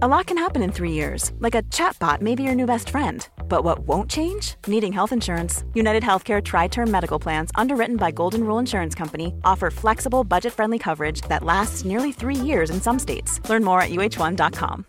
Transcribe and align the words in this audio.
A 0.00 0.06
lot 0.06 0.26
can 0.26 0.38
happen 0.38 0.62
in 0.62 0.70
three 0.70 0.92
years, 0.92 1.32
like 1.40 1.56
a 1.56 1.62
chatbot 1.62 2.20
may 2.20 2.34
be 2.34 2.42
your 2.44 2.54
new 2.54 2.66
best 2.66 2.90
friend. 2.90 3.28
But 3.48 3.64
what 3.64 3.80
won't 3.80 4.08
change? 4.08 4.54
Needing 4.66 4.92
health 4.92 5.12
insurance. 5.12 5.64
United 5.74 6.02
Healthcare 6.02 6.40
Tri 6.44 6.68
Term 6.68 6.88
Medical 6.90 7.18
Plans, 7.18 7.50
underwritten 7.56 7.96
by 7.96 8.10
Golden 8.12 8.44
Rule 8.44 8.58
Insurance 8.58 8.94
Company, 8.94 9.34
offer 9.44 9.70
flexible, 9.70 10.22
budget 10.22 10.52
friendly 10.52 10.78
coverage 10.78 11.22
that 11.22 11.42
lasts 11.42 11.84
nearly 11.84 12.12
three 12.12 12.36
years 12.36 12.70
in 12.70 12.80
some 12.80 12.98
states. 12.98 13.40
Learn 13.48 13.64
more 13.64 13.80
at 13.80 13.90
uh1.com. 13.90 14.84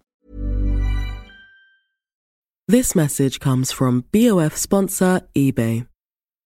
This 2.67 2.93
message 2.93 3.39
comes 3.39 3.71
from 3.71 4.05
BOF 4.11 4.55
sponsor 4.55 5.21
eBay. 5.35 5.87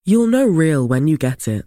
You'll 0.06 0.28
know 0.28 0.46
real 0.46 0.88
when 0.88 1.10
you 1.10 1.18
get 1.18 1.50
it. 1.50 1.66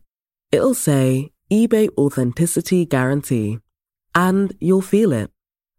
It'll 0.51 0.73
say 0.73 1.33
eBay 1.52 1.88
Authenticity 1.99 2.87
Guarantee. 2.87 3.59
And 4.15 4.55
you'll 4.59 4.80
feel 4.80 5.13
it. 5.13 5.30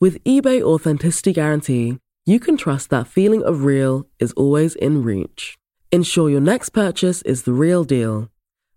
With 0.00 0.24
eBay 0.24 0.62
Authenticity 0.62 1.34
Guarantee, 1.34 1.98
you 2.24 2.40
can 2.40 2.56
trust 2.56 2.88
that 2.88 3.06
feeling 3.06 3.42
of 3.42 3.64
real 3.64 4.06
is 4.18 4.32
always 4.32 4.74
in 4.74 5.02
reach. 5.02 5.58
Ensure 5.92 6.30
your 6.30 6.40
next 6.40 6.70
purchase 6.70 7.20
is 7.20 7.42
the 7.42 7.52
real 7.52 7.84
deal. 7.84 8.30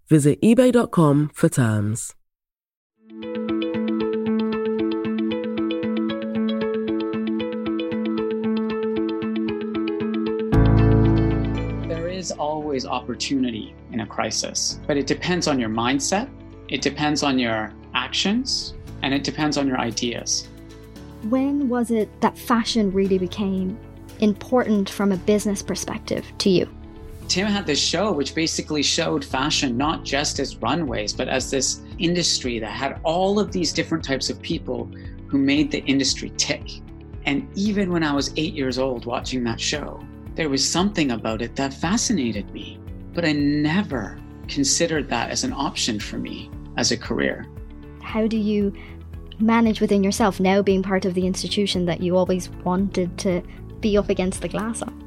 Visit 0.10 0.42
eBay.com 0.42 1.32
for 1.34 1.48
terms. 1.48 2.14
There 11.88 12.10
is 12.10 12.32
always 12.32 12.86
opportunity 12.86 13.74
in 13.94 14.02
a 14.02 14.06
crisis, 14.06 14.82
but 14.86 14.98
it 14.98 15.08
depends 15.08 15.48
on 15.48 15.58
your 15.58 15.70
mindset, 15.70 16.30
it 16.68 16.82
depends 16.82 17.24
on 17.24 17.40
your 17.40 17.72
actions, 17.94 18.74
and 19.04 19.14
it 19.14 19.24
depends 19.24 19.56
on 19.56 19.70
your 19.70 19.80
ideas. 19.80 20.50
When 21.30 21.70
was 21.70 21.90
it 21.90 22.10
that 22.22 22.38
fashion 22.38 22.92
really 22.92 23.18
became 23.18 23.80
important 24.20 24.90
from 24.90 25.12
a 25.12 25.18
business 25.18 25.62
perspective 25.62 26.26
to 26.40 26.50
you? 26.50 26.70
Tim 27.30 27.48
had 27.48 27.66
this 27.66 27.80
show 27.80 28.12
which 28.12 28.36
basically 28.36 28.84
showed 28.84 29.24
fashion 29.24 29.78
not 29.78 30.04
just 30.04 30.40
as 30.40 30.58
runways, 30.58 31.14
but 31.14 31.30
as 31.30 31.50
this 31.50 31.82
industry 31.98 32.60
that 32.60 32.72
had 32.72 33.00
all 33.04 33.40
of 33.40 33.52
these 33.52 33.72
different 33.72 34.04
types 34.04 34.30
of 34.30 34.42
people 34.42 34.90
who 35.28 35.38
made 35.38 35.72
the 35.72 35.84
industry 35.86 36.32
tick. 36.36 36.70
And 37.26 37.48
even 37.56 37.92
when 37.92 38.04
I 38.04 38.14
was 38.14 38.34
eight 38.36 38.54
years 38.54 38.78
old 38.78 39.06
watching 39.06 39.44
that 39.46 39.62
show, 39.62 40.04
there 40.36 40.50
was 40.50 40.68
something 40.68 41.12
about 41.12 41.42
it 41.42 41.56
that 41.56 41.74
fascinated 41.74 42.52
me. 42.52 42.80
But 43.14 43.24
I 43.24 43.32
never 43.32 44.20
considered 44.50 45.08
that 45.10 45.30
as 45.30 45.46
an 45.46 45.54
option 45.54 46.00
for 46.00 46.18
me 46.18 46.52
as 46.76 46.92
a 46.92 46.98
career. 46.98 47.48
How 48.02 48.28
do 48.28 48.38
you 48.38 48.74
manage 49.40 49.82
within 49.82 50.04
yourself 50.04 50.40
now 50.40 50.62
being 50.62 50.84
part 50.84 51.06
of 51.06 51.14
the 51.14 51.26
institution 51.26 51.86
that 51.86 52.02
you 52.02 52.16
always 52.18 52.50
wanted 52.64 53.18
to 53.20 53.42
be 53.80 53.98
up 53.98 54.10
against 54.10 54.42
the 54.42 54.48
glass 54.48 54.82
on? 54.82 55.00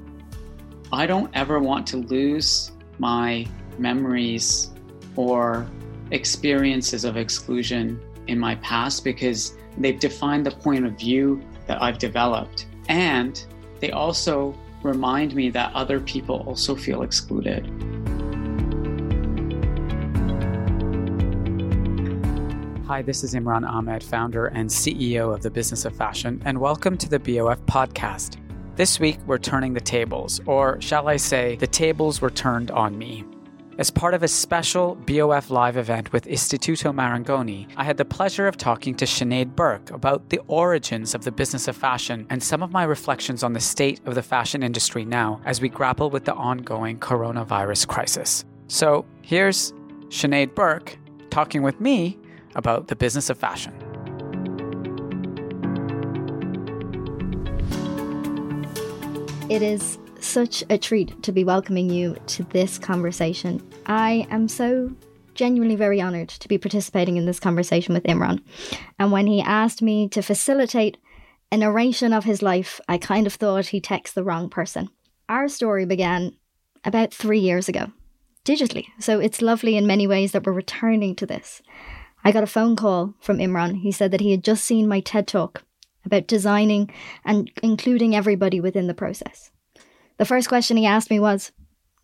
I 0.93 1.07
don't 1.07 1.31
ever 1.35 1.59
want 1.59 1.87
to 1.89 1.97
lose 1.97 2.73
my 2.99 3.47
memories 3.79 4.71
or 5.17 5.69
experiences 6.11 7.05
of 7.05 7.17
exclusion 7.17 8.01
in 8.27 8.39
my 8.39 8.55
past 8.57 9.05
because 9.05 9.57
they've 9.79 9.99
defined 9.99 10.47
the 10.47 10.51
point 10.51 10.87
of 10.87 10.99
view 10.99 11.43
that 11.67 11.83
I've 11.83 11.99
developed. 11.99 12.67
And 12.89 13.45
they 13.81 13.91
also 13.91 14.55
remind 14.83 15.35
me 15.35 15.51
that 15.51 15.75
other 15.75 16.01
people 16.01 16.45
also 16.47 16.77
feel 16.77 17.03
excluded. 17.03 17.69
Hi, 22.87 23.03
this 23.03 23.25
is 23.25 23.35
Imran 23.35 23.69
Amed, 23.69 24.05
founder 24.05 24.47
and 24.47 24.71
CEO 24.71 25.35
of 25.35 25.43
the 25.43 25.51
Business 25.51 25.85
of 25.85 25.97
Fashion, 25.97 26.41
and 26.45 26.61
welcome 26.61 26.97
to 26.99 27.09
the 27.09 27.19
BOF 27.19 27.59
podcast. 27.67 28.37
This 28.77 29.01
week, 29.01 29.19
we're 29.27 29.39
turning 29.39 29.75
the 29.75 29.81
tables, 29.81 30.41
or 30.47 30.81
shall 30.81 31.09
I 31.09 31.17
say, 31.17 31.57
the 31.57 31.67
tables 31.67 32.21
were 32.21 32.31
turned 32.31 32.71
on 32.71 32.97
me. 32.97 33.25
As 33.79 33.91
part 33.91 34.15
of 34.15 34.23
a 34.23 34.29
special 34.29 34.95
BOF 34.95 35.51
live 35.51 35.77
event 35.77 36.13
with 36.13 36.27
Istituto 36.27 36.95
Marangoni, 36.95 37.67
I 37.77 37.83
had 37.83 37.97
the 37.97 38.05
pleasure 38.05 38.47
of 38.47 38.57
talking 38.57 38.95
to 38.99 39.05
Sinead 39.05 39.57
Burke 39.57 39.91
about 39.91 40.29
the 40.29 40.41
origins 40.47 41.13
of 41.13 41.25
the 41.25 41.33
business 41.33 41.67
of 41.67 41.77
fashion 41.77 42.25
and 42.31 42.41
some 42.41 42.63
of 42.63 42.71
my 42.71 42.85
reflections 42.85 43.43
on 43.43 43.53
the 43.53 43.59
state 43.59 44.01
of 44.07 44.15
the 44.15 44.23
fashion 44.23 44.63
industry 44.63 45.05
now 45.05 45.41
as 45.45 45.61
we 45.61 45.69
grapple 45.69 46.09
with 46.09 46.25
the 46.25 46.35
ongoing 46.35 47.01
coronavirus 47.01 47.89
crisis. 47.89 48.45
So 48.69 49.05
here's 49.23 49.73
Sinead 50.07 50.55
Burke 50.55 50.97
talking 51.31 51.63
with 51.63 51.81
me 51.81 52.17
about 52.57 52.89
the 52.89 52.97
business 52.97 53.31
of 53.31 53.39
fashion. 53.39 53.73
It 59.49 59.63
is 59.63 59.99
such 60.19 60.65
a 60.69 60.77
treat 60.77 61.23
to 61.23 61.31
be 61.31 61.45
welcoming 61.45 61.89
you 61.89 62.17
to 62.27 62.43
this 62.45 62.79
conversation. 62.79 63.63
I 63.87 64.27
am 64.29 64.49
so 64.49 64.91
genuinely 65.35 65.77
very 65.77 66.01
honored 66.01 66.31
to 66.31 66.49
be 66.49 66.59
participating 66.59 67.17
in 67.17 67.27
this 67.27 67.39
conversation 67.39 67.95
with 67.95 68.03
Imran. 68.05 68.43
And 68.99 69.13
when 69.13 69.29
he 69.29 69.41
asked 69.41 69.83
me 69.83 70.09
to 70.09 70.23
facilitate 70.23 70.97
a 71.53 71.59
narration 71.59 72.13
of 72.13 72.25
his 72.25 72.43
life, 72.43 72.81
I 72.89 72.99
kind 72.99 73.27
of 73.27 73.35
thought 73.35 73.67
he 73.67 73.81
texted 73.81 74.15
the 74.15 74.25
wrong 74.25 74.51
person. 74.51 74.89
Our 75.29 75.49
story 75.49 75.87
began 75.87 76.33
about 76.85 77.15
three 77.15 77.39
years 77.39 77.69
ago, 77.69 77.93
digitally. 78.45 78.87
So 78.99 79.21
it's 79.21 79.43
lovely 79.43 79.77
in 79.77 79.87
many 79.87 80.07
ways 80.07 80.33
that 80.33 80.45
we're 80.45 80.53
returning 80.53 81.15
to 81.17 81.27
this. 81.27 81.63
I 82.27 82.33
got 82.33 82.43
a 82.43 82.49
phone 82.49 82.75
call 82.75 83.15
from 83.21 83.39
Imran. 83.39 83.83
He 83.83 83.93
said 83.93 84.11
that 84.11 84.21
he 84.21 84.33
had 84.33 84.43
just 84.43 84.65
seen 84.65 84.89
my 84.89 84.99
TED 84.99 85.29
talk 85.29 85.63
about 86.05 86.27
designing 86.27 86.91
and 87.25 87.49
including 87.63 88.17
everybody 88.17 88.61
within 88.61 88.89
the 88.89 88.95
process. 88.95 89.53
The 90.17 90.25
first 90.25 90.49
question 90.49 90.77
he 90.77 90.87
asked 90.87 91.09
me 91.09 91.21
was, 91.21 91.53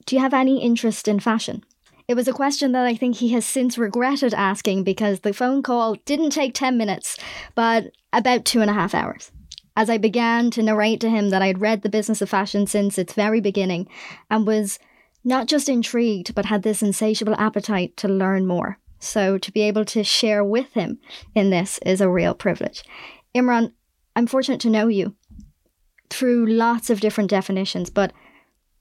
Do 0.06 0.14
you 0.14 0.22
have 0.22 0.32
any 0.32 0.62
interest 0.62 1.08
in 1.08 1.18
fashion? 1.18 1.64
It 2.06 2.14
was 2.14 2.28
a 2.28 2.32
question 2.32 2.70
that 2.70 2.86
I 2.86 2.94
think 2.94 3.16
he 3.16 3.30
has 3.30 3.44
since 3.44 3.76
regretted 3.76 4.32
asking 4.32 4.84
because 4.84 5.20
the 5.20 5.32
phone 5.32 5.60
call 5.60 5.96
didn't 6.04 6.30
take 6.30 6.54
10 6.54 6.78
minutes, 6.78 7.18
but 7.56 7.90
about 8.12 8.44
two 8.44 8.60
and 8.60 8.70
a 8.70 8.74
half 8.74 8.94
hours. 8.94 9.32
As 9.74 9.90
I 9.90 9.98
began 9.98 10.52
to 10.52 10.62
narrate 10.62 11.00
to 11.00 11.10
him 11.10 11.30
that 11.30 11.42
I 11.42 11.48
had 11.48 11.60
read 11.60 11.82
The 11.82 11.88
Business 11.88 12.22
of 12.22 12.30
Fashion 12.30 12.68
since 12.68 12.96
its 12.96 13.14
very 13.14 13.40
beginning 13.40 13.88
and 14.30 14.46
was 14.46 14.78
not 15.24 15.48
just 15.48 15.68
intrigued, 15.68 16.32
but 16.36 16.44
had 16.44 16.62
this 16.62 16.80
insatiable 16.80 17.34
appetite 17.40 17.96
to 17.96 18.06
learn 18.06 18.46
more. 18.46 18.78
So 19.02 19.36
to 19.36 19.52
be 19.52 19.62
able 19.62 19.84
to 19.86 20.04
share 20.04 20.44
with 20.44 20.72
him 20.74 21.00
in 21.34 21.50
this 21.50 21.78
is 21.84 22.00
a 22.00 22.08
real 22.08 22.34
privilege. 22.34 22.84
Imran, 23.34 23.72
I'm 24.14 24.28
fortunate 24.28 24.60
to 24.60 24.70
know 24.70 24.86
you 24.86 25.16
through 26.08 26.46
lots 26.46 26.88
of 26.88 27.00
different 27.00 27.28
definitions, 27.28 27.90
but 27.90 28.12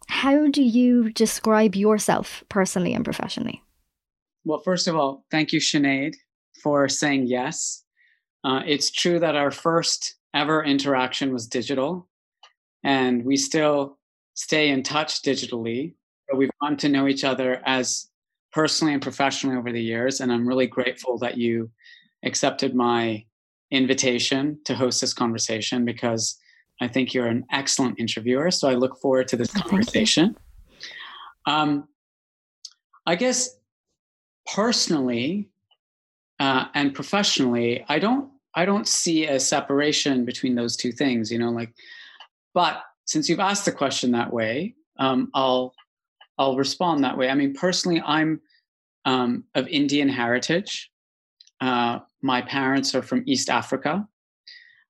how 0.08 0.48
do 0.48 0.62
you 0.62 1.12
describe 1.12 1.74
yourself 1.74 2.44
personally 2.50 2.94
and 2.94 3.04
professionally? 3.04 3.64
Well, 4.46 4.60
first 4.60 4.88
of 4.88 4.96
all, 4.96 5.26
thank 5.32 5.54
you, 5.54 5.60
Sinead, 5.60 6.14
for 6.62 6.88
saying 6.88 7.26
yes. 7.26 7.84
Uh, 8.44 8.62
it's 8.66 8.92
true 8.92 9.20
that 9.20 9.36
our 9.36 9.50
first 9.50 10.18
ever 10.36 10.64
interaction 10.64 11.34
was 11.34 11.48
digital, 11.48 12.08
and 12.84 13.26
we 13.26 13.38
still 13.38 13.98
stay 14.36 14.70
in 14.70 14.84
touch 14.84 15.24
digitally. 15.24 15.96
But 16.30 16.38
we've 16.38 16.52
gotten 16.62 16.78
to 16.78 16.90
know 16.90 17.08
each 17.08 17.24
other 17.24 17.62
as 17.66 18.11
personally 18.52 18.94
and 18.94 19.02
professionally 19.02 19.58
over 19.58 19.72
the 19.72 19.82
years, 19.82 20.22
and 20.22 20.32
I'm 20.32 20.48
really 20.48 20.68
grateful 20.68 21.18
that 21.20 21.38
you 21.38 21.70
accepted 22.24 22.76
my 22.76 23.26
invitation 23.72 24.60
to 24.66 24.76
host 24.76 25.02
this 25.02 25.14
conversation 25.14 25.86
because 25.86 26.38
I 26.82 26.88
think 26.88 27.14
you're 27.14 27.28
an 27.28 27.46
excellent 27.52 28.00
interviewer. 28.00 28.52
So 28.52 28.68
I 28.70 28.74
look 28.74 29.00
forward 29.00 29.28
to 29.30 29.38
this 29.38 29.52
conversation. 29.52 30.36
Um, 31.46 31.88
I 33.06 33.16
guess 33.16 33.58
personally 34.54 35.50
uh, 36.42 36.66
and 36.74 36.94
professionally, 36.94 37.86
I 37.88 38.00
don't 38.00 38.32
I 38.56 38.66
don't 38.66 38.88
see 38.88 39.28
a 39.28 39.40
separation 39.40 40.26
between 40.26 40.56
those 40.56 40.76
two 40.76 40.92
things. 40.92 41.32
You 41.32 41.38
know, 41.38 41.52
like, 41.52 41.72
but 42.54 42.82
since 43.06 43.30
you've 43.30 43.40
asked 43.40 43.66
the 43.66 43.72
question 43.72 44.12
that 44.12 44.34
way, 44.34 44.74
um, 44.98 45.30
I'll 45.36 45.76
I'll 46.42 46.56
respond 46.56 47.04
that 47.04 47.16
way. 47.16 47.30
I 47.30 47.36
mean, 47.36 47.54
personally, 47.54 48.02
I'm 48.04 48.42
um, 49.06 49.44
of 49.54 49.68
Indian 49.68 50.10
heritage. 50.10 50.90
Uh, 51.60 52.00
my 52.24 52.42
parents 52.42 52.96
are 52.96 53.04
from 53.04 53.24
East 53.28 53.48
Africa. 53.48 54.08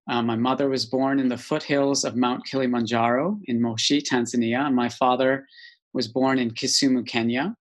Uh, 0.09 0.21
my 0.21 0.38
mother 0.38 0.69
was 0.69 0.86
born 0.86 1.19
in 1.19 1.27
the 1.27 1.38
foothills 1.38 2.06
of 2.06 2.15
Mount 2.15 2.45
Kilimanjaro 2.45 3.38
in 3.45 3.62
Moshi, 3.62 4.01
Tanzania. 4.01 4.65
And 4.65 4.75
my 4.77 4.88
father 4.88 5.45
was 5.92 6.07
born 6.07 6.39
in 6.39 6.51
Kisumu, 6.51 7.06
Kenya. 7.06 7.53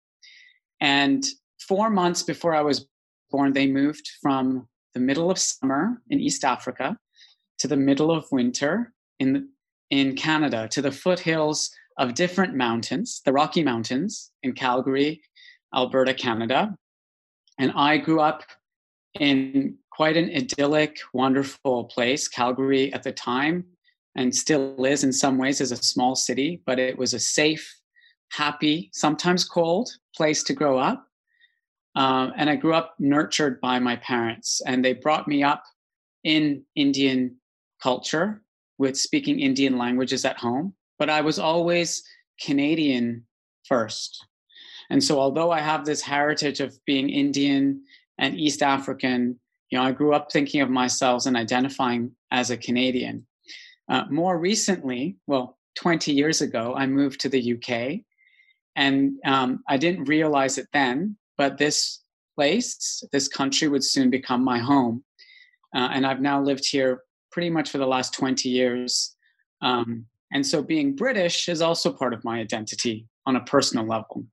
And 0.80 1.26
four 1.58 1.90
months 1.90 2.22
before 2.22 2.54
I 2.54 2.62
was 2.62 2.86
born, 3.32 3.52
they 3.52 3.66
moved 3.66 4.08
from 4.22 4.68
the 4.94 5.00
middle 5.00 5.32
of 5.32 5.38
summer 5.38 6.00
in 6.10 6.20
East 6.20 6.44
Africa 6.44 6.96
to 7.58 7.66
the 7.66 7.76
middle 7.76 8.12
of 8.12 8.24
winter 8.30 8.92
in, 9.18 9.48
in 9.90 10.14
Canada, 10.14 10.68
to 10.68 10.80
the 10.80 10.92
foothills 10.92 11.70
of 12.00 12.14
different 12.14 12.54
mountains, 12.54 13.20
the 13.26 13.32
Rocky 13.32 13.62
Mountains 13.62 14.32
in 14.42 14.54
Calgary, 14.54 15.20
Alberta, 15.74 16.14
Canada. 16.14 16.74
And 17.58 17.72
I 17.76 17.98
grew 17.98 18.20
up 18.20 18.42
in 19.20 19.76
quite 19.92 20.16
an 20.16 20.30
idyllic, 20.34 20.98
wonderful 21.12 21.84
place. 21.84 22.26
Calgary 22.26 22.90
at 22.94 23.02
the 23.02 23.12
time, 23.12 23.66
and 24.16 24.34
still 24.34 24.82
is 24.86 25.04
in 25.04 25.12
some 25.12 25.36
ways, 25.36 25.60
is 25.60 25.72
a 25.72 25.76
small 25.76 26.16
city, 26.16 26.62
but 26.64 26.78
it 26.78 26.96
was 26.96 27.12
a 27.12 27.20
safe, 27.20 27.70
happy, 28.30 28.88
sometimes 28.94 29.44
cold 29.44 29.90
place 30.16 30.42
to 30.44 30.54
grow 30.54 30.78
up. 30.78 31.06
Um, 31.96 32.32
and 32.34 32.48
I 32.48 32.56
grew 32.56 32.72
up 32.72 32.94
nurtured 32.98 33.60
by 33.60 33.78
my 33.78 33.96
parents, 33.96 34.62
and 34.66 34.82
they 34.82 34.94
brought 34.94 35.28
me 35.28 35.42
up 35.42 35.64
in 36.24 36.64
Indian 36.74 37.36
culture 37.82 38.42
with 38.78 38.96
speaking 38.96 39.38
Indian 39.38 39.76
languages 39.76 40.24
at 40.24 40.38
home. 40.38 40.74
But 41.00 41.10
I 41.10 41.22
was 41.22 41.40
always 41.40 42.04
Canadian 42.40 43.24
first. 43.64 44.24
And 44.90 45.02
so, 45.02 45.18
although 45.18 45.50
I 45.50 45.60
have 45.60 45.84
this 45.84 46.02
heritage 46.02 46.60
of 46.60 46.78
being 46.84 47.08
Indian 47.10 47.82
and 48.18 48.38
East 48.38 48.62
African, 48.62 49.40
you 49.70 49.78
know, 49.78 49.84
I 49.84 49.92
grew 49.92 50.14
up 50.14 50.30
thinking 50.30 50.60
of 50.60 50.70
myself 50.70 51.26
and 51.26 51.36
identifying 51.36 52.12
as 52.30 52.50
a 52.50 52.56
Canadian. 52.56 53.26
Uh, 53.88 54.04
more 54.10 54.38
recently, 54.38 55.16
well, 55.26 55.58
20 55.76 56.12
years 56.12 56.42
ago, 56.42 56.74
I 56.76 56.86
moved 56.86 57.20
to 57.20 57.28
the 57.28 57.54
UK. 57.54 58.00
And 58.76 59.14
um, 59.24 59.62
I 59.68 59.76
didn't 59.76 60.04
realize 60.04 60.58
it 60.58 60.68
then, 60.72 61.16
but 61.38 61.58
this 61.58 62.00
place, 62.36 63.02
this 63.12 63.28
country 63.28 63.68
would 63.68 63.84
soon 63.84 64.10
become 64.10 64.44
my 64.44 64.58
home. 64.58 65.04
Uh, 65.74 65.88
and 65.92 66.06
I've 66.06 66.20
now 66.20 66.42
lived 66.42 66.66
here 66.68 67.02
pretty 67.32 67.50
much 67.50 67.70
for 67.70 67.78
the 67.78 67.86
last 67.86 68.12
20 68.14 68.48
years. 68.48 69.16
Um, 69.62 70.06
and 70.32 70.46
so 70.46 70.62
being 70.62 70.94
British 70.94 71.48
is 71.48 71.60
also 71.60 71.92
part 71.92 72.14
of 72.14 72.24
my 72.24 72.38
identity 72.38 73.06
on 73.26 73.36
a 73.36 73.44
personal 73.44 73.86
level. 73.86 74.24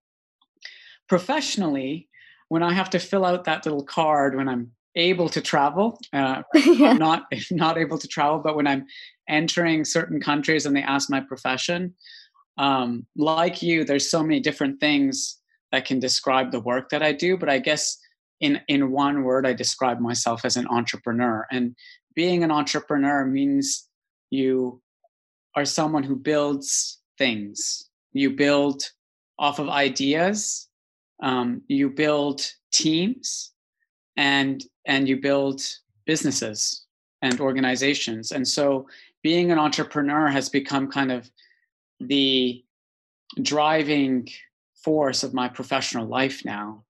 Professionally, 1.10 2.08
when 2.50 2.64
I 2.64 2.74
have 2.74 2.90
to 2.92 3.00
fill 3.00 3.26
out 3.26 3.46
that 3.46 3.66
little 3.66 3.84
card 3.84 4.36
when 4.36 4.48
I'm 4.48 4.72
able 4.96 5.30
to 5.30 5.42
travel, 5.42 6.00
uh, 6.14 6.44
yeah. 6.56 6.94
not 6.94 7.24
not 7.52 7.78
able 7.78 7.98
to 7.98 8.08
travel, 8.08 8.40
but 8.40 8.56
when 8.56 8.68
I'm 8.68 8.86
entering 9.28 9.86
certain 9.86 10.20
countries 10.22 10.66
and 10.66 10.76
they 10.76 10.82
ask 10.82 11.10
my 11.10 11.20
profession, 11.20 11.94
um, 12.58 13.06
like 13.16 13.62
you, 13.62 13.84
there's 13.84 14.10
so 14.10 14.22
many 14.22 14.40
different 14.40 14.80
things 14.80 15.38
that 15.72 15.86
can 15.86 16.00
describe 16.00 16.52
the 16.52 16.62
work 16.62 16.90
that 16.90 17.04
I 17.04 17.12
do. 17.12 17.38
But 17.38 17.50
I 17.50 17.60
guess 17.60 17.98
in 18.40 18.62
in 18.68 18.92
one 18.92 19.24
word, 19.24 19.46
I 19.46 19.54
describe 19.54 20.00
myself 20.00 20.46
as 20.46 20.58
an 20.58 20.68
entrepreneur. 20.68 21.46
And 21.52 21.76
being 22.16 22.44
an 22.44 22.52
entrepreneur 22.52 23.26
means 23.26 23.88
you 24.30 24.82
are 25.57 25.65
someone 25.65 26.04
who 26.04 26.15
builds 26.15 27.00
things. 27.18 27.89
You 28.13 28.30
build 28.31 28.83
off 29.38 29.59
of 29.59 29.68
ideas 29.68 30.68
um, 31.21 31.62
you 31.68 31.89
build 31.89 32.42
teams 32.71 33.51
and 34.15 34.63
and 34.86 35.07
you 35.07 35.18
build 35.18 35.62
businesses 36.06 36.86
and 37.21 37.39
organizations. 37.42 38.31
And 38.31 38.48
so 38.48 38.88
being 39.24 39.51
an 39.51 39.59
entrepreneur 39.59 40.27
has 40.27 40.50
become 40.50 40.89
kind 40.89 41.12
of 41.12 41.30
the 42.00 42.63
driving 43.42 44.30
force 44.83 45.24
of 45.24 45.33
my 45.33 45.50
professional 45.50 46.06
life 46.06 46.45
now. 46.45 46.83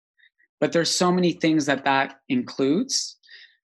But 0.59 0.73
there's 0.73 0.91
so 0.91 1.11
many 1.11 1.31
things 1.33 1.65
that 1.65 1.85
that 1.85 2.19
includes. 2.29 3.15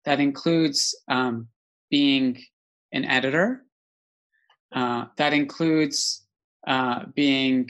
That 0.05 0.21
includes 0.21 0.97
um, 1.09 1.49
being 1.91 2.43
an 2.93 3.05
editor 3.05 3.65
uh, 4.75 5.07
that 5.17 5.33
includes 5.33 6.23
uh, 6.67 7.05
being 7.15 7.69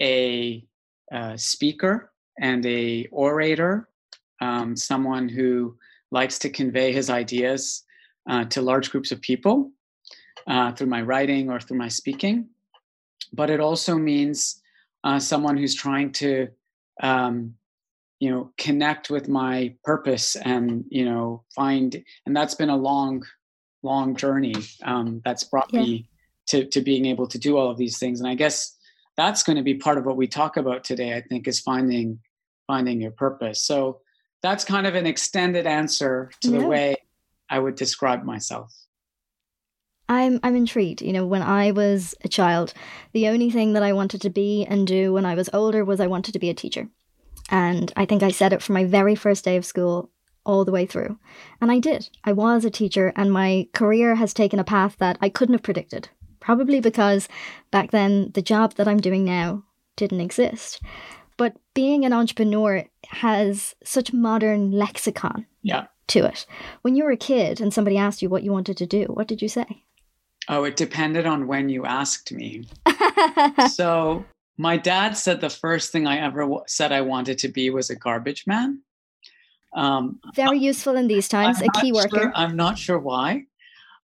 a, 0.00 0.64
a 1.12 1.16
uh, 1.16 1.36
speaker 1.36 2.12
and 2.40 2.64
a 2.64 3.06
orator, 3.10 3.88
um, 4.40 4.76
someone 4.76 5.28
who 5.28 5.76
likes 6.10 6.38
to 6.38 6.48
convey 6.48 6.92
his 6.92 7.10
ideas 7.10 7.84
uh, 8.28 8.44
to 8.46 8.62
large 8.62 8.90
groups 8.90 9.12
of 9.12 9.20
people 9.20 9.70
uh, 10.46 10.72
through 10.72 10.86
my 10.86 11.02
writing 11.02 11.50
or 11.50 11.60
through 11.60 11.78
my 11.78 11.88
speaking. 11.88 12.48
But 13.32 13.50
it 13.50 13.60
also 13.60 13.96
means 13.96 14.60
uh, 15.04 15.18
someone 15.18 15.56
who's 15.56 15.74
trying 15.74 16.12
to, 16.12 16.48
um, 17.02 17.54
you 18.18 18.30
know, 18.30 18.52
connect 18.58 19.10
with 19.10 19.28
my 19.28 19.74
purpose 19.84 20.36
and 20.36 20.84
you 20.88 21.04
know 21.04 21.44
find. 21.54 22.02
And 22.26 22.36
that's 22.36 22.54
been 22.54 22.70
a 22.70 22.76
long, 22.76 23.24
long 23.82 24.16
journey 24.16 24.54
um, 24.82 25.22
that's 25.24 25.44
brought 25.44 25.72
yeah. 25.72 25.80
me 25.80 26.08
to 26.50 26.64
to 26.66 26.80
being 26.80 27.06
able 27.06 27.26
to 27.28 27.38
do 27.38 27.56
all 27.56 27.70
of 27.70 27.78
these 27.78 27.98
things. 27.98 28.20
And 28.20 28.28
I 28.28 28.34
guess 28.34 28.76
that's 29.16 29.42
going 29.42 29.56
to 29.56 29.62
be 29.62 29.74
part 29.74 29.98
of 29.98 30.04
what 30.04 30.16
we 30.16 30.26
talk 30.26 30.56
about 30.56 30.84
today. 30.84 31.14
I 31.14 31.20
think 31.20 31.48
is 31.48 31.60
finding 31.60 32.20
finding 32.66 33.00
your 33.00 33.10
purpose. 33.10 33.62
So 33.62 34.00
that's 34.42 34.64
kind 34.64 34.86
of 34.86 34.94
an 34.94 35.06
extended 35.06 35.66
answer 35.66 36.30
to 36.42 36.50
yeah. 36.50 36.58
the 36.58 36.66
way 36.66 36.96
I 37.48 37.58
would 37.58 37.74
describe 37.74 38.24
myself. 38.24 38.72
I'm 40.08 40.40
I'm 40.42 40.56
intrigued. 40.56 41.02
You 41.02 41.12
know, 41.12 41.26
when 41.26 41.42
I 41.42 41.70
was 41.70 42.14
a 42.24 42.28
child, 42.28 42.74
the 43.12 43.28
only 43.28 43.50
thing 43.50 43.74
that 43.74 43.82
I 43.82 43.92
wanted 43.92 44.22
to 44.22 44.30
be 44.30 44.64
and 44.64 44.86
do 44.86 45.12
when 45.12 45.24
I 45.24 45.34
was 45.34 45.50
older 45.52 45.84
was 45.84 46.00
I 46.00 46.08
wanted 46.08 46.32
to 46.32 46.38
be 46.38 46.50
a 46.50 46.54
teacher. 46.54 46.88
And 47.48 47.92
I 47.96 48.04
think 48.06 48.22
I 48.22 48.30
said 48.30 48.52
it 48.52 48.62
from 48.62 48.74
my 48.74 48.84
very 48.84 49.14
first 49.14 49.44
day 49.44 49.56
of 49.56 49.64
school 49.64 50.10
all 50.44 50.64
the 50.64 50.72
way 50.72 50.86
through. 50.86 51.18
And 51.60 51.70
I 51.70 51.78
did. 51.78 52.08
I 52.24 52.32
was 52.32 52.64
a 52.64 52.70
teacher 52.70 53.12
and 53.14 53.32
my 53.32 53.68
career 53.72 54.14
has 54.16 54.32
taken 54.32 54.58
a 54.58 54.64
path 54.64 54.96
that 54.98 55.18
I 55.20 55.28
couldn't 55.28 55.54
have 55.54 55.62
predicted. 55.62 56.08
Probably 56.40 56.80
because 56.80 57.28
back 57.70 57.90
then 57.90 58.30
the 58.34 58.42
job 58.42 58.74
that 58.74 58.88
I'm 58.88 59.00
doing 59.00 59.24
now 59.24 59.64
didn't 59.96 60.20
exist. 60.20 60.80
But 61.36 61.56
being 61.74 62.04
an 62.04 62.12
entrepreneur 62.12 62.84
has 63.08 63.74
such 63.82 64.12
modern 64.12 64.72
lexicon 64.72 65.46
yeah. 65.62 65.86
to 66.08 66.24
it. 66.26 66.46
When 66.82 66.96
you 66.96 67.04
were 67.04 67.12
a 67.12 67.16
kid 67.16 67.60
and 67.60 67.72
somebody 67.72 67.96
asked 67.96 68.20
you 68.20 68.28
what 68.28 68.42
you 68.42 68.52
wanted 68.52 68.76
to 68.78 68.86
do, 68.86 69.04
what 69.04 69.28
did 69.28 69.40
you 69.40 69.48
say? 69.48 69.84
Oh, 70.48 70.64
it 70.64 70.76
depended 70.76 71.26
on 71.26 71.46
when 71.46 71.68
you 71.68 71.86
asked 71.86 72.32
me. 72.32 72.64
so 73.72 74.24
my 74.58 74.76
dad 74.76 75.16
said 75.16 75.40
the 75.40 75.48
first 75.48 75.92
thing 75.92 76.06
I 76.06 76.18
ever 76.18 76.42
w- 76.42 76.62
said 76.66 76.92
I 76.92 77.00
wanted 77.00 77.38
to 77.38 77.48
be 77.48 77.70
was 77.70 77.88
a 77.88 77.96
garbage 77.96 78.46
man. 78.46 78.80
Um, 79.74 80.18
Very 80.34 80.58
useful 80.58 80.96
in 80.96 81.06
these 81.06 81.28
times, 81.28 81.62
I'm 81.62 81.68
a 81.74 81.80
key 81.80 81.92
worker. 81.92 82.20
Sure, 82.20 82.32
I'm 82.34 82.56
not 82.56 82.76
sure 82.78 82.98
why. 82.98 83.44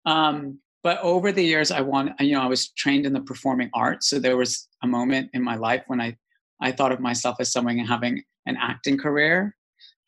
Um, 0.07 0.59
but 0.83 0.99
over 1.01 1.31
the 1.33 1.45
years, 1.45 1.71
I 1.71 1.81
want, 1.83 2.19
you 2.21 2.35
know, 2.35 2.43
I 2.43 2.47
was 2.47 2.71
trained 2.71 3.07
in 3.07 3.13
the 3.13 3.21
performing 3.21 3.71
arts. 3.75 4.09
So 4.09 4.19
there 4.19 4.37
was 4.37 4.69
a 4.83 4.87
moment 4.87 5.31
in 5.35 5.43
my 5.43 5.57
life 5.57 5.85
when 5.87 6.01
I 6.01 6.17
I 6.63 6.73
thought 6.73 6.93
of 6.93 7.01
myself 7.01 7.37
as 7.41 7.53
someone 7.53 7.79
having 7.79 8.23
an 8.47 8.57
acting 8.61 8.99
career. 8.99 9.57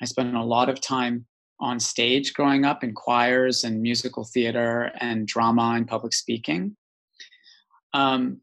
I 0.02 0.04
spent 0.04 0.34
a 0.34 0.42
lot 0.42 0.68
of 0.68 0.80
time 0.80 1.26
on 1.60 1.80
stage 1.80 2.34
growing 2.34 2.64
up 2.64 2.82
in 2.84 2.92
choirs 2.92 3.64
and 3.64 3.80
musical 3.80 4.24
theater 4.24 4.90
and 4.98 5.26
drama 5.26 5.74
and 5.76 5.86
public 5.86 6.12
speaking. 6.12 6.76
Um, 7.94 8.40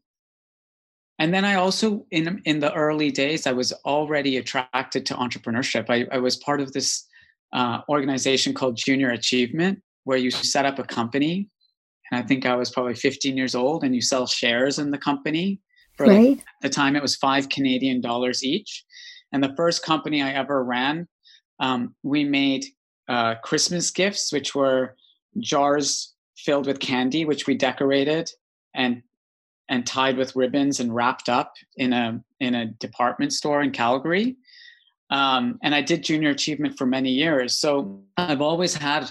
and 1.18 1.34
then 1.34 1.44
I 1.44 1.54
also 1.54 2.06
in 2.10 2.40
in 2.46 2.60
the 2.60 2.72
early 2.72 3.10
days 3.10 3.46
I 3.46 3.52
was 3.52 3.72
already 3.84 4.38
attracted 4.38 5.04
to 5.06 5.14
entrepreneurship. 5.14 5.90
I, 5.90 6.06
I 6.10 6.18
was 6.18 6.36
part 6.36 6.60
of 6.60 6.72
this 6.72 7.06
uh, 7.52 7.82
organization 7.88 8.54
called 8.54 8.76
Junior 8.76 9.10
Achievement, 9.10 9.82
where 10.04 10.18
you 10.18 10.30
set 10.30 10.64
up 10.64 10.78
a 10.78 10.84
company. 10.84 11.48
And 12.10 12.22
I 12.22 12.26
think 12.26 12.46
I 12.46 12.54
was 12.54 12.70
probably 12.70 12.94
15 12.94 13.36
years 13.36 13.54
old, 13.54 13.84
and 13.84 13.94
you 13.94 14.00
sell 14.00 14.26
shares 14.26 14.78
in 14.78 14.90
the 14.90 14.98
company. 14.98 15.60
For 15.96 16.06
right. 16.06 16.30
like, 16.30 16.38
at 16.38 16.44
the 16.62 16.68
time, 16.68 16.96
it 16.96 17.02
was 17.02 17.16
five 17.16 17.48
Canadian 17.48 18.00
dollars 18.00 18.44
each. 18.44 18.84
And 19.32 19.42
the 19.42 19.54
first 19.56 19.84
company 19.84 20.22
I 20.22 20.32
ever 20.32 20.64
ran, 20.64 21.06
um, 21.60 21.94
we 22.02 22.24
made 22.24 22.64
uh, 23.08 23.36
Christmas 23.42 23.90
gifts, 23.90 24.32
which 24.32 24.54
were 24.54 24.96
jars 25.38 26.14
filled 26.36 26.66
with 26.66 26.80
candy, 26.80 27.24
which 27.24 27.46
we 27.46 27.54
decorated 27.54 28.30
and 28.74 29.02
and 29.68 29.86
tied 29.86 30.16
with 30.16 30.34
ribbons 30.34 30.80
and 30.80 30.92
wrapped 30.92 31.28
up 31.28 31.54
in 31.76 31.92
a 31.92 32.20
in 32.40 32.54
a 32.54 32.66
department 32.66 33.32
store 33.32 33.62
in 33.62 33.70
Calgary. 33.70 34.36
Um, 35.10 35.58
and 35.62 35.74
I 35.74 35.82
did 35.82 36.04
junior 36.04 36.30
achievement 36.30 36.78
for 36.78 36.86
many 36.86 37.10
years. 37.10 37.58
So 37.58 38.02
I've 38.16 38.40
always 38.40 38.74
had 38.74 39.10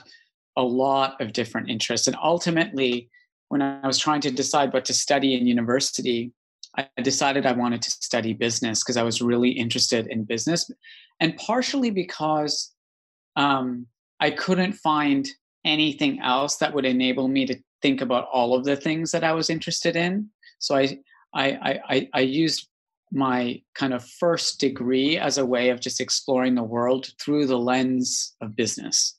a 0.60 0.63
lot 0.63 1.20
of 1.22 1.32
different 1.32 1.70
interests. 1.70 2.08
And 2.08 2.18
ultimately, 2.22 3.10
when 3.48 3.62
I 3.62 3.88
was 3.88 3.98
trying 3.98 4.22
to 4.22 4.32
decide 4.32 4.74
what 4.74 4.86
to 4.86 4.94
study 4.94 5.34
in 5.36 5.48
university, 5.48 6.34
I 6.78 6.88
decided 7.01 7.46
I 7.46 7.54
wanted 7.54 7.82
to 7.82 7.92
study 7.92 8.34
business 8.34 8.84
because 8.84 8.98
I 8.98 9.04
was 9.04 9.22
really 9.22 9.51
interested 9.51 10.06
in 10.08 10.25
business. 10.25 10.70
And 11.22 11.36
partially 11.38 11.92
because 11.92 12.74
um, 13.38 13.88
I 14.20 14.32
couldn't 14.32 14.74
find 14.74 15.28
anything 15.66 16.20
else 16.20 16.58
that 16.58 16.74
would 16.74 16.86
enable 16.86 17.30
me 17.30 17.46
to 17.46 17.56
think 17.82 18.01
about 18.01 18.28
all 18.32 18.54
of 18.54 18.66
the 18.66 18.75
things 18.75 19.12
that 19.12 19.24
I 19.24 19.32
was 19.32 19.50
interested 19.50 19.96
in. 19.96 20.30
So 20.60 20.75
I 20.75 21.00
I 21.34 21.80
I, 21.89 22.10
I 22.13 22.20
used 22.20 22.68
my 23.12 23.62
kind 23.75 23.94
of 23.94 24.06
first 24.06 24.60
degree 24.60 25.18
as 25.18 25.38
a 25.38 25.46
way 25.46 25.70
of 25.70 25.80
just 25.80 26.01
exploring 26.01 26.56
the 26.56 26.63
world 26.63 27.08
through 27.20 27.48
the 27.48 27.58
lens 27.58 28.36
of 28.42 28.56
business. 28.56 29.19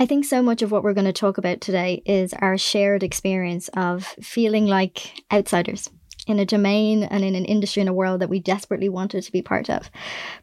I 0.00 0.06
think 0.06 0.24
so 0.24 0.40
much 0.42 0.62
of 0.62 0.72
what 0.72 0.82
we're 0.82 0.94
going 0.94 1.04
to 1.04 1.12
talk 1.12 1.36
about 1.36 1.60
today 1.60 2.02
is 2.06 2.32
our 2.32 2.56
shared 2.56 3.02
experience 3.02 3.68
of 3.74 4.06
feeling 4.22 4.64
like 4.64 5.22
outsiders 5.30 5.90
in 6.26 6.38
a 6.38 6.46
domain 6.46 7.02
and 7.02 7.22
in 7.22 7.34
an 7.34 7.44
industry 7.44 7.82
in 7.82 7.88
a 7.88 7.92
world 7.92 8.22
that 8.22 8.30
we 8.30 8.40
desperately 8.40 8.88
wanted 8.88 9.22
to 9.24 9.32
be 9.32 9.42
part 9.42 9.68
of. 9.68 9.90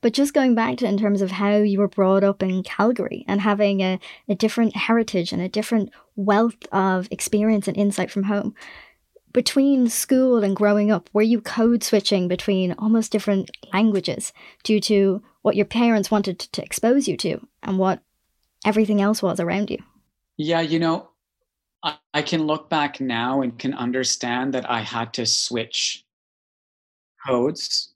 But 0.01 0.13
just 0.13 0.35
going 0.35 0.53
back 0.53 0.77
to 0.77 0.85
in 0.85 0.99
terms 0.99 1.23
of 1.23 1.31
how 1.31 1.55
you 1.55 1.79
were 1.79 1.87
brought 1.87 2.23
up 2.23 2.43
in 2.43 2.61
Calgary 2.61 3.25
and 3.27 3.41
having 3.41 3.81
a, 3.81 3.99
a 4.29 4.35
different 4.35 4.75
heritage 4.75 5.31
and 5.31 5.41
a 5.41 5.49
different 5.49 5.89
wealth 6.15 6.67
of 6.71 7.07
experience 7.09 7.67
and 7.67 7.75
insight 7.75 8.11
from 8.11 8.23
home, 8.23 8.53
between 9.33 9.89
school 9.89 10.43
and 10.43 10.55
growing 10.55 10.91
up, 10.91 11.09
were 11.13 11.23
you 11.23 11.41
code 11.41 11.83
switching 11.83 12.27
between 12.27 12.73
almost 12.73 13.11
different 13.11 13.49
languages 13.73 14.33
due 14.63 14.79
to 14.81 15.23
what 15.41 15.55
your 15.55 15.65
parents 15.65 16.11
wanted 16.11 16.37
to 16.37 16.63
expose 16.63 17.07
you 17.07 17.17
to 17.17 17.39
and 17.63 17.79
what 17.79 18.03
everything 18.65 19.01
else 19.01 19.21
was 19.21 19.39
around 19.39 19.69
you? 19.69 19.77
Yeah, 20.37 20.61
you 20.61 20.79
know, 20.79 21.09
I, 21.83 21.97
I 22.13 22.21
can 22.21 22.45
look 22.45 22.69
back 22.69 22.99
now 23.01 23.41
and 23.41 23.57
can 23.57 23.73
understand 23.73 24.53
that 24.53 24.69
I 24.69 24.81
had 24.81 25.13
to 25.13 25.25
switch 25.25 26.05
codes 27.25 27.93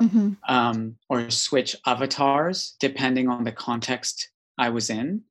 mm-hmm. 0.00 0.32
um, 0.48 0.96
or 1.08 1.30
switch 1.30 1.76
avatars 1.86 2.76
depending 2.80 3.28
on 3.28 3.44
the 3.44 3.52
context 3.52 4.30
I 4.58 4.70
was 4.70 4.90
in. 4.90 5.22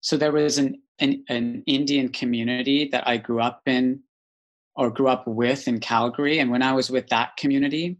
So 0.00 0.16
there 0.16 0.32
was 0.32 0.58
an, 0.58 0.82
an, 0.98 1.24
an 1.28 1.62
Indian 1.66 2.08
community 2.08 2.88
that 2.88 3.06
I 3.06 3.16
grew 3.16 3.40
up 3.40 3.62
in 3.66 4.00
or 4.74 4.90
grew 4.90 5.08
up 5.08 5.26
with 5.26 5.68
in 5.68 5.80
Calgary. 5.80 6.38
And 6.38 6.50
when 6.50 6.62
I 6.62 6.72
was 6.72 6.90
with 6.90 7.08
that 7.08 7.36
community, 7.36 7.98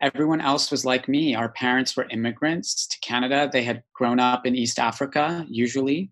everyone 0.00 0.40
else 0.40 0.70
was 0.70 0.84
like 0.84 1.08
me. 1.08 1.34
Our 1.34 1.48
parents 1.50 1.96
were 1.96 2.08
immigrants 2.10 2.86
to 2.86 2.98
Canada. 3.00 3.48
They 3.52 3.62
had 3.62 3.82
grown 3.94 4.20
up 4.20 4.46
in 4.46 4.54
East 4.54 4.78
Africa, 4.78 5.44
usually. 5.48 6.10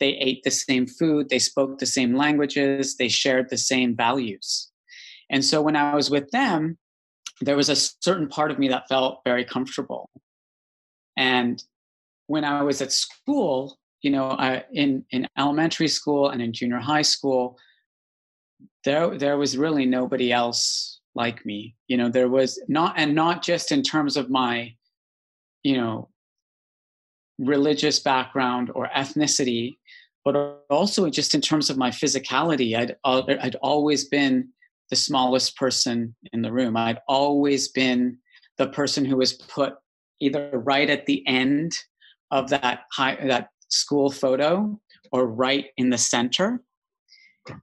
They 0.00 0.10
ate 0.10 0.42
the 0.44 0.50
same 0.50 0.86
food, 0.86 1.28
they 1.28 1.40
spoke 1.40 1.78
the 1.78 1.86
same 1.86 2.14
languages, 2.14 2.96
they 2.96 3.08
shared 3.08 3.50
the 3.50 3.58
same 3.58 3.96
values. 3.96 4.70
And 5.28 5.44
so 5.44 5.60
when 5.60 5.74
I 5.76 5.94
was 5.94 6.08
with 6.08 6.30
them, 6.30 6.78
there 7.40 7.56
was 7.56 7.68
a 7.68 7.76
certain 7.76 8.28
part 8.28 8.50
of 8.50 8.58
me 8.58 8.68
that 8.68 8.88
felt 8.88 9.20
very 9.24 9.44
comfortable. 9.44 10.08
And 11.16 11.62
when 12.26 12.44
I 12.44 12.62
was 12.62 12.80
at 12.80 12.92
school, 12.92 13.78
you 14.02 14.10
know, 14.10 14.30
I, 14.30 14.64
in 14.72 15.04
in 15.10 15.26
elementary 15.36 15.88
school 15.88 16.28
and 16.30 16.40
in 16.40 16.52
junior 16.52 16.78
high 16.78 17.02
school, 17.02 17.58
there 18.84 19.18
there 19.18 19.36
was 19.36 19.56
really 19.56 19.86
nobody 19.86 20.32
else 20.32 20.97
like 21.18 21.44
me. 21.44 21.74
You 21.88 21.98
know 21.98 22.08
there 22.08 22.28
was 22.28 22.58
not 22.68 22.94
and 22.96 23.14
not 23.14 23.42
just 23.42 23.72
in 23.72 23.82
terms 23.82 24.16
of 24.16 24.30
my 24.30 24.74
you 25.62 25.76
know 25.76 26.08
religious 27.38 28.00
background 28.00 28.70
or 28.74 28.88
ethnicity 28.96 29.76
but 30.24 30.64
also 30.68 31.08
just 31.08 31.34
in 31.34 31.40
terms 31.40 31.70
of 31.70 31.78
my 31.78 31.90
physicality. 31.90 32.76
I'd 32.76 32.96
uh, 33.04 33.22
i'd 33.42 33.56
always 33.56 34.08
been 34.08 34.48
the 34.90 34.96
smallest 34.96 35.56
person 35.56 36.14
in 36.32 36.42
the 36.42 36.52
room. 36.52 36.76
I'd 36.76 37.00
always 37.08 37.68
been 37.68 38.18
the 38.58 38.68
person 38.68 39.04
who 39.04 39.16
was 39.16 39.32
put 39.32 39.74
either 40.20 40.50
right 40.52 40.90
at 40.90 41.06
the 41.06 41.26
end 41.26 41.72
of 42.30 42.50
that 42.50 42.80
high 42.92 43.16
that 43.26 43.48
school 43.68 44.10
photo 44.10 44.78
or 45.12 45.26
right 45.26 45.66
in 45.76 45.90
the 45.90 45.98
center 45.98 46.62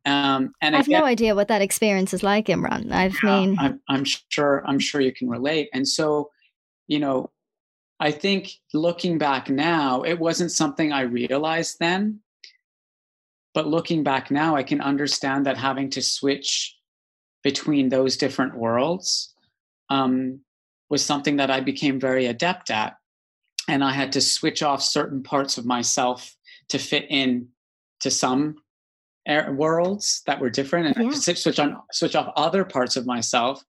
um, 0.06 0.54
and 0.62 0.75
I 0.75 0.80
have 0.80 0.88
no 0.88 1.06
idea 1.06 1.36
what 1.36 1.48
that 1.48 1.62
experience 1.62 2.13
is 2.13 2.24
like, 2.24 2.48
Imran. 2.48 2.92
I 2.92 3.06
yeah, 3.06 3.12
mean, 3.24 3.58
I'm, 3.60 3.82
I'm 3.88 4.04
sure 4.30 4.63
I'm 4.65 4.80
sure 4.80 5.01
you 5.01 5.13
can 5.13 5.30
relate. 5.30 5.70
And 5.74 5.88
so, 5.88 6.30
you 6.88 7.00
know, 7.00 7.32
I 8.00 8.12
think 8.12 8.51
looking 8.74 9.18
back 9.18 9.50
now, 9.50 10.01
it 10.04 10.20
wasn't 10.20 10.51
something 10.51 10.92
I 10.92 11.01
realized 11.01 11.77
then. 11.80 12.20
But 13.54 13.68
looking 13.68 14.04
back 14.04 14.32
now, 14.32 14.56
I 14.56 14.63
can 14.63 14.82
understand 14.82 15.46
that 15.46 15.58
having 15.58 15.89
to 15.92 16.01
switch 16.01 16.75
between 17.42 17.89
those 17.89 18.18
different 18.18 18.58
worlds 18.58 19.34
um, 19.89 20.42
was 20.89 21.06
something 21.06 21.38
that 21.38 21.50
I 21.50 21.62
became 21.62 22.00
very 22.00 22.25
adept 22.25 22.70
at. 22.70 22.98
And 23.68 23.84
I 23.84 23.94
had 23.94 24.12
to 24.13 24.22
switch 24.22 24.62
off 24.62 24.84
certain 24.84 25.24
parts 25.24 25.58
of 25.58 25.65
myself 25.65 26.36
to 26.70 26.77
fit 26.77 27.06
in 27.10 27.48
to 28.01 28.12
some 28.12 28.58
Er, 29.27 29.51
worlds 29.53 30.22
that 30.27 30.39
were 30.39 30.51
different 30.51 30.86
and 30.86 30.96
yeah. 30.98 31.10
I 31.10 31.13
could 31.13 31.38
switch 31.38 31.60
on 31.60 31.82
switch 31.91 32.15
off 32.15 32.32
other 32.36 32.63
parts 32.63 32.96
of 32.96 33.08
myself 33.08 33.63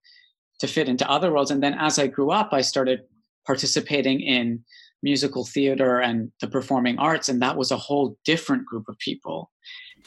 to 0.60 0.66
fit 0.66 0.88
into 0.88 1.10
other 1.10 1.32
worlds 1.32 1.50
and 1.50 1.62
then 1.62 1.74
as 1.78 1.98
I 1.98 2.08
grew 2.08 2.30
up 2.30 2.50
I 2.52 2.60
started 2.60 3.00
participating 3.46 4.20
in 4.20 4.62
musical 5.02 5.46
theater 5.46 6.00
and 6.00 6.30
the 6.40 6.48
performing 6.48 6.98
arts 6.98 7.28
and 7.28 7.40
that 7.40 7.56
was 7.56 7.70
a 7.70 7.76
whole 7.76 8.18
different 8.24 8.66
group 8.66 8.88
of 8.88 8.98
people 8.98 9.50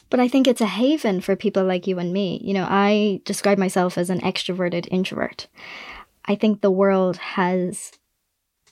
but 0.09 0.19
I 0.19 0.27
think 0.27 0.47
it's 0.47 0.61
a 0.61 0.65
haven 0.65 1.21
for 1.21 1.35
people 1.35 1.63
like 1.63 1.85
you 1.85 1.99
and 1.99 2.11
me. 2.11 2.41
You 2.43 2.53
know, 2.53 2.65
I 2.67 3.21
describe 3.25 3.57
myself 3.57 3.97
as 3.97 4.09
an 4.09 4.21
extroverted 4.21 4.87
introvert. 4.89 5.47
I 6.25 6.35
think 6.35 6.61
the 6.61 6.71
world 6.71 7.17
has 7.17 7.91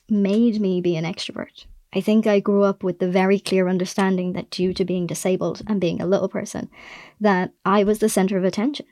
made 0.08 0.60
me 0.60 0.80
be 0.80 0.96
an 0.96 1.04
extrovert. 1.04 1.66
I 1.94 2.00
think 2.00 2.26
I 2.26 2.40
grew 2.40 2.64
up 2.64 2.82
with 2.82 2.98
the 2.98 3.10
very 3.10 3.38
clear 3.38 3.68
understanding 3.68 4.34
that 4.34 4.50
due 4.50 4.74
to 4.74 4.84
being 4.84 5.06
disabled 5.06 5.62
and 5.66 5.80
being 5.80 6.00
a 6.00 6.06
little 6.06 6.28
person, 6.28 6.68
that 7.20 7.52
I 7.64 7.84
was 7.84 7.98
the 7.98 8.08
center 8.08 8.36
of 8.36 8.44
attention. 8.44 8.86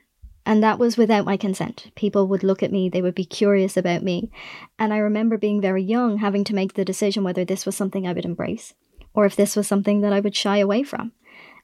And 0.45 0.63
that 0.63 0.79
was 0.79 0.97
without 0.97 1.25
my 1.25 1.35
consent. 1.35 1.91
People 1.95 2.27
would 2.27 2.41
look 2.41 2.63
at 2.63 2.71
me, 2.71 2.89
they 2.89 3.01
would 3.01 3.15
be 3.15 3.25
curious 3.25 3.75
about 3.75 4.01
me. 4.01 4.31
And 4.79 4.93
I 4.93 4.97
remember 4.97 5.37
being 5.37 5.61
very 5.61 5.83
young, 5.83 6.17
having 6.17 6.43
to 6.45 6.55
make 6.55 6.73
the 6.73 6.85
decision 6.85 7.23
whether 7.23 7.43
this 7.43 7.65
was 7.65 7.75
something 7.75 8.07
I 8.07 8.13
would 8.13 8.25
embrace 8.25 8.73
or 9.13 9.25
if 9.25 9.35
this 9.35 9.55
was 9.55 9.67
something 9.67 10.01
that 10.01 10.13
I 10.13 10.19
would 10.19 10.35
shy 10.35 10.57
away 10.59 10.83
from. 10.83 11.11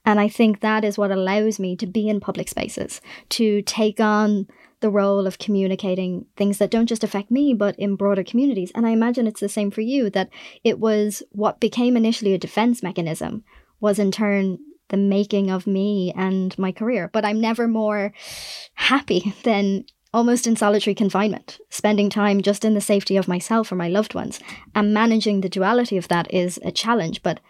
And 0.04 0.20
I 0.20 0.28
think 0.28 0.60
that 0.60 0.84
is 0.84 0.98
what 0.98 1.10
allows 1.10 1.58
me 1.58 1.76
to 1.76 1.86
be 1.86 2.08
in 2.08 2.20
public 2.20 2.48
spaces, 2.48 3.00
to 3.30 3.62
take 3.62 4.00
on 4.00 4.48
the 4.84 4.90
role 4.90 5.26
of 5.26 5.38
communicating 5.38 6.26
things 6.36 6.58
that 6.58 6.70
don't 6.70 6.90
just 6.90 7.02
affect 7.02 7.30
me, 7.30 7.54
but 7.54 7.74
in 7.78 7.96
broader 7.96 8.22
communities. 8.22 8.70
And 8.74 8.86
I 8.86 8.90
imagine 8.90 9.26
it's 9.26 9.40
the 9.40 9.48
same 9.48 9.70
for 9.70 9.80
you 9.80 10.10
that 10.10 10.28
it 10.62 10.78
was 10.78 11.22
what 11.32 11.58
became 11.58 11.96
initially 11.96 12.34
a 12.34 12.38
defense 12.38 12.82
mechanism 12.82 13.44
was 13.80 13.98
in 13.98 14.12
turn 14.12 14.58
the 14.90 14.98
making 14.98 15.50
of 15.50 15.66
me 15.66 16.12
and 16.14 16.58
my 16.58 16.70
career. 16.70 17.08
But 17.14 17.24
I'm 17.24 17.40
never 17.40 17.66
more 17.66 18.12
happy 18.74 19.34
than 19.42 19.86
almost 20.12 20.46
in 20.46 20.54
solitary 20.54 20.94
confinement, 20.94 21.58
spending 21.70 22.10
time 22.10 22.42
just 22.42 22.62
in 22.62 22.74
the 22.74 22.82
safety 22.82 23.16
of 23.16 23.26
myself 23.26 23.72
or 23.72 23.76
my 23.76 23.88
loved 23.88 24.12
ones. 24.12 24.38
And 24.74 24.92
managing 24.92 25.40
the 25.40 25.48
duality 25.48 25.96
of 25.96 26.08
that 26.08 26.30
is 26.30 26.60
a 26.62 26.70
challenge. 26.70 27.22
But 27.22 27.40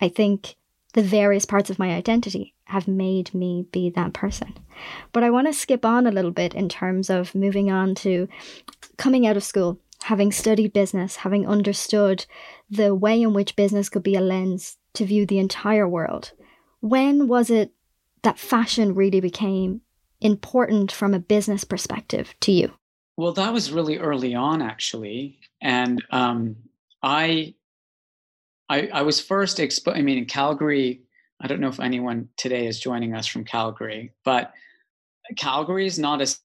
I 0.00 0.08
think 0.08 0.54
the 0.92 1.02
various 1.02 1.44
parts 1.44 1.70
of 1.70 1.80
my 1.80 1.90
identity 1.92 2.53
have 2.66 2.88
made 2.88 3.34
me 3.34 3.66
be 3.72 3.90
that 3.90 4.12
person. 4.12 4.54
But 5.12 5.22
I 5.22 5.30
want 5.30 5.46
to 5.46 5.52
skip 5.52 5.84
on 5.84 6.06
a 6.06 6.12
little 6.12 6.30
bit 6.30 6.54
in 6.54 6.68
terms 6.68 7.10
of 7.10 7.34
moving 7.34 7.70
on 7.70 7.94
to 7.96 8.28
coming 8.96 9.26
out 9.26 9.36
of 9.36 9.44
school, 9.44 9.78
having 10.04 10.32
studied 10.32 10.72
business, 10.72 11.16
having 11.16 11.46
understood 11.46 12.26
the 12.70 12.94
way 12.94 13.20
in 13.20 13.32
which 13.32 13.56
business 13.56 13.88
could 13.88 14.02
be 14.02 14.16
a 14.16 14.20
lens 14.20 14.76
to 14.94 15.04
view 15.04 15.26
the 15.26 15.38
entire 15.38 15.88
world. 15.88 16.32
When 16.80 17.28
was 17.28 17.50
it 17.50 17.72
that 18.22 18.38
fashion 18.38 18.94
really 18.94 19.20
became 19.20 19.82
important 20.20 20.90
from 20.90 21.14
a 21.14 21.18
business 21.18 21.64
perspective 21.64 22.34
to 22.40 22.52
you? 22.52 22.72
Well, 23.16 23.32
that 23.32 23.52
was 23.52 23.70
really 23.70 23.98
early 23.98 24.34
on, 24.34 24.60
actually, 24.60 25.38
and 25.60 26.02
um, 26.10 26.56
I, 27.02 27.54
I, 28.68 28.88
I 28.88 29.02
was 29.02 29.20
first 29.20 29.60
exposed. 29.60 29.96
I 29.96 30.02
mean, 30.02 30.18
in 30.18 30.24
Calgary. 30.24 31.02
I 31.40 31.46
don't 31.46 31.60
know 31.60 31.68
if 31.68 31.80
anyone 31.80 32.28
today 32.36 32.66
is 32.66 32.80
joining 32.80 33.14
us 33.14 33.26
from 33.26 33.44
Calgary, 33.44 34.12
but 34.24 34.52
Calgary 35.36 35.86
is 35.86 35.98
not 35.98 36.22
a 36.22 36.36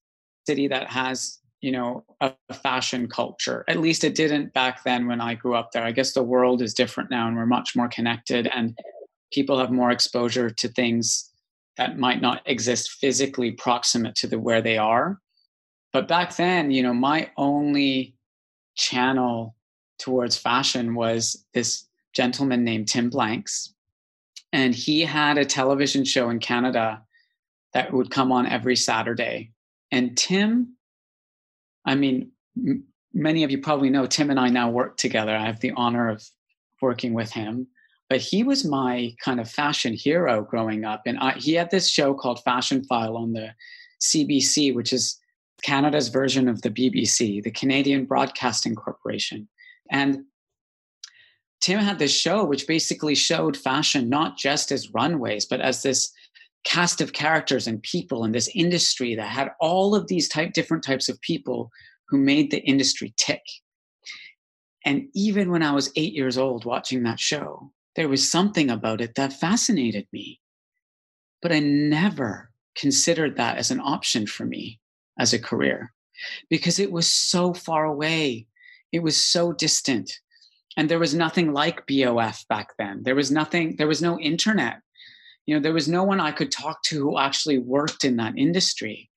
city 0.47 0.67
that 0.67 0.89
has 0.89 1.39
you 1.61 1.71
know 1.71 2.05
a, 2.21 2.33
fashion 2.53 3.07
culture. 3.07 3.65
At 3.67 3.79
least 3.79 4.03
it 4.03 4.15
didn't 4.15 4.53
back 4.53 4.83
then 4.83 5.07
when 5.07 5.21
I 5.21 5.35
grew 5.35 5.55
up 5.55 5.71
there. 5.71 5.83
I 5.83 5.91
guess 5.91 6.13
the 6.13 6.23
world 6.23 6.61
is 6.61 6.73
different 6.73 7.11
now, 7.11 7.27
and 7.27 7.35
we're 7.35 7.45
much 7.45 7.75
more 7.75 7.89
connected, 7.89 8.47
and 8.47 8.77
people 9.31 9.59
have 9.59 9.71
more 9.71 9.91
exposure 9.91 10.49
to 10.49 10.67
things 10.69 11.29
that 11.77 11.97
might 11.97 12.21
not 12.21 12.41
exist 12.45 12.91
physically 12.99 13.51
proximate 13.51 14.15
to 14.15 14.27
the 14.27 14.39
where 14.39 14.61
they 14.61 14.77
are 14.77 15.19
but 15.93 16.07
back 16.07 16.35
then 16.35 16.71
you 16.71 16.83
know 16.83 16.93
my 16.93 17.29
only 17.37 18.15
channel 18.75 19.55
towards 19.97 20.37
fashion 20.37 20.95
was 20.95 21.45
this 21.53 21.87
gentleman 22.13 22.63
named 22.63 22.87
tim 22.87 23.09
blanks 23.09 23.73
and 24.51 24.73
he 24.73 25.01
had 25.01 25.37
a 25.37 25.45
television 25.45 26.03
show 26.03 26.29
in 26.29 26.39
canada 26.39 27.01
that 27.73 27.93
would 27.93 28.09
come 28.09 28.31
on 28.31 28.47
every 28.47 28.75
saturday. 28.75 29.51
And 29.91 30.17
tim 30.17 30.75
i 31.85 31.95
mean 31.95 32.31
m- 32.57 32.83
many 33.13 33.43
of 33.43 33.51
you 33.51 33.59
probably 33.59 33.89
know 33.89 34.05
tim 34.05 34.29
and 34.29 34.39
i 34.39 34.49
now 34.49 34.69
work 34.69 34.97
together. 34.97 35.35
I 35.35 35.45
have 35.45 35.59
the 35.59 35.73
honor 35.75 36.09
of 36.09 36.23
working 36.81 37.13
with 37.13 37.31
him. 37.31 37.67
But 38.09 38.21
he 38.21 38.43
was 38.43 38.65
my 38.65 39.13
kind 39.23 39.39
of 39.39 39.47
fashion 39.49 39.93
hero 39.93 40.41
growing 40.43 40.83
up. 40.83 41.03
And 41.05 41.19
I, 41.19 41.33
he 41.33 41.53
had 41.53 41.69
this 41.69 41.87
show 41.87 42.15
called 42.15 42.43
Fashion 42.43 42.83
File 42.83 43.15
on 43.15 43.33
the 43.33 43.49
cbc 44.01 44.73
which 44.73 44.93
is 44.93 45.19
Canada's 45.61 46.07
version 46.09 46.47
of 46.47 46.61
the 46.61 46.69
BBC, 46.69 47.43
the 47.43 47.51
Canadian 47.51 48.05
Broadcasting 48.05 48.75
Corporation. 48.75 49.47
And 49.91 50.23
Tim 51.61 51.79
had 51.79 51.99
this 51.99 52.15
show 52.15 52.43
which 52.43 52.67
basically 52.67 53.15
showed 53.15 53.57
fashion 53.57 54.09
not 54.09 54.37
just 54.37 54.71
as 54.71 54.93
runways, 54.93 55.45
but 55.45 55.61
as 55.61 55.83
this 55.83 56.11
cast 56.63 57.01
of 57.01 57.13
characters 57.13 57.67
and 57.67 57.81
people 57.83 58.23
in 58.25 58.31
this 58.31 58.49
industry 58.53 59.15
that 59.15 59.27
had 59.27 59.51
all 59.59 59.95
of 59.95 60.07
these 60.07 60.27
type 60.27 60.53
different 60.53 60.83
types 60.83 61.09
of 61.09 61.19
people 61.21 61.69
who 62.07 62.17
made 62.17 62.51
the 62.51 62.61
industry 62.61 63.13
tick. 63.17 63.41
And 64.85 65.07
even 65.13 65.51
when 65.51 65.63
I 65.63 65.71
was 65.71 65.91
eight 65.95 66.13
years 66.13 66.37
old 66.37 66.65
watching 66.65 67.03
that 67.03 67.19
show, 67.19 67.71
there 67.95 68.09
was 68.09 68.31
something 68.31 68.69
about 68.69 69.01
it 69.01 69.15
that 69.15 69.33
fascinated 69.33 70.07
me. 70.13 70.39
But 71.41 71.51
I 71.51 71.59
never 71.59 72.51
considered 72.75 73.37
that 73.37 73.57
as 73.57 73.71
an 73.71 73.79
option 73.79 74.25
for 74.25 74.45
me 74.45 74.79
as 75.17 75.33
a 75.33 75.39
career 75.39 75.93
because 76.49 76.79
it 76.79 76.91
was 76.91 77.11
so 77.11 77.53
far 77.53 77.85
away. 77.85 78.47
It 78.91 79.03
was 79.03 79.17
so 79.23 79.53
distant. 79.53 80.11
And 80.79 80.87
there 80.87 80.97
was 80.97 81.13
nothing 81.13 81.51
like 81.51 81.85
BOF 81.87 82.47
back 82.47 82.69
then. 82.79 83.03
There 83.03 83.13
was 83.13 83.29
nothing, 83.31 83.75
there 83.75 83.85
was 83.85 84.01
no 84.01 84.17
internet. 84.17 84.79
You 85.45 85.55
know, 85.55 85.61
there 85.61 85.73
was 85.73 85.89
no 85.89 86.05
one 86.05 86.21
I 86.21 86.31
could 86.31 86.53
talk 86.53 86.83
to 86.83 87.01
who 87.01 87.19
actually 87.19 87.57
worked 87.57 88.05
in 88.05 88.15
that 88.15 88.37
industry. 88.37 89.09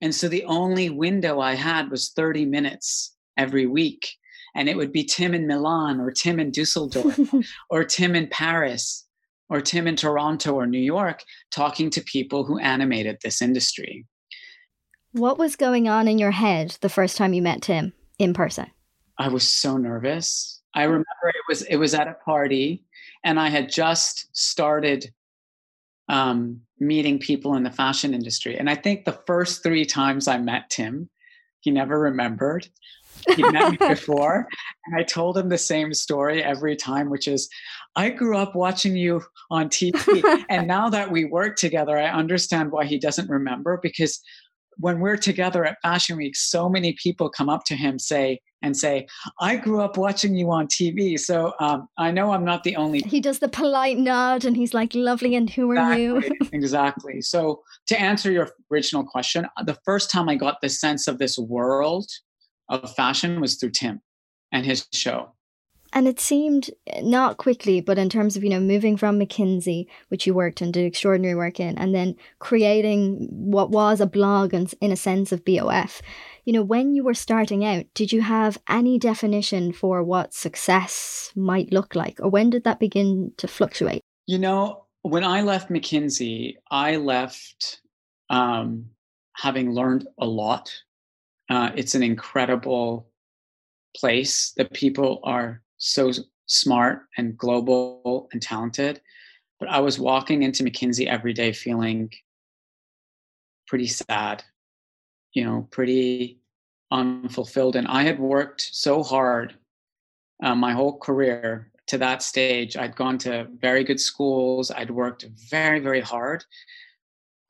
And 0.00 0.14
so 0.14 0.28
the 0.28 0.44
only 0.44 0.90
window 0.90 1.40
I 1.40 1.54
had 1.54 1.90
was 1.90 2.10
30 2.10 2.44
minutes 2.44 3.16
every 3.36 3.66
week. 3.66 4.08
And 4.54 4.68
it 4.68 4.76
would 4.76 4.92
be 4.92 5.02
Tim 5.02 5.34
in 5.34 5.48
Milan 5.48 5.98
or 5.98 6.12
Tim 6.12 6.38
in 6.38 6.52
Dusseldorf 6.52 7.18
or 7.68 7.82
Tim 7.82 8.14
in 8.14 8.28
Paris 8.28 9.04
or 9.48 9.60
Tim 9.60 9.88
in 9.88 9.96
Toronto 9.96 10.52
or 10.52 10.68
New 10.68 10.78
York 10.78 11.24
talking 11.50 11.90
to 11.90 12.00
people 12.00 12.44
who 12.44 12.60
animated 12.60 13.16
this 13.24 13.42
industry. 13.42 14.06
What 15.10 15.36
was 15.36 15.56
going 15.56 15.88
on 15.88 16.06
in 16.06 16.18
your 16.18 16.30
head 16.30 16.78
the 16.80 16.88
first 16.88 17.16
time 17.16 17.32
you 17.32 17.42
met 17.42 17.62
Tim 17.62 17.92
in 18.20 18.34
person? 18.34 18.70
I 19.18 19.26
was 19.26 19.48
so 19.48 19.78
nervous. 19.78 20.57
I 20.78 20.84
remember 20.84 21.06
it 21.24 21.48
was 21.48 21.62
it 21.62 21.76
was 21.76 21.92
at 21.92 22.06
a 22.06 22.14
party 22.24 22.84
and 23.24 23.40
I 23.40 23.48
had 23.48 23.68
just 23.68 24.28
started 24.32 25.12
um, 26.08 26.60
meeting 26.78 27.18
people 27.18 27.54
in 27.56 27.64
the 27.64 27.70
fashion 27.70 28.14
industry. 28.14 28.56
And 28.56 28.70
I 28.70 28.76
think 28.76 29.04
the 29.04 29.20
first 29.26 29.64
three 29.64 29.84
times 29.84 30.28
I 30.28 30.38
met 30.38 30.70
Tim, 30.70 31.10
he 31.58 31.72
never 31.72 31.98
remembered. 31.98 32.68
He 33.34 33.42
met 33.42 33.72
me 33.72 33.76
before. 33.88 34.46
And 34.86 34.96
I 34.96 35.02
told 35.02 35.36
him 35.36 35.48
the 35.48 35.58
same 35.58 35.92
story 35.92 36.44
every 36.44 36.76
time, 36.76 37.10
which 37.10 37.26
is 37.26 37.48
I 37.96 38.10
grew 38.10 38.38
up 38.38 38.54
watching 38.54 38.96
you 38.96 39.22
on 39.50 39.70
TV. 39.70 40.44
and 40.48 40.68
now 40.68 40.88
that 40.90 41.10
we 41.10 41.24
work 41.24 41.56
together, 41.56 41.98
I 41.98 42.08
understand 42.08 42.70
why 42.70 42.84
he 42.84 43.00
doesn't 43.00 43.28
remember 43.28 43.80
because 43.82 44.22
when 44.78 45.00
we're 45.00 45.16
together 45.16 45.64
at 45.64 45.78
Fashion 45.82 46.16
Week, 46.16 46.36
so 46.36 46.68
many 46.68 46.92
people 46.92 47.28
come 47.28 47.48
up 47.48 47.64
to 47.64 47.76
him 47.76 47.98
say 47.98 48.40
and 48.62 48.76
say, 48.76 49.06
"I 49.40 49.56
grew 49.56 49.80
up 49.80 49.96
watching 49.96 50.36
you 50.36 50.50
on 50.50 50.66
TV, 50.66 51.18
so 51.18 51.52
um, 51.60 51.88
I 51.96 52.10
know 52.10 52.32
I'm 52.32 52.44
not 52.44 52.64
the 52.64 52.76
only." 52.76 53.00
He 53.00 53.20
does 53.20 53.38
the 53.38 53.48
polite 53.48 53.98
nod, 53.98 54.44
and 54.44 54.56
he's 54.56 54.74
like, 54.74 54.94
"Lovely," 54.94 55.34
and 55.34 55.48
who 55.48 55.76
are 55.76 55.98
you? 55.98 56.22
exactly. 56.52 57.20
So 57.28 57.62
to 57.88 58.00
answer 58.00 58.32
your 58.32 58.48
original 58.72 59.04
question, 59.04 59.46
the 59.64 59.76
first 59.84 60.10
time 60.10 60.28
I 60.28 60.34
got 60.34 60.60
the 60.60 60.68
sense 60.68 61.06
of 61.06 61.18
this 61.18 61.38
world 61.38 62.08
of 62.68 62.94
fashion 62.94 63.40
was 63.40 63.56
through 63.56 63.70
Tim 63.72 64.00
and 64.52 64.64
his 64.64 64.86
show. 64.92 65.32
And 65.92 66.06
it 66.06 66.20
seemed 66.20 66.70
eh, 66.86 67.00
not 67.02 67.38
quickly, 67.38 67.80
but 67.80 67.98
in 67.98 68.08
terms 68.08 68.36
of, 68.36 68.44
you 68.44 68.50
know, 68.50 68.60
moving 68.60 68.96
from 68.96 69.18
McKinsey, 69.18 69.86
which 70.08 70.26
you 70.26 70.34
worked 70.34 70.60
and 70.60 70.72
did 70.72 70.84
extraordinary 70.84 71.34
work 71.34 71.60
in, 71.60 71.78
and 71.78 71.94
then 71.94 72.16
creating 72.38 73.28
what 73.30 73.70
was 73.70 74.00
a 74.00 74.06
blog 74.06 74.52
and 74.52 74.72
in 74.80 74.92
a 74.92 74.96
sense 74.96 75.32
of 75.32 75.44
BOF, 75.44 76.02
you 76.44 76.52
know, 76.52 76.62
when 76.62 76.94
you 76.94 77.04
were 77.04 77.14
starting 77.14 77.64
out, 77.64 77.86
did 77.94 78.12
you 78.12 78.22
have 78.22 78.58
any 78.68 78.98
definition 78.98 79.72
for 79.72 80.02
what 80.02 80.34
success 80.34 81.32
might 81.34 81.72
look 81.72 81.94
like? 81.94 82.20
Or 82.20 82.28
when 82.28 82.50
did 82.50 82.64
that 82.64 82.80
begin 82.80 83.32
to 83.38 83.48
fluctuate? 83.48 84.02
You 84.26 84.38
know, 84.38 84.84
when 85.02 85.24
I 85.24 85.42
left 85.42 85.70
McKinsey, 85.70 86.56
I 86.70 86.96
left 86.96 87.80
um, 88.30 88.86
having 89.36 89.72
learned 89.72 90.06
a 90.18 90.26
lot. 90.26 90.72
Uh, 91.48 91.70
it's 91.74 91.94
an 91.94 92.02
incredible 92.02 93.08
place. 93.96 94.52
The 94.56 94.66
people 94.66 95.20
are 95.24 95.62
so 95.78 96.12
smart 96.46 97.02
and 97.16 97.36
global 97.36 98.28
and 98.32 98.42
talented. 98.42 99.00
But 99.58 99.68
I 99.68 99.80
was 99.80 99.98
walking 99.98 100.42
into 100.42 100.62
McKinsey 100.62 101.06
every 101.06 101.32
day 101.32 101.52
feeling 101.52 102.10
pretty 103.66 103.86
sad, 103.86 104.44
you 105.32 105.44
know, 105.44 105.68
pretty 105.70 106.40
unfulfilled. 106.90 107.76
And 107.76 107.86
I 107.88 108.02
had 108.02 108.18
worked 108.18 108.60
so 108.60 109.02
hard 109.02 109.54
uh, 110.42 110.54
my 110.54 110.72
whole 110.72 110.98
career 110.98 111.70
to 111.88 111.98
that 111.98 112.22
stage. 112.22 112.76
I'd 112.76 112.96
gone 112.96 113.18
to 113.18 113.48
very 113.60 113.84
good 113.84 114.00
schools, 114.00 114.70
I'd 114.70 114.90
worked 114.90 115.26
very, 115.50 115.80
very 115.80 116.00
hard, 116.00 116.44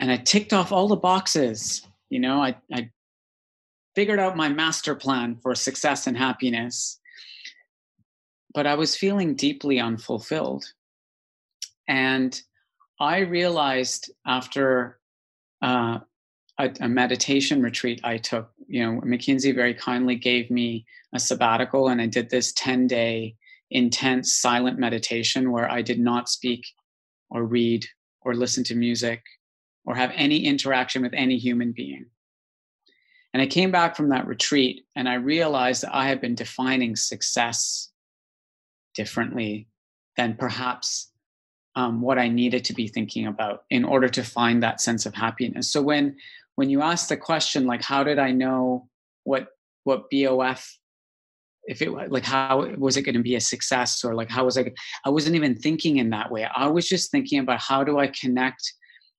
and 0.00 0.10
I 0.10 0.16
ticked 0.16 0.52
off 0.52 0.72
all 0.72 0.88
the 0.88 0.96
boxes. 0.96 1.86
You 2.08 2.20
know, 2.20 2.42
I, 2.42 2.56
I 2.72 2.90
figured 3.94 4.18
out 4.18 4.36
my 4.36 4.48
master 4.48 4.94
plan 4.94 5.36
for 5.42 5.54
success 5.54 6.06
and 6.06 6.16
happiness 6.16 7.00
but 8.54 8.66
I 8.66 8.74
was 8.74 8.96
feeling 8.96 9.34
deeply 9.34 9.78
unfulfilled. 9.78 10.64
And 11.86 12.40
I 13.00 13.20
realized 13.20 14.10
after 14.26 14.98
uh, 15.62 15.98
a, 16.58 16.70
a, 16.80 16.88
meditation 16.88 17.62
retreat 17.62 18.00
I 18.04 18.18
took, 18.18 18.50
you 18.66 18.84
know, 18.84 19.00
McKinsey 19.00 19.54
very 19.54 19.74
kindly 19.74 20.16
gave 20.16 20.50
me 20.50 20.86
a 21.14 21.18
sabbatical, 21.18 21.88
and 21.88 22.00
I 22.00 22.06
did 22.06 22.30
this 22.30 22.52
10 22.52 22.86
day 22.86 23.36
intense 23.70 24.34
silent 24.34 24.78
meditation 24.78 25.50
where 25.50 25.70
I 25.70 25.82
did 25.82 25.98
not 25.98 26.28
speak 26.28 26.66
or 27.30 27.44
read 27.44 27.84
or 28.22 28.34
listen 28.34 28.64
to 28.64 28.74
music 28.74 29.22
or 29.84 29.94
have 29.94 30.12
any 30.14 30.44
interaction 30.44 31.02
with 31.02 31.12
any 31.14 31.38
human 31.38 31.72
being. 31.72 32.06
And 33.34 33.42
I 33.42 33.46
came 33.46 33.70
back 33.70 33.94
from 33.94 34.08
that 34.08 34.26
retreat 34.26 34.84
and 34.96 35.08
I 35.08 35.14
realized 35.14 35.82
that 35.82 35.94
I 35.94 36.08
had 36.08 36.20
been 36.20 36.34
defining 36.34 36.96
success 36.96 37.90
differently 38.98 39.68
than 40.16 40.34
perhaps 40.34 41.12
um, 41.76 42.02
what 42.02 42.18
I 42.18 42.28
needed 42.28 42.64
to 42.64 42.74
be 42.74 42.88
thinking 42.88 43.28
about 43.28 43.62
in 43.70 43.84
order 43.84 44.08
to 44.08 44.24
find 44.24 44.60
that 44.62 44.80
sense 44.80 45.06
of 45.06 45.14
happiness. 45.14 45.70
So 45.72 45.80
when 45.80 46.16
when 46.56 46.68
you 46.68 46.82
ask 46.82 47.08
the 47.08 47.16
question 47.16 47.68
like 47.68 47.82
how 47.82 48.02
did 48.02 48.18
I 48.18 48.32
know 48.32 48.88
what 49.22 49.46
what 49.84 50.10
BOF 50.10 50.76
if 51.68 51.80
it 51.80 51.90
like 52.16 52.24
how 52.24 52.66
was 52.76 52.96
it 52.96 53.02
going 53.02 53.14
to 53.14 53.22
be 53.22 53.36
a 53.36 53.40
success 53.40 54.04
or 54.04 54.16
like 54.16 54.28
how 54.28 54.44
was 54.46 54.58
I 54.58 54.72
I 55.06 55.10
wasn't 55.10 55.36
even 55.36 55.54
thinking 55.54 55.98
in 55.98 56.10
that 56.10 56.32
way. 56.32 56.48
I 56.64 56.66
was 56.66 56.88
just 56.88 57.12
thinking 57.12 57.38
about 57.38 57.60
how 57.60 57.84
do 57.84 58.00
I 58.00 58.08
connect 58.08 58.64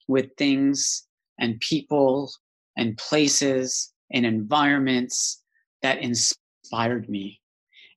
with 0.09 0.27
things 0.37 1.07
and 1.39 1.57
people 1.61 2.29
and 2.75 2.97
places 2.97 3.93
and 4.11 4.25
environments 4.25 5.41
that 5.81 5.99
inspired 5.99 7.07
me 7.07 7.39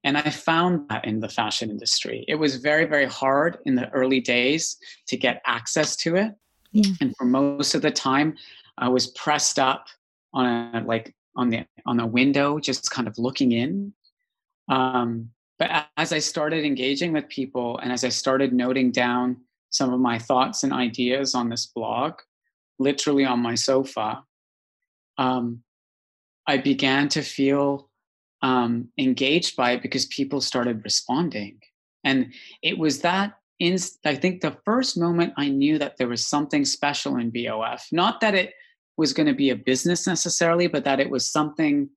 and 0.05 0.19
I 0.19 0.31
found 0.31 0.89
that 0.89 1.05
in 1.05 1.21
the 1.21 1.29
fashion 1.29 1.71
industry. 1.71 2.25
It 2.27 2.35
was 2.35 2.57
very, 2.57 2.85
very 2.85 3.07
hard 3.07 3.59
in 3.67 3.75
the 3.75 3.89
early 3.91 4.21
days 4.21 4.77
to 5.07 5.17
get 5.17 5.43
access 5.47 5.95
to 5.97 6.17
it. 6.17 6.33
Yeah. 6.73 6.91
And 7.01 7.15
for 7.17 7.25
most 7.25 7.75
of 7.75 7.83
the 7.83 7.91
time, 7.91 8.37
I 8.79 8.89
was 8.89 9.09
pressed 9.09 9.59
up 9.59 9.87
on 10.33 10.47
a 10.47 10.85
like 10.85 11.15
on 11.37 11.51
the 11.51 11.67
on 11.87 11.99
the 11.99 12.07
window, 12.07 12.59
just 12.59 12.91
kind 12.91 13.07
of 13.07 13.19
looking 13.19 13.53
in. 13.53 13.93
Um, 14.69 15.31
but 15.59 15.87
as 15.97 16.13
I 16.13 16.19
started 16.19 16.65
engaging 16.65 17.13
with 17.13 17.29
people 17.29 17.79
and 17.79 17.93
as 17.93 18.05
I 18.05 18.09
started 18.09 18.53
noting 18.53 18.91
down 18.91 19.37
some 19.71 19.93
of 19.93 20.01
my 20.01 20.19
thoughts 20.19 20.65
and 20.65 20.73
ideas 20.73 21.35
on 21.35 21.49
this 21.49 21.67
blog, 21.67 22.15
literally 22.79 23.25
on 23.25 23.41
my 23.41 23.55
sofa, 23.55 24.25
um, 25.19 25.63
I 26.47 26.57
began 26.57 27.09
to 27.11 27.23
feel 27.23 27.89
um, 28.43 28.89
engaged 28.99 29.57
by 29.57 29.73
it 29.73 29.83
because 29.83 30.07
people 30.07 30.41
started 30.41 30.83
responding. 30.85 31.59
And 32.05 32.33
it 32.63 32.79
was 32.79 33.01
that 33.01 33.35
in, 33.59 33.79
I 34.05 34.17
think 34.17 34.41
the 34.41 34.57
first 34.65 34.99
moment 34.99 35.35
I 35.37 35.49
knew 35.49 35.79
that 35.79 35.97
there 35.97 36.09
was 36.09 36.27
something 36.27 36.65
special 36.65 37.17
in 37.17 37.31
BOF, 37.31 37.87
not 37.93 38.21
that 38.21 38.35
it 38.35 38.55
was 38.97 39.13
going 39.13 39.29
to 39.29 39.35
be 39.35 39.51
a 39.51 39.57
business 39.57 40.07
necessarily, 40.07 40.67
but 40.67 40.85
that 40.85 41.01
it 41.01 41.11
was 41.11 41.31
something 41.31 41.89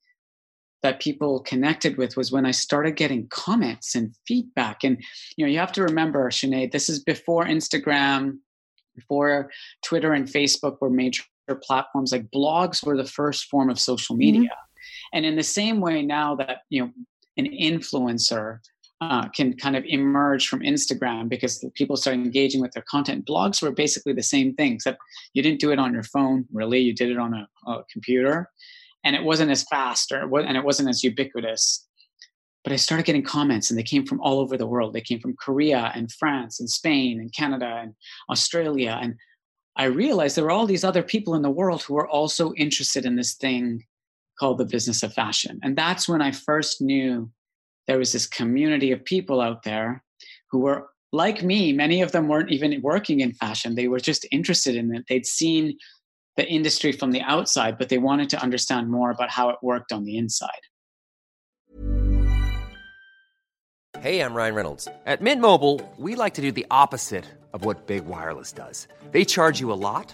that 0.84 1.02
people 1.02 1.40
connected 1.40 1.98
with 1.98 2.16
was 2.16 2.32
when 2.32 2.46
I 2.46 2.52
started 2.52 2.96
getting 2.96 3.28
comments 3.30 3.96
and 3.96 4.14
feedback. 4.28 4.84
And 4.84 5.04
you 5.36 5.46
know, 5.46 5.52
you 5.52 5.58
have 5.58 5.72
to 5.72 5.82
remember, 5.82 6.30
Sinead, 6.30 6.72
this 6.72 6.88
is 6.88 7.00
before 7.00 7.46
Instagram, 7.46 8.38
before 8.96 9.50
Twitter 9.84 10.14
and 10.14 10.28
Facebook 10.28 10.78
were 10.80 10.92
major 10.92 11.24
platforms. 11.64 12.12
Like 12.12 12.30
blogs 12.30 12.86
were 12.86 12.96
the 12.96 13.06
first 13.06 13.46
form 13.46 13.72
of 13.72 13.80
social 13.80 14.14
mm-hmm. 14.14 14.20
media. 14.20 14.42
Mm-hmm. 14.42 14.65
And 15.16 15.26
in 15.26 15.36
the 15.36 15.44
same 15.44 15.82
way 15.82 16.04
now 16.04 16.36
that 16.36 16.60
you 16.70 16.84
know 16.84 16.92
an 17.38 17.46
influencer 17.46 18.60
uh, 19.02 19.28
can 19.30 19.58
kind 19.58 19.76
of 19.76 19.84
emerge 19.86 20.48
from 20.48 20.60
Instagram 20.60 21.28
because 21.28 21.66
people 21.74 21.98
start 21.98 22.16
engaging 22.16 22.62
with 22.62 22.72
their 22.72 22.86
content. 22.88 23.26
Blogs 23.26 23.62
were 23.62 23.72
basically 23.72 24.14
the 24.14 24.24
same 24.24 24.54
thing, 24.54 24.74
except 24.74 25.00
you 25.34 25.42
didn't 25.42 25.60
do 25.60 25.72
it 25.72 25.80
on 25.80 25.94
your 25.94 26.04
phone, 26.04 26.46
really. 26.54 26.80
You 26.80 26.94
did 26.94 27.10
it 27.10 27.18
on 27.18 27.34
a, 27.34 27.48
a 27.70 27.84
computer 27.92 28.50
and 29.06 29.16
it 29.16 29.24
wasn't 29.24 29.52
as 29.52 29.64
fast 29.64 30.12
or 30.12 30.40
and 30.40 30.58
it 30.58 30.66
wasn't 30.66 30.90
as 30.90 31.04
ubiquitous 31.04 31.88
but 32.64 32.74
i 32.74 32.76
started 32.76 33.06
getting 33.06 33.24
comments 33.24 33.70
and 33.70 33.80
they 33.80 33.84
came 33.84 34.06
from 34.06 34.20
all 34.20 34.40
over 34.40 34.58
the 34.58 34.68
world 34.68 34.92
they 34.92 35.00
came 35.00 35.20
from 35.20 35.36
korea 35.38 35.92
and 35.96 36.12
france 36.12 36.60
and 36.60 36.70
spain 36.70 37.20
and 37.22 37.32
canada 37.34 37.80
and 37.82 37.94
australia 38.30 39.00
and 39.02 39.16
i 39.78 39.86
realized 39.86 40.36
there 40.36 40.44
were 40.44 40.52
all 40.52 40.66
these 40.66 40.84
other 40.84 41.04
people 41.04 41.36
in 41.36 41.42
the 41.42 41.50
world 41.50 41.84
who 41.84 41.94
were 41.94 42.10
also 42.10 42.52
interested 42.56 43.06
in 43.06 43.16
this 43.16 43.36
thing 43.36 43.82
called 44.40 44.58
the 44.58 44.66
business 44.66 45.04
of 45.04 45.14
fashion 45.14 45.60
and 45.64 45.78
that's 45.78 46.08
when 46.08 46.22
i 46.22 46.32
first 46.32 46.82
knew 46.82 47.30
there 47.88 47.98
was 47.98 48.12
this 48.12 48.28
community 48.28 48.92
of 48.92 49.04
people 49.06 49.42
out 49.42 49.64
there 49.64 50.04
who 50.52 50.60
were 50.60 50.88
like 51.12 51.44
me 51.44 51.72
many 51.72 52.02
of 52.02 52.12
them 52.12 52.28
weren't 52.28 52.52
even 52.52 52.82
working 52.82 53.20
in 53.20 53.34
fashion 53.34 53.76
they 53.76 53.88
were 53.88 54.00
just 54.00 54.26
interested 54.32 54.76
in 54.76 54.94
it 54.94 55.06
they'd 55.08 55.26
seen 55.26 55.78
the 56.36 56.48
industry 56.48 56.92
from 56.92 57.12
the 57.12 57.22
outside, 57.22 57.78
but 57.78 57.90
they 57.90 57.98
wanted 57.98 58.30
to 58.30 58.42
understand 58.42 58.90
more 58.90 59.12
about 59.12 59.30
how 59.30 59.50
it 59.50 59.58
worked 59.62 59.92
on 59.92 60.04
the 60.04 60.18
inside. 60.18 60.50
Hey, 64.00 64.20
I'm 64.20 64.34
Ryan 64.34 64.56
Reynolds. 64.56 64.88
At 65.06 65.22
Mint 65.22 65.42
Mobile, 65.42 65.82
we 65.98 66.16
like 66.16 66.34
to 66.36 66.42
do 66.42 66.52
the 66.52 66.66
opposite 66.70 67.26
of 67.54 67.64
what 67.64 67.88
Big 67.88 68.06
Wireless 68.06 68.52
does. 68.52 68.88
They 69.12 69.24
charge 69.24 69.60
you 69.60 69.72
a 69.72 69.74
lot, 69.74 70.14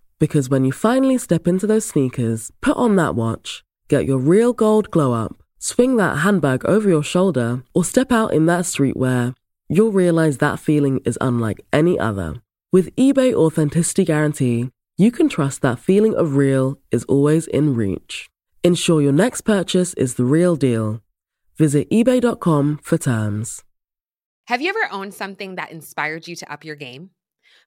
Because 0.21 0.51
when 0.51 0.63
you 0.63 0.71
finally 0.71 1.17
step 1.17 1.47
into 1.47 1.65
those 1.65 1.83
sneakers, 1.83 2.51
put 2.61 2.77
on 2.77 2.95
that 2.95 3.15
watch, 3.15 3.63
get 3.87 4.05
your 4.05 4.19
real 4.19 4.53
gold 4.53 4.91
glow 4.91 5.13
up, 5.13 5.41
swing 5.57 5.97
that 5.97 6.19
handbag 6.19 6.63
over 6.63 6.87
your 6.87 7.01
shoulder, 7.01 7.63
or 7.73 7.83
step 7.83 8.11
out 8.11 8.31
in 8.31 8.45
that 8.45 8.65
streetwear, 8.65 9.33
you'll 9.67 9.91
realize 9.91 10.37
that 10.37 10.59
feeling 10.59 10.99
is 11.05 11.17
unlike 11.19 11.59
any 11.73 11.97
other. 11.97 12.35
With 12.71 12.95
eBay 12.95 13.33
Authenticity 13.33 14.05
Guarantee, 14.05 14.69
you 14.95 15.09
can 15.11 15.27
trust 15.27 15.63
that 15.63 15.79
feeling 15.79 16.13
of 16.13 16.35
real 16.35 16.77
is 16.91 17.03
always 17.05 17.47
in 17.47 17.73
reach. 17.73 18.29
Ensure 18.63 19.01
your 19.01 19.11
next 19.11 19.41
purchase 19.41 19.95
is 19.95 20.13
the 20.13 20.23
real 20.23 20.55
deal. 20.55 21.01
Visit 21.57 21.89
eBay.com 21.89 22.79
for 22.83 22.99
terms. 22.99 23.63
Have 24.45 24.61
you 24.61 24.69
ever 24.69 24.87
owned 24.91 25.15
something 25.15 25.55
that 25.55 25.71
inspired 25.71 26.27
you 26.27 26.35
to 26.35 26.53
up 26.53 26.63
your 26.63 26.75
game? 26.75 27.09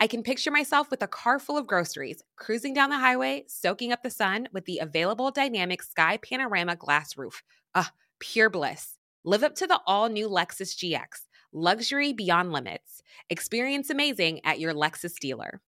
I 0.00 0.06
can 0.06 0.22
picture 0.22 0.50
myself 0.50 0.90
with 0.90 1.02
a 1.02 1.08
car 1.08 1.38
full 1.38 1.56
of 1.56 1.66
groceries, 1.66 2.22
cruising 2.36 2.74
down 2.74 2.90
the 2.90 2.98
highway, 2.98 3.44
soaking 3.48 3.92
up 3.92 4.02
the 4.02 4.10
sun 4.10 4.48
with 4.52 4.64
the 4.64 4.78
available 4.78 5.30
dynamic 5.30 5.82
sky 5.82 6.18
panorama 6.18 6.76
glass 6.76 7.16
roof. 7.16 7.42
Ah, 7.74 7.92
pure 8.18 8.50
bliss. 8.50 8.98
Live 9.24 9.42
up 9.42 9.54
to 9.56 9.66
the 9.66 9.80
all 9.86 10.08
new 10.08 10.28
Lexus 10.28 10.76
GX. 10.76 11.26
Luxury 11.52 12.12
beyond 12.12 12.52
limits. 12.52 13.02
Experience 13.28 13.90
amazing 13.90 14.40
at 14.44 14.58
your 14.58 14.72
Lexus 14.72 15.18
dealer. 15.18 15.60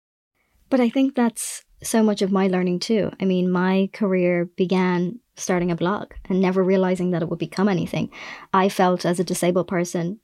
But 0.71 0.81
I 0.81 0.89
think 0.89 1.15
that's 1.15 1.65
so 1.83 2.03
much 2.03 2.23
of 2.23 2.33
my 2.33 2.47
learning 2.47 2.79
too. 2.79 3.11
I 3.21 3.25
mean, 3.25 3.51
my 3.51 3.91
career 3.93 4.47
began 4.57 5.19
starting 5.37 5.71
a 5.71 5.77
blog 5.77 6.13
and 6.29 6.41
never 6.41 6.63
realizing 6.63 7.11
that 7.11 7.23
it 7.23 7.29
would 7.29 7.39
become 7.39 7.69
anything. 7.69 8.11
I 8.53 8.69
felt 8.69 9.05
as 9.05 9.19
a 9.19 9.25
disabled 9.25 9.69
person 9.69 10.21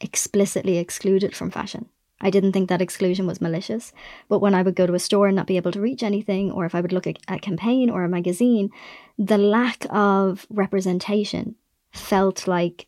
explicitly 0.00 0.78
excluded 0.78 1.36
from 1.36 1.50
fashion. 1.50 1.88
I 2.24 2.30
didn't 2.30 2.52
think 2.52 2.68
that 2.70 2.82
exclusion 2.82 3.26
was 3.26 3.40
malicious. 3.40 3.92
But 4.28 4.40
when 4.40 4.54
I 4.54 4.62
would 4.62 4.74
go 4.74 4.86
to 4.86 4.94
a 4.94 4.98
store 4.98 5.28
and 5.28 5.36
not 5.36 5.46
be 5.46 5.58
able 5.58 5.72
to 5.72 5.80
reach 5.80 6.02
anything, 6.02 6.50
or 6.50 6.64
if 6.64 6.74
I 6.74 6.80
would 6.80 6.92
look 6.92 7.06
at 7.06 7.18
a 7.28 7.38
campaign 7.38 7.90
or 7.90 8.02
a 8.02 8.08
magazine, 8.08 8.70
the 9.18 9.38
lack 9.38 9.86
of 9.90 10.46
representation 10.50 11.54
felt 11.92 12.48
like 12.48 12.86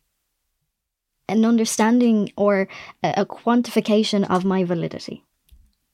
an 1.29 1.45
understanding 1.45 2.33
or 2.37 2.67
a 3.03 3.27
quantification 3.27 4.29
of 4.29 4.45
my 4.45 4.65
validity. 4.65 5.23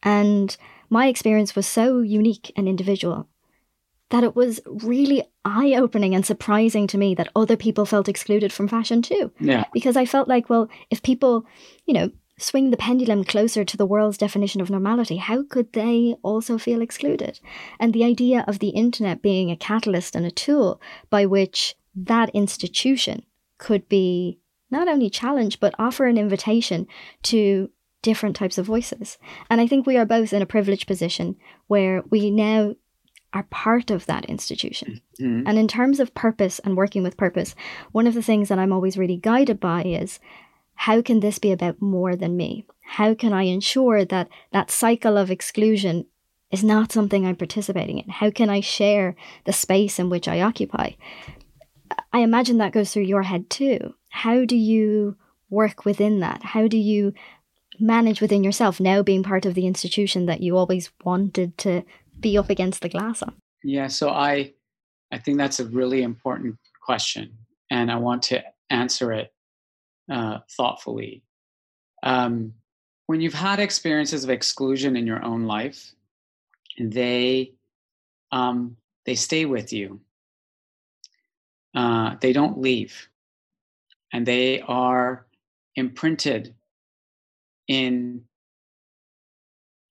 And 0.03 0.57
my 0.89 1.07
experience 1.09 1.57
was 1.57 1.67
so 1.67 2.01
unique 2.01 2.53
and 2.57 2.69
individual 2.69 3.29
that 4.11 4.23
it 4.23 4.37
was 4.37 4.61
really 4.67 5.25
eye 5.45 5.75
opening 5.75 6.15
and 6.15 6.25
surprising 6.25 6.87
to 6.87 6.99
me 6.99 7.15
that 7.15 7.31
other 7.35 7.57
people 7.57 7.87
felt 7.87 8.09
excluded 8.09 8.53
from 8.53 8.69
fashion 8.69 9.01
too. 9.01 9.33
Yeah. 9.41 9.65
Because 9.73 9.97
I 9.97 10.05
felt 10.05 10.29
like, 10.29 10.51
well, 10.51 10.69
if 10.91 11.03
people, 11.03 11.47
you 11.87 11.95
know, 11.95 12.11
swing 12.43 12.71
the 12.71 12.77
pendulum 12.77 13.25
closer 13.25 13.65
to 13.65 13.77
the 13.77 13.87
world's 13.87 14.19
definition 14.19 14.61
of 14.61 14.71
normality, 14.71 15.17
how 15.17 15.45
could 15.45 15.73
they 15.73 16.17
also 16.23 16.59
feel 16.59 16.83
excluded? 16.83 17.41
And 17.79 17.93
the 17.93 18.05
idea 18.05 18.45
of 18.47 18.59
the 18.59 18.71
internet 18.71 19.23
being 19.23 19.51
a 19.51 19.57
catalyst 19.57 20.15
and 20.17 20.27
a 20.27 20.31
tool 20.31 20.81
by 21.11 21.27
which 21.27 21.77
that 21.95 22.31
institution 22.31 23.25
could 23.59 23.89
be 23.89 24.39
not 24.71 24.89
only 24.89 25.11
challenged, 25.11 25.61
but 25.61 25.75
offer 25.79 26.07
an 26.07 26.19
invitation 26.19 26.87
to 27.23 27.71
different 28.01 28.35
types 28.35 28.59
of 28.59 28.67
voices. 28.67 29.19
And 29.49 29.61
I 29.61 29.67
think 29.67 29.87
we 29.87 29.97
are 29.97 30.07
both 30.07 30.33
in 30.33 30.43
a 30.43 30.47
privileged 30.47 30.87
position 30.87 31.37
where 31.69 32.03
we 32.11 32.31
now 32.31 32.75
are 33.35 33.45
part 33.45 33.91
of 33.91 34.05
that 34.07 34.27
institution. 34.27 35.01
Mm-hmm. 35.21 35.47
And 35.47 35.59
in 35.59 35.69
terms 35.69 36.01
of 36.01 36.15
purpose 36.15 36.59
and 36.61 36.77
working 36.77 37.03
with 37.03 37.17
purpose, 37.17 37.55
one 37.93 38.07
of 38.07 38.15
the 38.15 38.23
things 38.23 38.49
that 38.49 38.59
I'm 38.59 38.73
always 38.73 38.99
really 38.99 39.17
guided 39.17 39.59
by 39.59 39.83
is 39.85 40.21
how 40.75 41.03
can 41.03 41.21
this 41.21 41.39
be 41.39 41.53
about 41.53 41.81
more 41.81 42.17
than 42.17 42.37
me? 42.37 42.67
How 42.83 43.15
can 43.15 43.33
I 43.33 43.45
ensure 43.45 44.05
that 44.05 44.29
that 44.53 44.71
cycle 44.71 45.17
of 45.17 45.31
exclusion 45.31 46.07
is 46.51 46.63
not 46.63 46.93
something 46.93 47.27
I'm 47.27 47.37
participating 47.37 47.99
in? 47.99 48.09
How 48.09 48.31
can 48.31 48.51
I 48.51 48.61
share 48.61 49.17
the 49.45 49.53
space 49.53 49.99
in 49.99 50.11
which 50.11 50.29
I 50.29 50.41
occupy? 50.41 50.93
I 52.13 52.21
imagine 52.21 52.59
that 52.59 52.73
goes 52.73 52.93
through 52.93 53.05
your 53.05 53.23
head 53.23 53.49
too. 53.49 53.95
How 54.09 54.45
do 54.45 54.57
you 54.57 55.17
work 55.49 55.85
within 55.85 56.21
that? 56.21 56.43
How 56.43 56.69
do 56.69 56.77
you 56.77 57.15
manage 57.81 58.21
within 58.21 58.45
yourself 58.45 58.81
now 58.81 59.03
being 59.03 59.23
part 59.23 59.47
of 59.47 59.55
the 59.55 59.67
institution 59.67 60.27
that 60.27 60.41
you 60.41 60.57
always 60.57 60.91
wanted 61.05 61.57
to 61.59 61.83
be 62.21 62.37
up 62.37 62.51
against 62.51 62.83
the 62.83 62.89
glass 62.89 63.23
on? 63.23 63.35
Yeah, 63.65 63.87
so 63.87 64.11
I 64.11 64.53
I 65.11 65.19
think 65.19 65.39
that's 65.39 65.61
a 65.61 65.67
really 65.67 66.03
important 66.03 66.57
question 66.85 67.37
and 67.71 67.91
I 67.91 67.97
want 67.97 68.23
to 68.25 68.43
answer 68.71 69.13
it 69.13 69.32
uh, 70.13 70.39
thoughtfully. 70.51 71.23
Um, 72.03 72.53
when 73.07 73.21
you've 73.21 73.35
had 73.35 73.59
experiences 73.59 74.25
of 74.25 74.31
exclusion 74.31 74.95
in 74.95 75.07
your 75.07 75.25
own 75.25 75.47
life, 75.47 75.93
they 76.79 77.53
um, 78.31 78.77
they 79.07 79.15
stay 79.15 79.47
with 79.47 79.73
you. 79.73 80.01
Uh, 81.75 82.17
they 82.21 82.33
don't 82.33 82.61
leave, 82.61 83.09
and 84.13 84.27
they 84.27 84.61
are 84.61 85.27
imprinted 85.77 86.55
in 87.69 88.23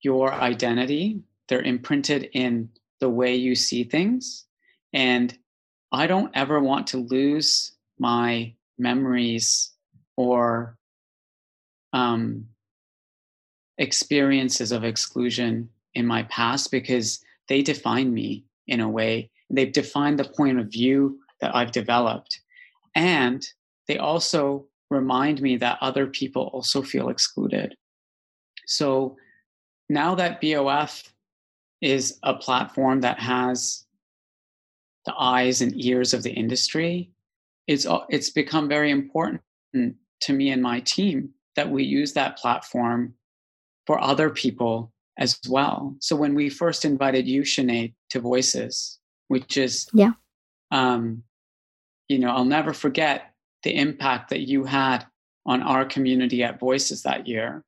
your 0.02 0.34
identity. 0.34 1.22
They're 1.48 1.62
imprinted 1.62 2.30
in 2.34 2.70
the 3.00 3.10
way 3.10 3.36
you 3.36 3.56
see 3.56 3.84
things, 3.84 4.46
and 4.94 5.36
I 5.92 6.06
don't 6.06 6.32
ever 6.36 6.60
want 6.60 6.88
to 6.88 6.98
lose 6.98 7.72
my 7.98 8.54
memories 8.78 9.71
or 10.22 10.78
um, 11.94 12.46
experiences 13.78 14.72
of 14.72 14.84
exclusion 14.84 15.70
in 15.96 16.06
my 16.06 16.24
past 16.24 16.72
because 16.72 17.24
they 17.48 17.62
define 17.62 18.14
me 18.14 18.46
in 18.68 18.80
a 18.80 18.90
way. 18.90 19.30
They've 19.50 19.72
defined 19.72 20.20
the 20.20 20.26
point 20.26 20.60
of 20.60 20.68
view 20.68 21.20
that 21.42 21.56
I've 21.56 21.72
developed. 21.72 22.40
And 22.96 23.46
they 23.88 23.98
also 23.98 24.66
remind 24.90 25.42
me 25.42 25.58
that 25.58 25.80
other 25.82 26.08
people 26.08 26.50
also 26.54 26.82
feel 26.82 27.10
excluded. 27.10 27.76
So 28.68 29.18
now 29.90 30.16
that 30.16 30.40
BOF 30.40 31.12
is 31.82 32.20
a 32.24 32.36
platform 32.36 33.02
that 33.02 33.20
has 33.20 33.86
the 35.06 35.14
eyes 35.18 35.62
and 35.62 35.74
ears 35.84 36.14
of 36.14 36.24
the 36.24 36.32
industry, 36.32 37.10
it's, 37.68 37.88
it's 38.10 38.30
become 38.30 38.70
very 38.70 38.92
important 38.92 39.42
to 40.22 40.34
me 40.34 40.52
and 40.52 40.62
my 40.62 40.80
team 40.82 41.30
that 41.56 41.70
we 41.70 41.84
use 41.84 42.14
that 42.14 42.38
platform 42.38 43.14
for 43.86 44.02
other 44.02 44.30
people 44.30 44.92
as 45.18 45.40
well. 45.50 45.96
So 46.00 46.16
when 46.16 46.34
we 46.34 46.50
first 46.50 46.86
invited 46.86 47.28
you, 47.28 47.42
Sinead, 47.42 47.94
to 48.10 48.20
Voices, 48.20 49.00
which 49.28 49.58
is 49.58 49.88
yeah, 49.94 50.12
um, 50.72 51.24
you 52.08 52.20
know, 52.20 52.30
I'll 52.30 52.46
never 52.46 52.74
forget 52.74 53.34
the 53.64 53.76
impact 53.76 54.30
that 54.30 54.48
you 54.48 54.66
had 54.66 55.06
on 55.46 55.62
our 55.62 55.86
community 55.86 56.44
at 56.44 56.60
Voices 56.60 57.04
that 57.04 57.28
year. 57.28 57.64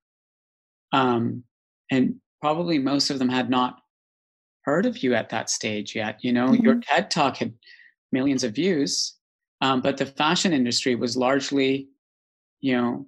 Um, 0.92 1.44
and 1.92 2.16
probably 2.42 2.80
most 2.80 3.10
of 3.10 3.20
them 3.20 3.30
had 3.30 3.50
not 3.50 3.80
heard 4.63 4.86
of 4.86 4.98
you 5.04 5.13
at 5.13 5.30
that 5.30 5.50
stage 5.50 5.96
yet. 5.96 6.24
You 6.24 6.34
know, 6.34 6.48
mm-hmm. 6.48 6.63
your 6.63 6.80
TED 6.82 7.12
talk 7.12 7.38
had 7.38 7.54
millions 8.12 8.44
of 8.44 8.54
views, 8.54 9.16
um, 9.62 9.82
but 9.82 9.98
the 9.98 10.06
fashion 10.06 10.54
industry 10.54 10.96
was 10.96 11.18
largely 11.18 11.88
you 12.63 12.78
know, 12.78 13.06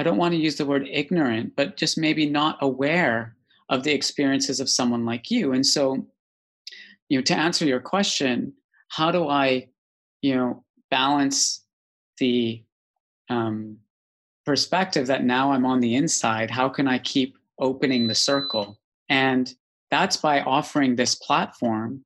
I 0.00 0.02
don't 0.02 0.18
want 0.18 0.32
to 0.32 0.40
use 0.40 0.56
the 0.56 0.66
word 0.66 0.86
ignorant, 0.90 1.54
but 1.56 1.76
just 1.76 1.96
maybe 1.96 2.28
not 2.28 2.58
aware 2.60 3.36
of 3.68 3.84
the 3.84 3.92
experiences 3.92 4.58
of 4.58 4.68
someone 4.68 5.06
like 5.06 5.30
you. 5.30 5.52
And 5.52 5.64
so, 5.64 6.04
you 7.08 7.18
know, 7.18 7.22
to 7.22 7.36
answer 7.36 7.64
your 7.64 7.80
question, 7.80 8.52
how 8.88 9.12
do 9.12 9.28
I, 9.28 9.68
you 10.22 10.34
know, 10.34 10.64
balance 10.90 11.64
the 12.18 12.64
um, 13.30 13.78
perspective 14.44 15.06
that 15.06 15.24
now 15.24 15.52
I'm 15.52 15.64
on 15.64 15.78
the 15.78 15.94
inside? 15.94 16.50
How 16.50 16.68
can 16.68 16.88
I 16.88 16.98
keep 16.98 17.38
opening 17.60 18.08
the 18.08 18.14
circle? 18.14 18.80
And 19.08 19.52
that's 19.92 20.16
by 20.16 20.40
offering 20.40 20.96
this 20.96 21.14
platform 21.14 22.04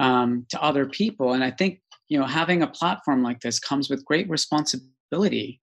um, 0.00 0.46
to 0.48 0.60
other 0.60 0.84
people. 0.84 1.32
And 1.32 1.44
I 1.44 1.52
think, 1.52 1.80
you 2.08 2.18
know, 2.18 2.26
having 2.26 2.62
a 2.62 2.66
platform 2.66 3.22
like 3.22 3.40
this 3.40 3.60
comes 3.60 3.88
with 3.88 4.04
great 4.04 4.28
responsibility 4.28 4.95
ability, 5.10 5.60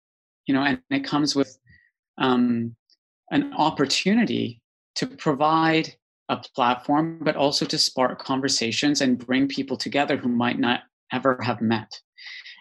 you 0.47 0.55
know, 0.55 0.63
and 0.63 0.81
it 0.91 1.05
comes 1.05 1.35
with 1.35 1.59
um, 2.19 2.75
an 3.31 3.53
opportunity 3.55 4.61
to 4.97 5.07
provide 5.07 5.95
a 6.29 6.37
platform, 6.55 7.19
but 7.23 7.37
also 7.37 7.65
to 7.65 7.79
spark 7.79 8.19
conversations 8.19 9.01
and 9.01 9.25
bring 9.25 9.49
people 9.49 9.77
together 9.77 10.17
who 10.17 10.29
might 10.29 10.59
not 10.59 10.81
ever 11.13 11.39
have 11.43 11.61
met. 11.61 12.01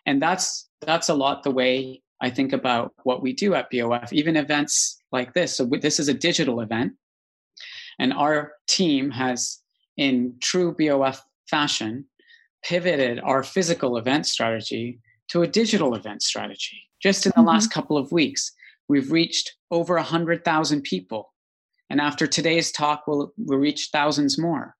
And 0.05 0.21
that's 0.21 0.69
that's 0.81 1.09
a 1.09 1.13
lot 1.13 1.43
the 1.43 1.51
way 1.51 2.01
I 2.21 2.29
think 2.29 2.53
about 2.53 2.93
what 3.03 3.21
we 3.21 3.33
do 3.33 3.55
at 3.55 3.69
BOF, 3.69 4.13
even 4.13 4.37
events 4.37 5.01
like 5.11 5.33
this. 5.33 5.55
So 5.55 5.65
this 5.65 5.99
is 5.99 6.07
a 6.07 6.13
digital 6.13 6.61
event, 6.61 6.93
and 7.99 8.13
our 8.13 8.53
team 8.67 9.09
has, 9.11 9.59
in 9.97 10.35
true 10.41 10.75
BOF 10.77 11.23
fashion, 11.49 12.05
pivoted 12.63 13.19
our 13.19 13.43
physical 13.43 13.97
event 13.97 14.27
strategy 14.27 14.99
to 15.29 15.41
a 15.41 15.47
digital 15.47 15.95
event 15.95 16.21
strategy. 16.21 16.81
Just 17.01 17.25
in 17.25 17.31
the 17.35 17.41
mm-hmm. 17.41 17.49
last 17.49 17.71
couple 17.71 17.97
of 17.97 18.11
weeks, 18.11 18.51
we've 18.87 19.11
reached 19.11 19.55
over 19.71 19.95
100,000 19.95 20.81
people. 20.81 21.33
And 21.89 22.01
after 22.01 22.27
today's 22.27 22.71
talk, 22.71 23.03
we'll, 23.07 23.33
we'll 23.37 23.59
reach 23.59 23.89
thousands 23.91 24.37
more. 24.37 24.75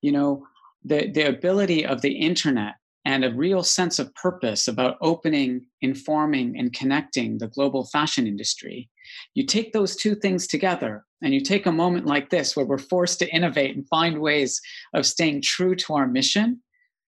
You 0.00 0.12
know, 0.12 0.46
the, 0.84 1.10
the 1.10 1.28
ability 1.28 1.84
of 1.84 2.02
the 2.02 2.12
internet 2.12 2.74
and 3.04 3.24
a 3.24 3.34
real 3.34 3.62
sense 3.62 3.98
of 3.98 4.14
purpose 4.14 4.68
about 4.68 4.98
opening, 5.00 5.64
informing, 5.80 6.58
and 6.58 6.72
connecting 6.72 7.38
the 7.38 7.48
global 7.48 7.86
fashion 7.86 8.26
industry. 8.26 8.88
You 9.34 9.46
take 9.46 9.72
those 9.72 9.96
two 9.96 10.14
things 10.14 10.46
together 10.46 11.04
and 11.22 11.32
you 11.32 11.40
take 11.40 11.66
a 11.66 11.72
moment 11.72 12.06
like 12.06 12.30
this 12.30 12.54
where 12.54 12.66
we're 12.66 12.78
forced 12.78 13.18
to 13.20 13.34
innovate 13.34 13.74
and 13.74 13.88
find 13.88 14.20
ways 14.20 14.60
of 14.94 15.06
staying 15.06 15.42
true 15.42 15.74
to 15.76 15.94
our 15.94 16.06
mission 16.06 16.60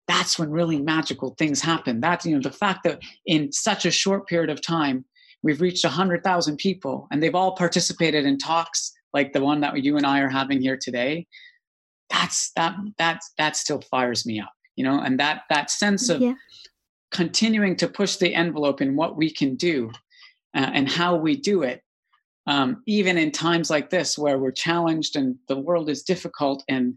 that's 0.07 0.37
when 0.37 0.49
really 0.49 0.81
magical 0.81 1.35
things 1.37 1.61
happen. 1.61 1.99
That's, 1.99 2.25
you 2.25 2.35
know, 2.35 2.41
the 2.41 2.51
fact 2.51 2.83
that 2.83 3.01
in 3.25 3.51
such 3.51 3.85
a 3.85 3.91
short 3.91 4.27
period 4.27 4.49
of 4.49 4.61
time, 4.61 5.05
we've 5.43 5.61
reached 5.61 5.85
100,000 5.85 6.57
people 6.57 7.07
and 7.11 7.21
they've 7.21 7.35
all 7.35 7.55
participated 7.55 8.25
in 8.25 8.37
talks 8.37 8.91
like 9.13 9.33
the 9.33 9.43
one 9.43 9.61
that 9.61 9.81
you 9.83 9.97
and 9.97 10.05
I 10.05 10.19
are 10.19 10.29
having 10.29 10.61
here 10.61 10.77
today. 10.79 11.27
That's 12.09 12.51
that 12.55 12.75
that 12.97 13.21
that 13.37 13.55
still 13.55 13.81
fires 13.89 14.25
me 14.25 14.39
up, 14.39 14.51
you 14.75 14.83
know, 14.83 14.99
and 14.99 15.19
that 15.19 15.43
that 15.49 15.71
sense 15.71 16.09
of 16.09 16.21
yeah. 16.21 16.33
continuing 17.11 17.75
to 17.77 17.87
push 17.87 18.17
the 18.17 18.35
envelope 18.35 18.81
in 18.81 18.95
what 18.95 19.17
we 19.17 19.31
can 19.31 19.55
do 19.55 19.91
uh, 20.55 20.69
and 20.73 20.89
how 20.89 21.15
we 21.15 21.35
do 21.35 21.63
it 21.63 21.81
um, 22.47 22.83
even 22.85 23.17
in 23.17 23.31
times 23.31 23.69
like 23.69 23.89
this 23.89 24.17
where 24.17 24.37
we're 24.37 24.51
challenged 24.51 25.15
and 25.15 25.35
the 25.47 25.57
world 25.57 25.89
is 25.89 26.03
difficult 26.03 26.63
and 26.67 26.95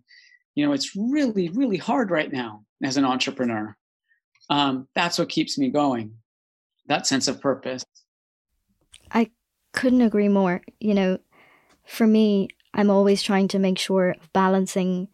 you 0.57 0.67
know 0.67 0.73
it's 0.73 0.97
really 0.97 1.49
really 1.51 1.77
hard 1.77 2.11
right 2.11 2.33
now 2.33 2.65
as 2.83 2.97
an 2.97 3.05
entrepreneur 3.05 3.77
um, 4.51 4.89
that's 4.95 5.19
what 5.19 5.29
keeps 5.29 5.57
me 5.57 5.71
going 5.71 6.13
that 6.89 7.07
sense 7.07 7.29
of 7.29 7.41
purpose 7.41 7.85
i 9.13 9.31
couldn't 9.77 10.03
agree 10.03 10.29
more. 10.29 10.63
You 10.81 10.95
know, 10.95 11.19
for 11.85 12.09
me, 12.09 12.49
I'm 12.75 12.91
always 12.91 13.23
trying 13.23 13.47
to 13.49 13.61
make 13.61 13.79
sure 13.79 14.17
of 14.21 14.33
balancing 14.33 15.07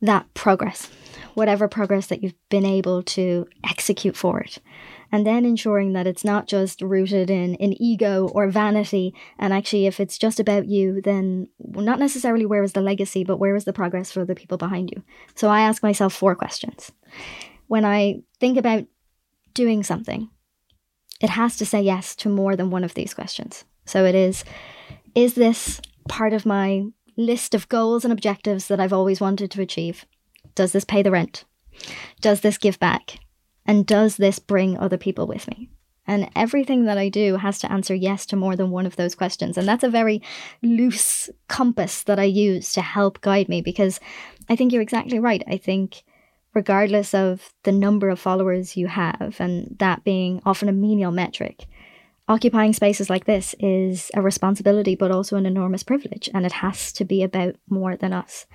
that 0.00 0.32
progress, 0.32 0.90
whatever 1.34 1.68
progress 1.68 2.06
that 2.06 2.22
you've 2.22 2.48
been 2.48 2.64
able 2.64 3.02
to 3.02 3.46
execute 3.68 4.16
forward. 4.16 4.56
And 5.12 5.26
then 5.26 5.44
ensuring 5.44 5.92
that 5.92 6.06
it's 6.06 6.24
not 6.24 6.46
just 6.46 6.82
rooted 6.82 7.30
in, 7.30 7.54
in 7.56 7.80
ego 7.80 8.28
or 8.28 8.48
vanity. 8.48 9.14
And 9.38 9.52
actually, 9.52 9.86
if 9.86 10.00
it's 10.00 10.18
just 10.18 10.40
about 10.40 10.66
you, 10.66 11.00
then 11.00 11.48
not 11.58 11.98
necessarily 11.98 12.46
where 12.46 12.62
is 12.62 12.72
the 12.72 12.80
legacy, 12.80 13.24
but 13.24 13.38
where 13.38 13.54
is 13.54 13.64
the 13.64 13.72
progress 13.72 14.10
for 14.10 14.24
the 14.24 14.34
people 14.34 14.58
behind 14.58 14.90
you. 14.90 15.02
So 15.34 15.48
I 15.48 15.60
ask 15.60 15.82
myself 15.82 16.12
four 16.12 16.34
questions. 16.34 16.90
When 17.68 17.84
I 17.84 18.22
think 18.40 18.58
about 18.58 18.86
doing 19.54 19.82
something, 19.82 20.28
it 21.20 21.30
has 21.30 21.56
to 21.58 21.66
say 21.66 21.80
yes 21.80 22.14
to 22.16 22.28
more 22.28 22.56
than 22.56 22.70
one 22.70 22.84
of 22.84 22.94
these 22.94 23.14
questions. 23.14 23.64
So 23.86 24.04
it 24.04 24.14
is, 24.14 24.44
is 25.14 25.34
this 25.34 25.80
part 26.08 26.32
of 26.32 26.44
my 26.44 26.84
list 27.16 27.54
of 27.54 27.68
goals 27.68 28.04
and 28.04 28.12
objectives 28.12 28.68
that 28.68 28.80
I've 28.80 28.92
always 28.92 29.20
wanted 29.20 29.50
to 29.52 29.62
achieve? 29.62 30.04
Does 30.54 30.72
this 30.72 30.84
pay 30.84 31.02
the 31.02 31.10
rent? 31.10 31.44
Does 32.20 32.40
this 32.40 32.58
give 32.58 32.78
back? 32.78 33.18
And 33.66 33.86
does 33.86 34.16
this 34.16 34.38
bring 34.38 34.78
other 34.78 34.96
people 34.96 35.26
with 35.26 35.48
me? 35.48 35.68
And 36.06 36.30
everything 36.36 36.84
that 36.84 36.98
I 36.98 37.08
do 37.08 37.36
has 37.36 37.58
to 37.58 37.72
answer 37.72 37.94
yes 37.94 38.26
to 38.26 38.36
more 38.36 38.54
than 38.54 38.70
one 38.70 38.86
of 38.86 38.96
those 38.96 39.16
questions. 39.16 39.58
And 39.58 39.66
that's 39.66 39.82
a 39.82 39.90
very 39.90 40.22
loose 40.62 41.28
compass 41.48 42.04
that 42.04 42.18
I 42.18 42.24
use 42.24 42.72
to 42.74 42.80
help 42.80 43.20
guide 43.20 43.48
me 43.48 43.60
because 43.60 43.98
I 44.48 44.54
think 44.54 44.72
you're 44.72 44.82
exactly 44.82 45.18
right. 45.18 45.42
I 45.48 45.56
think, 45.56 46.04
regardless 46.54 47.12
of 47.12 47.52
the 47.64 47.72
number 47.72 48.08
of 48.08 48.20
followers 48.20 48.76
you 48.76 48.86
have, 48.86 49.36
and 49.40 49.76
that 49.80 50.04
being 50.04 50.40
often 50.46 50.68
a 50.68 50.72
menial 50.72 51.10
metric, 51.10 51.66
occupying 52.28 52.72
spaces 52.72 53.10
like 53.10 53.24
this 53.24 53.54
is 53.58 54.10
a 54.14 54.22
responsibility, 54.22 54.94
but 54.94 55.10
also 55.10 55.36
an 55.36 55.46
enormous 55.46 55.82
privilege, 55.82 56.28
and 56.32 56.46
it 56.46 56.52
has 56.52 56.92
to 56.92 57.04
be 57.04 57.22
about 57.22 57.56
more 57.68 57.96
than 57.96 58.12
us. 58.12 58.46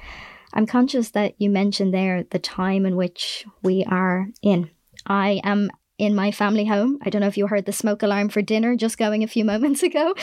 I'm 0.54 0.66
conscious 0.66 1.12
that 1.12 1.36
you 1.38 1.50
mentioned 1.50 1.94
there 1.94 2.24
the 2.24 2.40
time 2.40 2.86
in 2.86 2.96
which 2.96 3.46
we 3.62 3.86
are 3.86 4.28
in. 4.42 4.70
I 5.06 5.42
am 5.44 5.70
in 5.98 6.16
my 6.16 6.32
family 6.32 6.66
home. 6.66 7.00
I 7.04 7.10
don't 7.10 7.22
know 7.22 7.28
if 7.28 7.38
you 7.38 7.48
heard 7.48 7.66
the 7.66 7.72
smoke 7.72 8.02
alarm 8.04 8.30
for 8.30 8.42
dinner 8.42 8.76
just 8.76 8.98
going 8.98 9.24
a 9.24 9.28
few 9.28 9.46
moments 9.54 9.84
ago. 9.84 10.16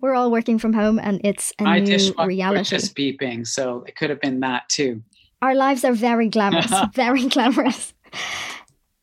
We're 0.00 0.14
all 0.14 0.30
working 0.30 0.58
from 0.58 0.72
home, 0.74 0.98
and 0.98 1.20
it's 1.24 1.52
a 1.58 1.64
My 1.64 1.78
new 1.78 2.12
reality. 2.24 2.64
just 2.68 2.94
beeping, 2.94 3.46
so 3.46 3.84
it 3.86 3.96
could 3.96 4.10
have 4.10 4.20
been 4.20 4.40
that 4.40 4.68
too. 4.68 5.02
Our 5.40 5.54
lives 5.54 5.84
are 5.84 5.92
very 5.92 6.28
glamorous, 6.28 6.72
very 6.94 7.28
glamorous. 7.28 7.94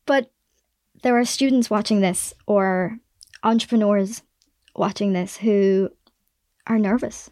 But 0.06 0.30
there 1.02 1.18
are 1.18 1.24
students 1.24 1.70
watching 1.70 2.00
this 2.00 2.34
or 2.46 2.98
entrepreneurs 3.42 4.22
watching 4.76 5.12
this 5.12 5.36
who 5.36 5.90
are 6.66 6.78
nervous 6.78 7.30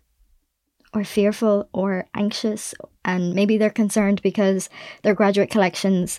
or 0.93 1.05
fearful 1.05 1.69
or 1.73 2.07
anxious, 2.15 2.75
and 3.05 3.35
maybe 3.35 3.57
they're 3.57 3.71
concerned 3.71 4.21
because 4.23 4.69
their 5.03 5.15
graduate 5.15 5.51
collections 5.51 6.19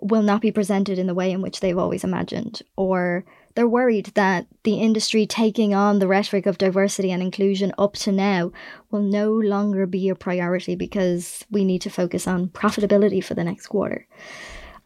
will 0.00 0.22
not 0.22 0.40
be 0.40 0.52
presented 0.52 0.98
in 0.98 1.06
the 1.06 1.14
way 1.14 1.30
in 1.30 1.42
which 1.42 1.60
they've 1.60 1.78
always 1.78 2.04
imagined, 2.04 2.62
or 2.76 3.24
they're 3.54 3.68
worried 3.68 4.06
that 4.14 4.46
the 4.62 4.74
industry 4.74 5.26
taking 5.26 5.74
on 5.74 5.98
the 5.98 6.06
rhetoric 6.06 6.46
of 6.46 6.58
diversity 6.58 7.10
and 7.10 7.22
inclusion 7.22 7.72
up 7.76 7.94
to 7.94 8.12
now 8.12 8.52
will 8.90 9.02
no 9.02 9.32
longer 9.32 9.86
be 9.86 10.08
a 10.08 10.14
priority 10.14 10.74
because 10.74 11.44
we 11.50 11.64
need 11.64 11.82
to 11.82 11.90
focus 11.90 12.26
on 12.28 12.48
profitability 12.48 13.22
for 13.22 13.34
the 13.34 13.44
next 13.44 13.66
quarter. 13.66 14.06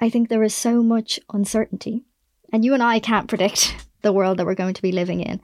I 0.00 0.11
think 0.11 0.29
there 0.29 0.42
is 0.42 0.55
so 0.55 0.83
much 0.83 1.20
uncertainty, 1.33 2.05
and 2.53 2.64
you 2.64 2.74
and 2.74 2.83
I 2.83 2.98
can't 2.98 3.29
predict 3.29 3.87
the 4.03 4.12
world 4.12 4.38
that 4.38 4.46
we're 4.46 4.55
going 4.55 4.74
to 4.74 4.83
be 4.83 4.92
living 4.92 5.20
in, 5.20 5.40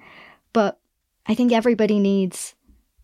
but 0.53 0.81
I 1.27 1.35
think 1.35 1.53
everybody 1.53 2.01
needs 2.01 2.55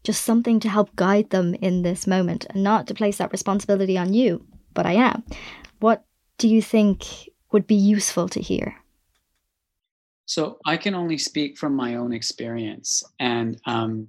just 0.03 0.25
something 0.25 0.61
to 0.61 0.69
help 0.69 0.95
guide 0.97 1.31
them 1.31 1.55
in 1.55 1.83
this 1.83 2.07
moment 2.07 2.47
and 2.51 2.63
not 2.63 2.87
to 2.87 2.95
place 2.95 3.19
that 3.19 3.33
responsibility 3.33 3.99
on 3.99 4.15
you, 4.15 4.47
but 4.73 4.87
I 4.87 4.93
am. 4.93 5.25
What 5.81 6.06
do 6.39 6.49
you 6.49 6.63
think 6.63 7.05
would 7.53 7.67
be 7.67 7.75
useful 7.75 8.29
to 8.29 8.41
hear? 8.41 8.77
So 10.27 10.59
I 10.67 10.77
can 10.77 10.95
only 10.95 11.19
speak 11.19 11.57
from 11.57 11.75
my 11.75 11.95
own 11.95 12.13
experience, 12.13 13.05
and 13.21 13.61
um, 13.65 14.09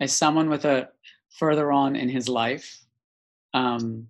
as 0.00 0.12
someone 0.12 0.48
with 0.48 0.64
a 0.64 0.88
further 1.30 1.72
on 1.72 1.96
in 1.96 2.08
his 2.08 2.28
life, 2.28 2.84
um, 3.52 4.06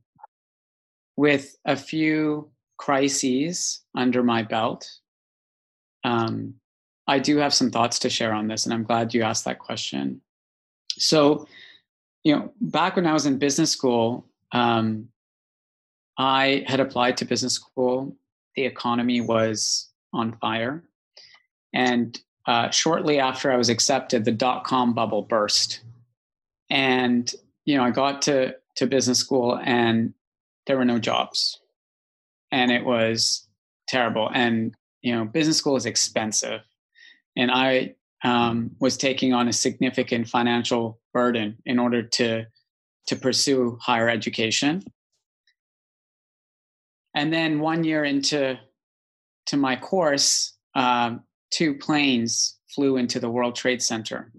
with 1.16 1.56
a 1.64 1.76
few 1.76 2.50
crises 2.76 3.82
under 3.94 4.22
my 4.22 4.42
belt, 4.42 4.90
um, 6.04 6.54
I 7.06 7.18
do 7.18 7.38
have 7.38 7.54
some 7.54 7.70
thoughts 7.70 7.98
to 8.00 8.10
share 8.10 8.32
on 8.32 8.46
this, 8.46 8.66
and 8.66 8.74
I'm 8.74 8.84
glad 8.84 9.14
you 9.14 9.22
asked 9.22 9.44
that 9.46 9.58
question. 9.58 10.20
So, 10.90 11.46
you 12.22 12.36
know, 12.36 12.52
back 12.60 12.96
when 12.96 13.06
I 13.06 13.12
was 13.12 13.26
in 13.26 13.38
business 13.38 13.70
school, 13.70 14.26
um, 14.52 15.08
I 16.20 16.64
had 16.66 16.80
applied 16.80 17.16
to 17.16 17.24
business 17.24 17.54
school. 17.54 18.14
The 18.54 18.66
economy 18.66 19.22
was 19.22 19.88
on 20.12 20.36
fire. 20.36 20.84
And 21.72 22.20
uh, 22.46 22.68
shortly 22.68 23.18
after 23.18 23.50
I 23.50 23.56
was 23.56 23.70
accepted, 23.70 24.24
the 24.24 24.32
dot 24.32 24.64
com 24.64 24.92
bubble 24.92 25.22
burst. 25.22 25.80
And, 26.68 27.32
you 27.64 27.76
know, 27.76 27.84
I 27.84 27.90
got 27.90 28.20
to, 28.22 28.54
to 28.76 28.86
business 28.86 29.18
school 29.18 29.58
and 29.64 30.12
there 30.66 30.76
were 30.76 30.84
no 30.84 30.98
jobs. 30.98 31.58
And 32.52 32.70
it 32.70 32.84
was 32.84 33.48
terrible. 33.88 34.30
And, 34.34 34.74
you 35.00 35.14
know, 35.14 35.24
business 35.24 35.56
school 35.56 35.76
is 35.76 35.86
expensive. 35.86 36.60
And 37.34 37.50
I 37.50 37.94
um, 38.22 38.72
was 38.78 38.98
taking 38.98 39.32
on 39.32 39.48
a 39.48 39.52
significant 39.52 40.28
financial 40.28 41.00
burden 41.14 41.56
in 41.64 41.78
order 41.78 42.02
to, 42.02 42.46
to 43.06 43.16
pursue 43.16 43.78
higher 43.80 44.10
education. 44.10 44.82
And 47.14 47.32
then 47.32 47.60
one 47.60 47.84
year 47.84 48.04
into 48.04 48.58
to 49.46 49.56
my 49.56 49.76
course, 49.76 50.56
um, 50.74 51.24
two 51.50 51.74
planes 51.74 52.58
flew 52.68 52.96
into 52.96 53.18
the 53.18 53.30
World 53.30 53.56
Trade 53.56 53.82
Center. 53.82 54.32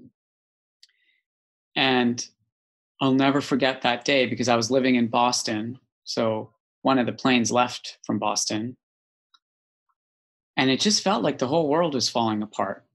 And 1.75 2.25
I'll 3.01 3.13
never 3.13 3.41
forget 3.41 3.81
that 3.81 4.05
day 4.05 4.25
because 4.25 4.47
I 4.47 4.55
was 4.55 4.71
living 4.71 4.95
in 4.95 5.07
Boston. 5.07 5.79
So 6.03 6.53
one 6.81 6.99
of 6.99 7.05
the 7.05 7.13
planes 7.13 7.51
left 7.51 7.97
from 8.05 8.19
Boston. 8.19 8.77
And 10.55 10.69
it 10.69 10.79
just 10.79 11.03
felt 11.03 11.23
like 11.23 11.39
the 11.39 11.47
whole 11.47 11.67
world 11.67 11.93
was 11.93 12.09
falling 12.09 12.41
apart. 12.41 12.85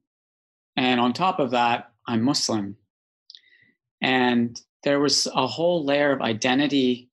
And 0.76 1.00
on 1.00 1.12
top 1.12 1.38
of 1.40 1.50
that, 1.50 1.90
I'm 2.06 2.22
Muslim. 2.22 2.76
And 4.00 4.60
there 4.84 5.00
was 5.00 5.26
a 5.34 5.46
whole 5.46 5.84
layer 5.84 6.12
of 6.12 6.22
identity 6.22 7.10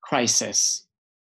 crisis 0.00 0.87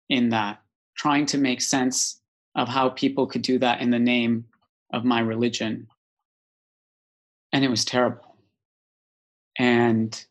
in 0.08 0.28
that, 0.30 0.60
trying 0.96 1.26
to 1.26 1.38
make 1.38 1.60
sense 1.60 2.20
of 2.54 2.68
how 2.68 2.88
people 2.90 3.26
could 3.26 3.42
do 3.42 3.58
that 3.58 3.80
in 3.80 3.90
the 3.90 3.98
name 3.98 4.44
of 4.92 5.04
my 5.04 5.20
religion. 5.20 5.88
And 7.52 7.64
it 7.64 7.68
was 7.68 7.84
terrible. 7.84 8.36
And, 9.58 10.24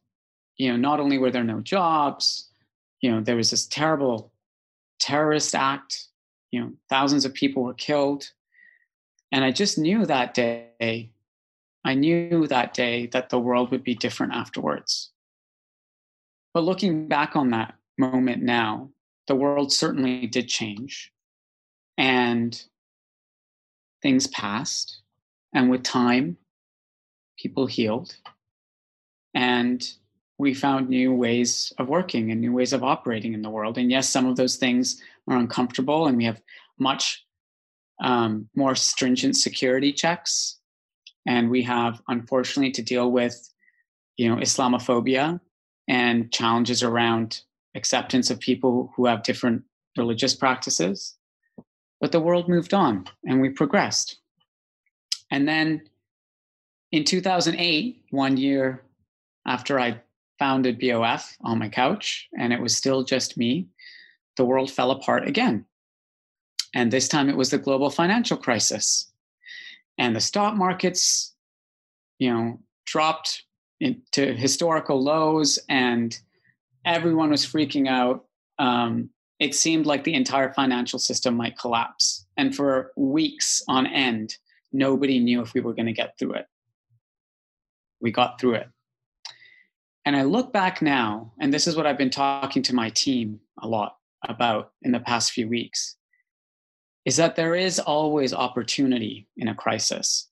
you 0.58 0.72
know, 0.72 0.78
not 0.78 1.00
only 1.00 1.18
were 1.18 1.32
there 1.32 1.44
no 1.44 1.60
jobs, 1.62 2.50
you 3.02 3.12
know, 3.12 3.22
there 3.22 3.36
was 3.36 3.50
this 3.50 3.68
terrible 3.68 4.32
terrorist 5.00 5.56
act, 5.56 6.08
you 6.52 6.62
know, 6.62 6.72
thousands 6.90 7.26
of 7.26 7.34
people 7.34 7.64
were 7.64 7.74
killed. 7.74 8.32
And 9.32 9.44
I 9.44 9.52
just 9.52 9.78
knew 9.78 10.06
that 10.06 10.34
day, 10.34 11.12
I 11.84 11.94
knew 11.96 12.48
that 12.48 12.74
day 12.74 13.08
that 13.08 13.30
the 13.30 13.40
world 13.40 13.72
would 13.72 13.84
be 13.84 13.96
different 13.96 14.34
afterwards. 14.34 15.10
But 16.54 16.64
looking 16.64 17.08
back 17.08 17.36
on 17.36 17.50
that 17.50 17.76
moment 17.98 18.44
now, 18.44 18.90
the 19.28 19.36
world 19.36 19.72
certainly 19.72 20.28
did 20.28 20.48
change 20.48 21.12
and 21.98 22.64
things 24.02 24.28
passed 24.28 25.02
and 25.54 25.70
with 25.70 25.84
time 25.84 26.38
people 27.38 27.66
healed 27.66 28.16
and 29.34 29.94
we 30.38 30.54
found 30.54 30.90
new 30.90 31.14
ways 31.14 31.72
of 31.78 31.88
working 31.88 32.32
and 32.32 32.42
new 32.42 32.52
ways 32.52 32.74
of 32.74 32.84
operating 32.84 33.34
in 33.34 33.42
the 33.42 33.50
world. 33.50 33.78
And 33.78 33.90
yes 33.92 34.10
some 34.10 34.26
of 34.28 34.36
those 34.36 34.58
things 34.58 35.02
are 35.28 35.38
uncomfortable 35.38 36.08
and 36.08 36.18
we 36.18 36.26
have 36.26 36.42
much 36.80 37.26
um, 38.02 38.50
more 38.56 38.76
stringent 38.76 39.38
security 39.38 39.94
checks 39.94 40.60
and 41.26 41.50
we 41.50 41.62
have 41.64 42.02
unfortunately 42.08 42.72
to 42.72 42.82
deal 42.82 43.12
with 43.12 43.50
you 44.18 44.30
know 44.30 44.42
islamophobia 44.42 45.40
and 45.88 46.32
challenges 46.32 46.84
around 46.84 47.42
acceptance 47.76 48.30
of 48.30 48.40
people 48.40 48.92
who 48.96 49.06
have 49.06 49.24
different 49.24 49.64
religious 49.98 50.36
practices. 50.36 51.16
But 52.00 52.12
the 52.12 52.20
world 52.20 52.50
moved 52.50 52.74
on 52.74 53.06
and 53.26 53.42
we 53.42 53.50
progressed. 53.50 54.20
And 55.32 55.48
then 55.48 55.84
in 56.92 57.04
2008, 57.04 58.04
one 58.12 58.38
year 58.38 58.84
after 59.48 59.80
I 59.80 60.02
founded 60.40 60.80
BOF 60.80 61.38
on 61.42 61.60
my 61.60 61.70
couch, 61.70 62.28
and 62.38 62.52
it 62.52 62.62
was 62.62 62.76
still 62.76 63.04
just 63.04 63.38
me, 63.38 63.68
the 64.36 64.46
world 64.46 64.70
fell 64.72 64.92
apart 64.92 65.28
again. 65.28 65.66
And 66.74 66.92
this 66.92 67.08
time 67.08 67.30
it 67.30 67.38
was 67.38 67.52
the 67.52 67.58
global 67.58 67.90
financial 67.90 68.38
crisis. 68.38 69.12
And 69.98 70.16
the 70.16 70.22
stock 70.22 70.56
markets 70.56 71.34
you 72.20 72.32
know, 72.32 72.60
dropped 72.86 73.44
into 73.80 74.34
historical 74.34 75.02
lows 75.02 75.60
and 75.68 76.18
everyone 76.86 77.30
was 77.30 77.46
freaking 77.46 77.88
out. 77.88 78.26
Um, 78.60 79.10
it 79.40 79.56
seemed 79.56 79.86
like 79.86 80.04
the 80.04 80.14
entire 80.14 80.54
financial 80.54 81.00
system 81.00 81.36
might 81.36 81.58
collapse. 81.58 82.26
And 82.38 82.56
for 82.56 82.92
weeks 82.96 83.62
on 83.68 83.88
end, 83.88 84.38
nobody 84.72 85.20
knew 85.20 85.42
if 85.42 85.54
we 85.54 85.62
were 85.62 85.74
going 85.74 85.88
to 85.88 85.94
get 85.94 86.18
through 86.18 86.34
it. 86.34 86.48
We 88.02 88.12
got 88.12 88.40
through 88.40 88.56
it. 88.56 88.70
And 90.06 90.16
I 90.16 90.24
look 90.24 90.52
back 90.52 90.82
now, 90.82 91.34
and 91.40 91.54
this 91.54 91.68
is 91.68 91.76
what 91.76 91.88
I've 91.88 91.98
been 91.98 92.10
talking 92.10 92.62
to 92.64 92.76
my 92.76 92.90
team 92.90 93.40
a 93.62 93.68
lot 93.68 93.98
about 94.28 94.72
in 94.82 94.92
the 94.92 95.00
past 95.00 95.32
few 95.32 95.48
weeks, 95.48 95.96
is 97.06 97.16
that 97.18 97.36
there 97.36 97.56
is 97.56 97.80
always 97.80 98.34
opportunity 98.34 99.28
in 99.38 99.48
a 99.48 99.56
crisis. 99.56 100.30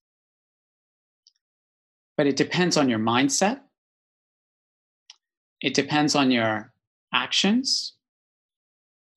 But 2.18 2.28
it 2.28 2.36
depends 2.36 2.76
on 2.76 2.90
your 2.90 3.00
mindset, 3.00 3.62
it 5.62 5.74
depends 5.74 6.16
on 6.16 6.32
your 6.32 6.74
actions, 7.14 7.94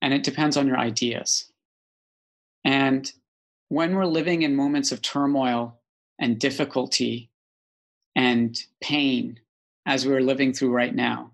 and 0.03 0.13
it 0.13 0.23
depends 0.23 0.57
on 0.57 0.67
your 0.67 0.79
ideas. 0.79 1.51
And 2.65 3.11
when 3.69 3.95
we're 3.95 4.07
living 4.07 4.43
in 4.43 4.55
moments 4.55 4.93
of 4.93 5.03
turmoil 5.03 5.81
and 6.19 6.39
difficulty 6.39 7.31
and 8.15 8.59
pain, 8.81 9.41
as 9.87 10.07
we're 10.07 10.21
living 10.21 10.53
through 10.53 10.73
right 10.73 10.95
now, 10.95 11.33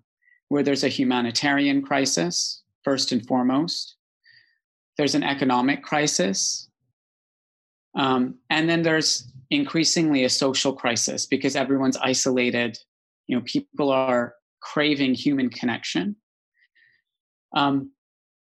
where 0.48 0.62
there's 0.62 0.84
a 0.84 0.88
humanitarian 0.88 1.82
crisis, 1.82 2.62
first 2.82 3.12
and 3.12 3.26
foremost, 3.26 3.96
there's 4.96 5.14
an 5.14 5.22
economic 5.22 5.82
crisis, 5.82 6.68
um, 7.94 8.36
and 8.50 8.68
then 8.68 8.82
there's 8.82 9.28
increasingly 9.50 10.24
a 10.24 10.30
social 10.30 10.72
crisis 10.72 11.26
because 11.26 11.56
everyone's 11.56 11.96
isolated. 11.96 12.78
You 13.26 13.36
know, 13.36 13.42
people 13.44 13.90
are 13.90 14.34
craving 14.60 15.14
human 15.14 15.50
connection. 15.50 16.16
Um, 17.54 17.92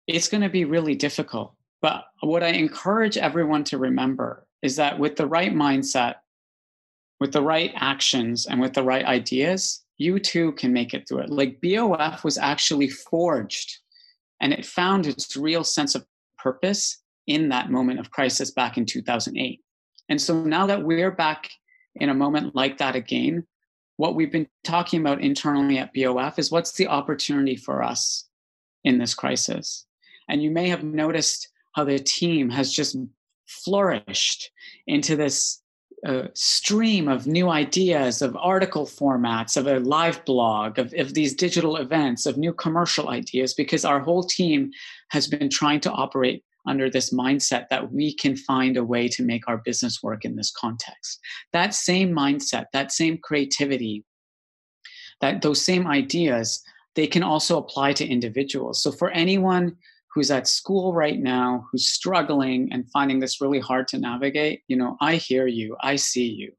it's 0.06 0.28
going 0.28 0.42
to 0.42 0.48
be 0.48 0.64
really 0.64 0.94
difficult. 0.94 1.54
But 1.80 2.04
what 2.20 2.42
I 2.42 2.48
encourage 2.48 3.16
everyone 3.16 3.64
to 3.64 3.78
remember 3.78 4.46
is 4.62 4.76
that 4.76 4.98
with 4.98 5.16
the 5.16 5.26
right 5.26 5.54
mindset, 5.54 6.16
with 7.20 7.32
the 7.32 7.42
right 7.42 7.72
actions, 7.76 8.46
and 8.46 8.60
with 8.60 8.74
the 8.74 8.82
right 8.82 9.04
ideas, 9.04 9.84
you 9.98 10.18
too 10.18 10.52
can 10.52 10.72
make 10.72 10.94
it 10.94 11.08
through 11.08 11.18
it. 11.18 11.30
Like 11.30 11.60
BOF 11.60 12.24
was 12.24 12.38
actually 12.38 12.88
forged 12.88 13.78
and 14.40 14.52
it 14.52 14.64
found 14.64 15.06
its 15.06 15.36
real 15.36 15.64
sense 15.64 15.94
of 15.94 16.06
purpose 16.38 17.02
in 17.26 17.48
that 17.48 17.70
moment 17.70 17.98
of 17.98 18.10
crisis 18.10 18.50
back 18.52 18.78
in 18.78 18.86
2008. 18.86 19.60
And 20.08 20.20
so 20.20 20.42
now 20.44 20.66
that 20.66 20.84
we're 20.84 21.10
back 21.10 21.50
in 21.96 22.08
a 22.08 22.14
moment 22.14 22.54
like 22.54 22.78
that 22.78 22.94
again, 22.94 23.46
what 23.98 24.14
we've 24.14 24.32
been 24.32 24.48
talking 24.64 25.00
about 25.00 25.20
internally 25.20 25.76
at 25.76 25.92
BOF 25.92 26.38
is 26.38 26.50
what's 26.50 26.72
the 26.72 26.86
opportunity 26.86 27.56
for 27.56 27.82
us 27.82 28.24
in 28.84 28.98
this 28.98 29.12
crisis? 29.12 29.86
And 30.28 30.40
you 30.42 30.50
may 30.50 30.68
have 30.68 30.84
noticed 30.84 31.48
how 31.74 31.84
the 31.84 31.98
team 31.98 32.48
has 32.50 32.72
just 32.72 32.96
flourished 33.46 34.50
into 34.86 35.16
this 35.16 35.60
uh, 36.06 36.28
stream 36.34 37.08
of 37.08 37.26
new 37.26 37.50
ideas, 37.50 38.22
of 38.22 38.36
article 38.36 38.86
formats, 38.86 39.56
of 39.56 39.66
a 39.66 39.80
live 39.80 40.24
blog, 40.24 40.78
of, 40.78 40.94
of 40.96 41.14
these 41.14 41.34
digital 41.34 41.76
events, 41.76 42.24
of 42.24 42.38
new 42.38 42.52
commercial 42.52 43.08
ideas, 43.08 43.52
because 43.52 43.84
our 43.84 43.98
whole 43.98 44.22
team 44.22 44.70
has 45.08 45.26
been 45.26 45.50
trying 45.50 45.80
to 45.80 45.90
operate 45.90 46.44
under 46.68 46.90
this 46.90 47.12
mindset 47.12 47.68
that 47.70 47.92
we 47.92 48.14
can 48.14 48.36
find 48.36 48.76
a 48.76 48.84
way 48.84 49.08
to 49.08 49.24
make 49.24 49.48
our 49.48 49.58
business 49.58 50.02
work 50.02 50.24
in 50.24 50.36
this 50.36 50.50
context. 50.50 51.20
That 51.52 51.74
same 51.74 52.12
mindset, 52.12 52.66
that 52.72 52.92
same 52.92 53.18
creativity, 53.18 54.04
that 55.20 55.42
those 55.42 55.64
same 55.64 55.86
ideas, 55.86 56.62
they 56.94 57.06
can 57.06 57.22
also 57.22 57.58
apply 57.58 57.92
to 57.94 58.06
individuals. 58.06 58.82
So 58.82 58.92
for 58.92 59.10
anyone 59.10 59.76
who's 60.14 60.30
at 60.30 60.48
school 60.48 60.92
right 60.92 61.18
now, 61.18 61.66
who's 61.70 61.88
struggling 61.88 62.72
and 62.72 62.90
finding 62.90 63.20
this 63.20 63.40
really 63.40 63.60
hard 63.60 63.88
to 63.88 63.98
navigate, 63.98 64.62
you 64.68 64.76
know, 64.76 64.96
I 65.00 65.16
hear 65.16 65.46
you, 65.46 65.76
I 65.82 65.96
see 65.96 66.28
you. 66.28 66.52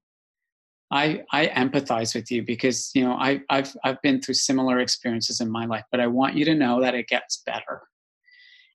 I, 0.91 1.23
I 1.31 1.47
empathize 1.47 2.15
with 2.15 2.31
you 2.31 2.43
because 2.43 2.89
you 2.95 3.03
know 3.03 3.13
I, 3.13 3.41
I've 3.49 3.75
I've 3.83 4.01
been 4.01 4.21
through 4.21 4.33
similar 4.33 4.79
experiences 4.79 5.39
in 5.39 5.51
my 5.51 5.65
life, 5.65 5.83
but 5.91 5.99
I 5.99 6.07
want 6.07 6.35
you 6.35 6.45
to 6.45 6.55
know 6.55 6.81
that 6.81 6.95
it 6.95 7.07
gets 7.07 7.43
better. 7.45 7.83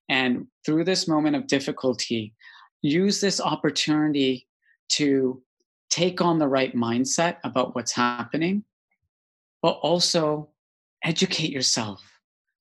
And 0.09 0.47
through 0.65 0.85
this 0.85 1.09
moment 1.09 1.37
of 1.37 1.47
difficulty, 1.47 2.35
use 2.83 3.21
this 3.21 3.41
opportunity 3.41 4.47
to 4.91 5.43
take 5.91 6.21
on 6.21 6.39
the 6.39 6.49
right 6.49 6.75
mindset 6.75 7.37
about 7.45 7.75
what's 7.75 7.93
happening, 7.93 8.65
but 9.63 9.79
also 9.83 10.51
educate 11.05 11.51
yourself. 11.51 12.03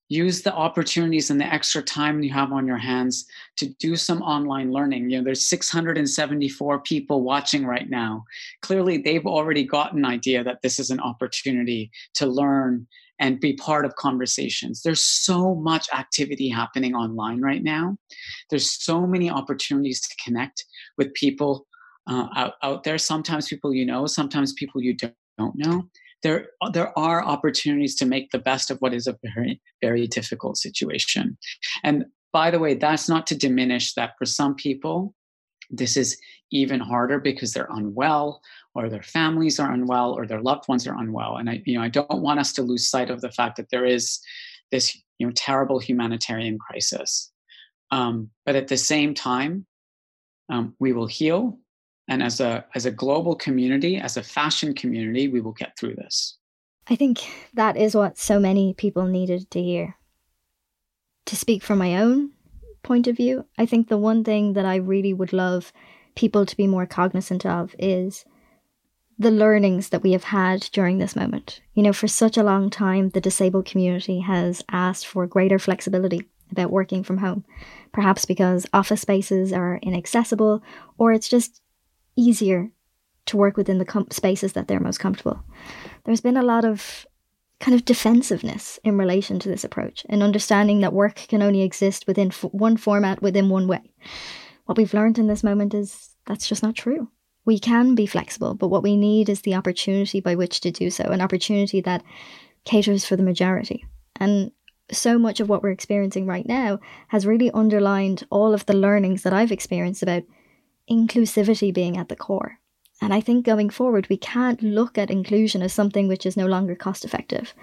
Use 0.10 0.44
the 0.44 0.54
opportunities 0.54 1.32
and 1.32 1.42
the 1.42 1.52
extra 1.52 1.82
time 1.82 2.22
you 2.22 2.32
have 2.32 2.52
on 2.52 2.68
your 2.68 2.78
hands 2.78 3.26
to 3.58 3.68
do 3.80 3.96
some 3.96 4.22
online 4.22 4.72
learning. 4.72 5.10
You 5.10 5.18
know, 5.18 5.24
there's 5.24 5.46
674 5.46 6.80
people 6.82 7.24
watching 7.24 7.66
right 7.66 7.90
now. 7.90 8.24
Clearly, 8.62 8.98
they've 8.98 9.26
already 9.26 9.64
got 9.64 9.94
an 9.94 10.06
idea 10.06 10.44
that 10.44 10.62
this 10.62 10.78
is 10.78 10.92
an 10.92 11.00
opportunity 11.00 11.90
to 12.16 12.28
learn 12.28 12.86
and 13.24 13.40
be 13.40 13.54
part 13.54 13.86
of 13.86 13.96
conversations. 13.96 14.82
There's 14.82 15.02
so 15.02 15.56
much 15.56 15.88
activity 15.94 16.50
happening 16.50 16.94
online 16.94 17.40
right 17.40 17.64
now. 17.64 17.96
There's 18.50 18.70
so 18.84 19.08
many 19.08 19.30
opportunities 19.30 20.02
to 20.02 20.14
connect 20.22 20.66
with 20.98 21.14
people 21.14 21.66
uh, 22.06 22.28
out, 22.36 22.56
out 22.64 22.84
there. 22.84 22.98
Sometimes 22.98 23.48
people 23.48 23.74
you 23.74 23.86
know, 23.86 24.08
sometimes 24.08 24.52
people 24.52 24.84
you 24.84 24.94
don't, 24.94 25.16
don't 25.38 25.56
know. 25.56 25.84
There, 26.22 26.48
there 26.74 26.98
are 27.00 27.24
opportunities 27.24 27.96
to 27.96 28.06
make 28.06 28.30
the 28.32 28.40
best 28.40 28.70
of 28.70 28.78
what 28.80 28.94
is 28.94 29.08
a 29.08 29.18
very, 29.24 29.62
very 29.82 30.06
difficult 30.06 30.58
situation. 30.58 31.38
And 31.82 32.04
by 32.34 32.52
the 32.52 32.60
way, 32.60 32.74
that's 32.74 33.08
not 33.08 33.26
to 33.28 33.38
diminish 33.38 33.94
that 33.94 34.16
for 34.20 34.26
some 34.26 34.54
people, 34.54 35.16
this 35.70 35.96
is 35.96 36.18
even 36.52 36.82
harder 36.82 37.20
because 37.20 37.54
they're 37.54 37.70
unwell 37.72 38.42
or 38.76 38.90
their 38.90 39.04
families 39.04 39.60
are 39.60 39.72
unwell 39.72 40.14
or 40.14 40.26
their 40.26 40.42
loved 40.42 40.68
ones 40.68 40.88
are 40.88 40.98
unwell. 40.98 41.38
And 41.38 41.50
i 41.50 41.62
you 41.66 41.78
know 41.78 41.84
i 41.84 41.90
don't 41.90 42.22
want 42.22 42.40
us 42.40 42.54
to 42.54 42.62
lose 42.62 42.90
sight 42.90 43.10
of 43.10 43.22
the 43.22 43.32
fact 43.32 43.58
that 43.58 43.70
there 43.70 43.86
is 43.86 44.20
this 44.72 44.96
you 45.20 45.28
know 45.28 45.34
terrible 45.36 45.80
humanitarian 45.80 46.58
crisis. 46.58 47.32
Um, 47.92 48.30
but 48.46 48.56
at 48.56 48.68
the 48.68 48.78
same 48.78 49.14
time 49.14 49.66
um, 50.50 50.76
we 50.80 50.94
will 50.94 51.08
heal. 51.08 51.58
And 52.08 52.22
as 52.22 52.42
a 52.42 52.66
as 52.76 52.86
a 52.86 52.92
global 52.92 53.36
community 53.36 53.98
as 53.98 54.18
a 54.18 54.24
fashion 54.24 54.74
community 54.74 55.28
we 55.28 55.42
will 55.42 55.54
get 55.54 55.78
through 55.78 55.96
this. 55.96 56.38
I 56.90 56.96
think 56.96 57.24
that 57.54 57.78
is 57.78 57.96
what 57.96 58.18
so 58.18 58.40
many 58.40 58.74
people 58.74 59.06
needed 59.06 59.50
to 59.52 59.62
hear. 59.62 59.96
To 61.28 61.38
speak 61.38 61.64
from 61.64 61.78
my 61.78 61.96
own 61.98 62.32
point 62.84 63.08
of 63.08 63.16
view 63.16 63.46
i 63.58 63.66
think 63.66 63.88
the 63.88 63.98
one 63.98 64.24
thing 64.24 64.54
that 64.54 64.66
i 64.66 64.76
really 64.76 65.14
would 65.14 65.34
love 65.34 65.72
people 66.16 66.46
to 66.46 66.58
be 66.58 66.68
more 66.68 66.86
cognizant 66.86 67.46
of 67.46 67.74
is 67.80 68.26
the 69.24 69.32
learnings 69.32 69.90
that 69.90 70.04
we 70.04 70.12
have 70.12 70.26
had 70.26 70.62
during 70.72 70.98
this 70.98 71.16
moment. 71.16 71.62
You 71.74 71.84
know, 71.84 71.94
for 71.94 72.08
such 72.08 72.38
a 72.38 72.44
long 72.44 72.70
time, 72.70 73.10
the 73.10 73.22
disabled 73.22 73.66
community 73.66 74.20
has 74.20 74.64
asked 74.70 75.08
for 75.08 75.26
greater 75.26 75.58
flexibility 75.58 76.30
about 76.52 76.72
working 76.72 77.04
from 77.04 77.18
home, 77.18 77.46
perhaps 77.92 78.26
because 78.26 78.68
office 78.74 79.02
spaces 79.02 79.52
are 79.52 79.80
inaccessible 79.82 80.62
or 80.98 81.12
it's 81.12 81.30
just 81.30 81.62
easier 82.16 82.72
to 83.26 83.38
work 83.38 83.58
within 83.58 83.78
the 83.78 83.86
com- 83.86 84.12
spaces 84.12 84.54
that 84.54 84.68
they're 84.68 84.80
most 84.80 85.00
comfortable. 85.00 85.44
There's 86.04 86.22
been 86.22 86.38
a 86.38 86.44
lot 86.44 86.66
of 86.66 87.08
kind 87.60 87.74
of 87.74 87.86
defensiveness 87.86 88.78
in 88.84 88.98
relation 88.98 89.40
to 89.40 89.50
this 89.50 89.64
approach 89.64 90.06
and 90.10 90.22
understanding 90.22 90.82
that 90.82 90.92
work 90.92 91.16
can 91.16 91.42
only 91.42 91.62
exist 91.62 92.06
within 92.08 92.28
f- 92.28 92.44
one 92.52 92.76
format 92.76 93.22
within 93.22 93.48
one 93.48 93.68
way. 93.68 93.90
What 94.66 94.78
we've 94.78 94.94
learned 94.94 95.18
in 95.18 95.28
this 95.28 95.44
moment 95.44 95.74
is 95.74 96.16
that's 96.26 96.48
just 96.48 96.62
not 96.62 96.76
true 96.76 97.08
we 97.46 97.60
can 97.60 97.96
be 97.96 98.06
flexible, 98.06 98.54
but 98.54 98.70
what 98.70 98.84
we 98.84 98.96
need 98.96 99.30
is 99.30 99.42
the 99.42 99.56
opportunity 99.56 100.20
by 100.20 100.36
which 100.36 100.62
to 100.62 100.72
do 100.72 100.90
so, 100.90 101.04
an 101.06 101.22
opportunity 101.22 101.82
that 101.82 102.04
caters 102.66 103.06
for 103.06 103.16
the 103.16 103.24
majority. 103.24 103.86
And 104.16 104.52
so 104.92 105.18
much 105.18 105.40
of 105.40 105.50
what 105.50 105.64
we're 105.64 105.72
experiencing 105.72 106.26
right 106.26 106.48
now 106.48 106.80
has 107.10 107.26
really 107.26 107.52
underlined 107.52 108.26
all 108.30 108.54
of 108.54 108.66
the 108.66 108.76
learnings 108.76 109.24
that 109.24 109.34
I've 109.34 109.52
experienced 109.52 110.04
about 110.04 110.24
inclusivity 110.90 111.74
being 111.74 111.98
at 111.98 112.10
the 112.10 112.16
core. 112.16 112.60
And 113.02 113.14
I 113.14 113.20
think 113.20 113.46
going 113.46 113.70
forward, 113.70 114.08
we 114.10 114.18
can't 114.18 114.62
look 114.62 114.98
at 114.98 115.10
inclusion 115.10 115.62
as 115.62 115.74
something 115.74 116.08
which 116.08 116.26
is 116.26 116.38
no 116.38 116.46
longer 116.46 116.76
cost 116.76 117.04
effective, 117.04 117.54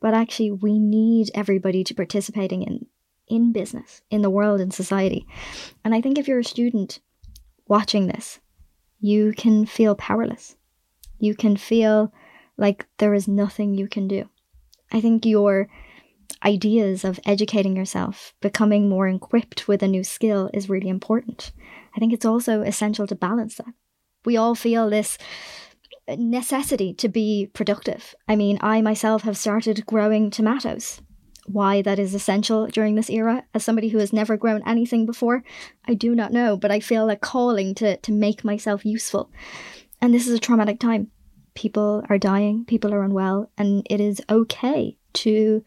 but 0.00 0.14
actually, 0.14 0.50
we 0.50 0.78
need 0.78 1.30
everybody 1.34 1.84
to 1.84 1.94
participating 1.94 2.62
in 2.62 2.86
in 3.28 3.52
business, 3.52 4.00
in 4.10 4.22
the 4.22 4.30
world, 4.30 4.58
in 4.58 4.70
society. 4.70 5.26
And 5.84 5.94
I 5.94 6.00
think 6.00 6.16
if 6.16 6.26
you're 6.26 6.38
a 6.38 6.44
student 6.44 6.98
watching 7.66 8.06
this 8.06 8.40
you 9.00 9.32
can 9.32 9.66
feel 9.66 9.94
powerless. 9.94 10.56
You 11.18 11.34
can 11.34 11.56
feel 11.56 12.12
like 12.56 12.86
there 12.98 13.14
is 13.14 13.28
nothing 13.28 13.74
you 13.74 13.88
can 13.88 14.08
do. 14.08 14.28
I 14.90 15.00
think 15.00 15.24
your 15.24 15.68
ideas 16.44 17.04
of 17.04 17.18
educating 17.24 17.76
yourself, 17.76 18.34
becoming 18.40 18.88
more 18.88 19.08
equipped 19.08 19.68
with 19.68 19.82
a 19.82 19.88
new 19.88 20.04
skill 20.04 20.50
is 20.54 20.68
really 20.68 20.88
important. 20.88 21.52
I 21.96 21.98
think 21.98 22.12
it's 22.12 22.24
also 22.24 22.62
essential 22.62 23.06
to 23.06 23.14
balance 23.14 23.56
that. 23.56 23.74
We 24.24 24.36
all 24.36 24.54
feel 24.54 24.88
this 24.88 25.18
necessity 26.08 26.94
to 26.94 27.08
be 27.08 27.50
productive. 27.52 28.14
I 28.28 28.36
mean, 28.36 28.58
I 28.60 28.80
myself 28.82 29.22
have 29.22 29.36
started 29.36 29.86
growing 29.86 30.30
tomatoes. 30.30 31.00
Why 31.50 31.82
that 31.82 31.98
is 31.98 32.14
essential 32.14 32.66
during 32.66 32.94
this 32.94 33.10
era, 33.10 33.44
as 33.54 33.64
somebody 33.64 33.88
who 33.88 33.98
has 33.98 34.12
never 34.12 34.36
grown 34.36 34.62
anything 34.66 35.06
before, 35.06 35.42
I 35.86 35.94
do 35.94 36.14
not 36.14 36.32
know, 36.32 36.56
but 36.56 36.70
I 36.70 36.80
feel 36.80 37.08
a 37.08 37.16
calling 37.16 37.74
to, 37.76 37.96
to 37.96 38.12
make 38.12 38.44
myself 38.44 38.84
useful. 38.84 39.30
And 40.00 40.12
this 40.12 40.26
is 40.26 40.34
a 40.34 40.38
traumatic 40.38 40.78
time. 40.78 41.10
People 41.54 42.04
are 42.08 42.18
dying, 42.18 42.64
people 42.64 42.92
are 42.94 43.02
unwell, 43.02 43.50
and 43.56 43.86
it 43.90 44.00
is 44.00 44.22
okay 44.30 44.96
to 45.14 45.64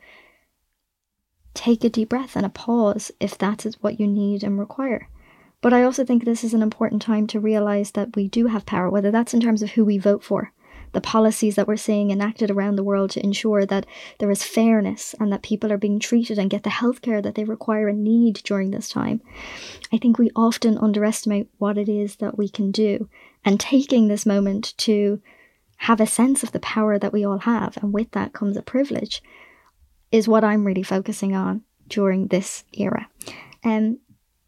take 1.53 1.83
a 1.83 1.89
deep 1.89 2.09
breath 2.09 2.35
and 2.35 2.45
a 2.45 2.49
pause 2.49 3.11
if 3.19 3.37
that 3.37 3.65
is 3.65 3.81
what 3.81 3.99
you 3.99 4.07
need 4.07 4.43
and 4.43 4.57
require. 4.57 5.09
But 5.61 5.73
I 5.73 5.83
also 5.83 6.05
think 6.05 6.23
this 6.23 6.43
is 6.43 6.53
an 6.53 6.61
important 6.61 7.01
time 7.01 7.27
to 7.27 7.39
realize 7.39 7.91
that 7.91 8.15
we 8.15 8.27
do 8.27 8.47
have 8.47 8.65
power, 8.65 8.89
whether 8.89 9.11
that's 9.11 9.33
in 9.33 9.41
terms 9.41 9.61
of 9.61 9.71
who 9.71 9.85
we 9.85 9.97
vote 9.97 10.23
for, 10.23 10.51
the 10.93 11.01
policies 11.01 11.55
that 11.55 11.67
we're 11.67 11.77
seeing 11.77 12.11
enacted 12.11 12.51
around 12.51 12.75
the 12.75 12.83
world 12.83 13.11
to 13.11 13.23
ensure 13.23 13.65
that 13.65 13.85
there 14.19 14.31
is 14.31 14.43
fairness 14.43 15.15
and 15.19 15.31
that 15.31 15.41
people 15.41 15.71
are 15.71 15.77
being 15.77 15.99
treated 15.99 16.37
and 16.37 16.49
get 16.49 16.63
the 16.63 16.69
healthcare 16.69 17.23
that 17.23 17.35
they 17.35 17.43
require 17.43 17.87
and 17.87 18.03
need 18.03 18.41
during 18.43 18.71
this 18.71 18.89
time. 18.89 19.21
I 19.93 19.97
think 19.97 20.17
we 20.17 20.31
often 20.35 20.77
underestimate 20.77 21.49
what 21.57 21.77
it 21.77 21.87
is 21.87 22.17
that 22.17 22.37
we 22.37 22.49
can 22.49 22.71
do. 22.71 23.09
And 23.45 23.59
taking 23.59 24.07
this 24.07 24.25
moment 24.25 24.73
to 24.79 25.21
have 25.77 25.99
a 25.99 26.05
sense 26.05 26.43
of 26.43 26.51
the 26.51 26.59
power 26.59 26.99
that 26.99 27.13
we 27.13 27.25
all 27.25 27.39
have, 27.39 27.77
and 27.77 27.93
with 27.93 28.11
that 28.11 28.33
comes 28.33 28.57
a 28.57 28.61
privilege, 28.61 29.23
is 30.11 30.27
what 30.27 30.43
I'm 30.43 30.65
really 30.65 30.83
focusing 30.83 31.35
on 31.35 31.63
during 31.87 32.27
this 32.27 32.63
era. 32.73 33.07
Um, 33.63 33.99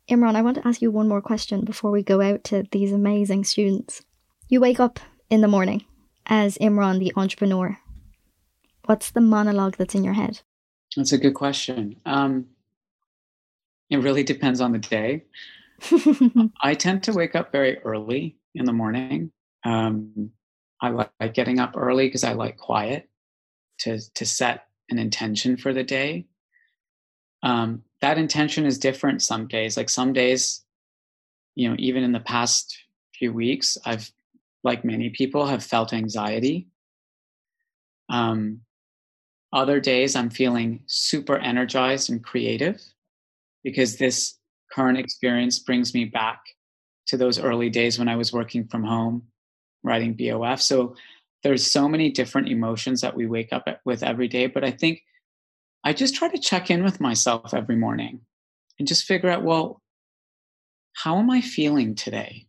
Imran, 0.09 0.35
I 0.35 0.41
want 0.41 0.57
to 0.57 0.67
ask 0.67 0.81
you 0.81 0.91
one 0.91 1.07
more 1.07 1.21
question 1.21 1.63
before 1.63 1.89
we 1.89 2.03
go 2.03 2.21
out 2.21 2.43
to 2.45 2.63
these 2.71 2.91
amazing 2.91 3.45
students. 3.45 4.03
You 4.49 4.59
wake 4.59 4.79
up 4.79 4.99
in 5.29 5.41
the 5.41 5.47
morning 5.47 5.85
as 6.25 6.57
Imran, 6.57 6.99
the 6.99 7.13
entrepreneur. 7.15 7.79
What's 8.85 9.11
the 9.11 9.21
monologue 9.21 9.77
that's 9.77 9.95
in 9.95 10.03
your 10.03 10.13
head? 10.13 10.41
That's 10.95 11.11
a 11.11 11.17
good 11.17 11.33
question. 11.33 11.95
Um, 12.05 12.47
it 13.89 13.97
really 13.97 14.23
depends 14.23 14.61
on 14.61 14.71
the 14.71 14.79
day. 14.79 15.23
I 16.61 16.73
tend 16.73 17.03
to 17.03 17.13
wake 17.13 17.35
up 17.35 17.51
very 17.51 17.79
early 17.79 18.37
in 18.55 18.65
the 18.65 18.73
morning. 18.73 19.31
Um, 19.63 20.31
I 20.81 20.89
like 20.89 21.33
getting 21.33 21.59
up 21.59 21.75
early 21.77 22.07
because 22.07 22.23
I 22.23 22.33
like 22.33 22.57
quiet 22.57 23.09
to 23.79 23.99
to 24.15 24.25
set 24.25 24.67
an 24.89 24.99
intention 24.99 25.57
for 25.57 25.73
the 25.73 25.83
day. 25.83 26.25
Um, 27.41 27.83
that 28.01 28.17
intention 28.17 28.65
is 28.65 28.77
different 28.77 29.21
some 29.21 29.47
days. 29.47 29.77
Like 29.77 29.89
some 29.89 30.13
days, 30.13 30.63
you 31.55 31.69
know, 31.69 31.75
even 31.79 32.03
in 32.03 32.11
the 32.11 32.19
past 32.19 32.77
few 33.13 33.33
weeks, 33.33 33.77
I've, 33.85 34.11
like 34.63 34.85
many 34.85 35.09
people, 35.09 35.45
have 35.45 35.63
felt 35.63 35.93
anxiety. 35.93 36.67
Um, 38.09 38.61
other 39.51 39.79
days, 39.79 40.15
I'm 40.15 40.29
feeling 40.29 40.83
super 40.87 41.37
energized 41.37 42.09
and 42.09 42.23
creative 42.23 42.81
because 43.63 43.97
this 43.97 44.39
current 44.71 44.97
experience 44.97 45.59
brings 45.59 45.93
me 45.93 46.05
back 46.05 46.41
to 47.07 47.17
those 47.17 47.39
early 47.39 47.69
days 47.69 47.99
when 47.99 48.09
I 48.09 48.15
was 48.15 48.33
working 48.33 48.65
from 48.67 48.83
home, 48.83 49.23
writing 49.83 50.15
BOF. 50.15 50.61
So 50.61 50.95
there's 51.43 51.69
so 51.69 51.87
many 51.87 52.09
different 52.09 52.47
emotions 52.47 53.01
that 53.01 53.15
we 53.15 53.27
wake 53.27 53.51
up 53.51 53.67
with 53.85 54.01
every 54.01 54.27
day. 54.27 54.47
But 54.47 54.63
I 54.63 54.71
think 54.71 55.03
I 55.83 55.93
just 55.93 56.15
try 56.15 56.29
to 56.29 56.37
check 56.37 56.71
in 56.71 56.83
with 56.83 57.01
myself 57.01 57.53
every 57.53 57.75
morning 57.75 58.21
and 58.79 58.87
just 58.87 59.05
figure 59.05 59.29
out, 59.29 59.43
well, 59.43 59.81
how 60.93 61.17
am 61.17 61.29
I 61.29 61.41
feeling 61.41 61.95
today? 61.95 62.47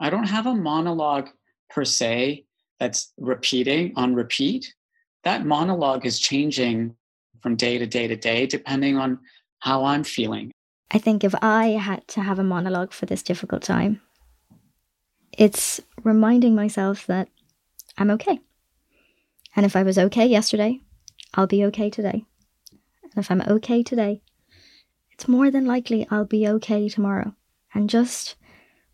I 0.00 0.10
don't 0.10 0.24
have 0.24 0.46
a 0.46 0.54
monologue 0.54 1.28
per 1.70 1.84
se 1.84 2.44
that's 2.78 3.12
repeating 3.18 3.92
on 3.96 4.14
repeat. 4.14 4.74
That 5.22 5.46
monologue 5.46 6.04
is 6.04 6.18
changing 6.18 6.94
from 7.40 7.56
day 7.56 7.78
to 7.78 7.86
day 7.86 8.08
to 8.08 8.16
day, 8.16 8.46
depending 8.46 8.96
on 8.96 9.18
how 9.60 9.84
I'm 9.84 10.04
feeling. 10.04 10.50
I 10.90 10.98
think 10.98 11.24
if 11.24 11.34
I 11.42 11.68
had 11.68 12.06
to 12.08 12.20
have 12.20 12.38
a 12.38 12.44
monologue 12.44 12.92
for 12.92 13.06
this 13.06 13.22
difficult 13.22 13.62
time, 13.62 14.00
it's 15.36 15.80
reminding 16.02 16.54
myself 16.54 17.06
that 17.06 17.28
I'm 17.96 18.10
okay. 18.10 18.40
And 19.56 19.64
if 19.64 19.76
I 19.76 19.82
was 19.82 19.98
okay 19.98 20.26
yesterday, 20.26 20.80
I'll 21.34 21.46
be 21.46 21.64
okay 21.66 21.90
today. 21.90 22.24
And 23.02 23.12
if 23.16 23.30
I'm 23.30 23.42
okay 23.42 23.82
today, 23.82 24.22
it's 25.12 25.28
more 25.28 25.50
than 25.50 25.66
likely 25.66 26.06
I'll 26.10 26.24
be 26.24 26.46
okay 26.48 26.88
tomorrow. 26.88 27.34
And 27.72 27.88
just 27.88 28.36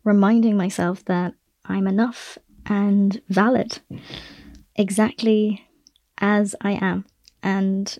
reminding 0.03 0.57
myself 0.57 1.05
that 1.05 1.33
I'm 1.65 1.87
enough 1.87 2.37
and 2.65 3.21
valid 3.29 3.79
exactly 4.75 5.65
as 6.17 6.55
I 6.61 6.73
am. 6.73 7.05
And 7.43 7.97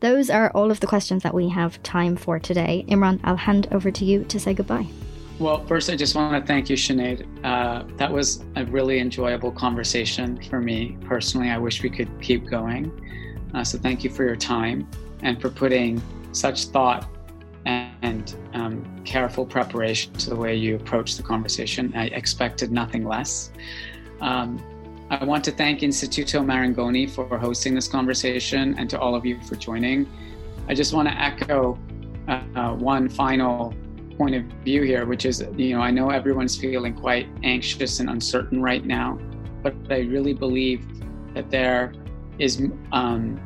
those 0.00 0.30
are 0.30 0.50
all 0.50 0.70
of 0.70 0.80
the 0.80 0.86
questions 0.86 1.22
that 1.22 1.34
we 1.34 1.48
have 1.48 1.82
time 1.82 2.16
for 2.16 2.38
today. 2.38 2.84
Imran, 2.88 3.20
I'll 3.24 3.36
hand 3.36 3.68
over 3.72 3.90
to 3.90 4.04
you 4.04 4.24
to 4.24 4.38
say 4.38 4.54
goodbye. 4.54 4.86
Well, 5.38 5.66
first, 5.66 5.90
I 5.90 5.96
just 5.96 6.14
want 6.14 6.40
to 6.40 6.46
thank 6.46 6.70
you, 6.70 6.76
Sinead. 6.76 7.26
Uh, 7.42 7.84
that 7.96 8.12
was 8.12 8.44
a 8.54 8.64
really 8.66 9.00
enjoyable 9.00 9.50
conversation 9.50 10.40
for 10.44 10.60
me 10.60 10.96
personally. 11.06 11.50
I 11.50 11.58
wish 11.58 11.82
we 11.82 11.90
could 11.90 12.08
keep 12.20 12.46
going. 12.46 12.92
Uh, 13.52 13.64
so, 13.64 13.78
thank 13.78 14.04
you 14.04 14.10
for 14.10 14.24
your 14.24 14.36
time 14.36 14.88
and 15.22 15.40
for 15.40 15.50
putting 15.50 16.00
such 16.32 16.66
thought 16.66 17.08
and 17.66 18.36
um, 18.54 19.02
careful 19.04 19.44
preparation 19.46 20.12
to 20.14 20.30
the 20.30 20.36
way 20.36 20.54
you 20.54 20.76
approach 20.76 21.16
the 21.16 21.22
conversation. 21.22 21.92
I 21.96 22.06
expected 22.06 22.72
nothing 22.72 23.04
less. 23.04 23.50
Um, 24.20 24.62
I 25.10 25.24
want 25.24 25.44
to 25.44 25.52
thank 25.52 25.80
Instituto 25.80 26.44
Marangoni 26.44 27.08
for 27.08 27.38
hosting 27.38 27.74
this 27.74 27.88
conversation 27.88 28.74
and 28.78 28.88
to 28.90 28.98
all 28.98 29.14
of 29.14 29.24
you 29.24 29.40
for 29.42 29.56
joining. 29.56 30.08
I 30.68 30.74
just 30.74 30.94
want 30.94 31.08
to 31.08 31.14
echo 31.14 31.78
uh, 32.28 32.72
one 32.74 33.08
final 33.08 33.74
point 34.16 34.34
of 34.34 34.44
view 34.64 34.82
here, 34.82 35.04
which 35.06 35.26
is, 35.26 35.44
you 35.56 35.76
know, 35.76 35.82
I 35.82 35.90
know 35.90 36.10
everyone's 36.10 36.56
feeling 36.56 36.94
quite 36.94 37.28
anxious 37.42 38.00
and 38.00 38.08
uncertain 38.08 38.62
right 38.62 38.84
now, 38.84 39.18
but 39.62 39.74
I 39.90 40.00
really 40.00 40.32
believe 40.32 40.86
that 41.34 41.50
there 41.50 41.92
is 42.38 42.62
um, 42.92 43.40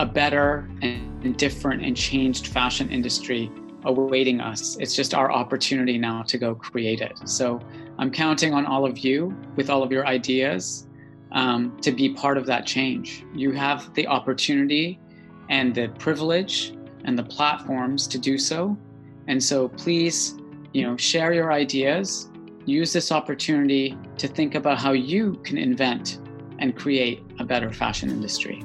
a 0.00 0.06
better 0.06 0.66
and 0.80 1.36
different 1.36 1.84
and 1.84 1.94
changed 1.94 2.46
fashion 2.46 2.88
industry 2.90 3.52
awaiting 3.84 4.40
us. 4.40 4.78
It's 4.80 4.94
just 4.96 5.12
our 5.12 5.30
opportunity 5.30 5.98
now 5.98 6.22
to 6.22 6.38
go 6.38 6.54
create 6.54 7.02
it. 7.02 7.20
So 7.28 7.60
I'm 7.98 8.10
counting 8.10 8.54
on 8.54 8.64
all 8.64 8.86
of 8.86 8.98
you 8.98 9.36
with 9.56 9.68
all 9.68 9.82
of 9.82 9.92
your 9.92 10.06
ideas 10.06 10.88
um, 11.32 11.78
to 11.82 11.92
be 11.92 12.14
part 12.14 12.38
of 12.38 12.46
that 12.46 12.64
change. 12.64 13.26
You 13.34 13.52
have 13.52 13.92
the 13.92 14.06
opportunity 14.06 14.98
and 15.50 15.74
the 15.74 15.88
privilege 15.98 16.72
and 17.04 17.18
the 17.18 17.24
platforms 17.24 18.06
to 18.08 18.18
do 18.18 18.38
so. 18.38 18.78
And 19.28 19.42
so 19.42 19.68
please, 19.68 20.38
you 20.72 20.82
know, 20.82 20.96
share 20.96 21.34
your 21.34 21.52
ideas. 21.52 22.30
Use 22.64 22.90
this 22.94 23.12
opportunity 23.12 23.98
to 24.16 24.28
think 24.28 24.54
about 24.54 24.78
how 24.78 24.92
you 24.92 25.34
can 25.44 25.58
invent 25.58 26.20
and 26.58 26.74
create 26.74 27.22
a 27.38 27.44
better 27.44 27.70
fashion 27.70 28.08
industry. 28.08 28.64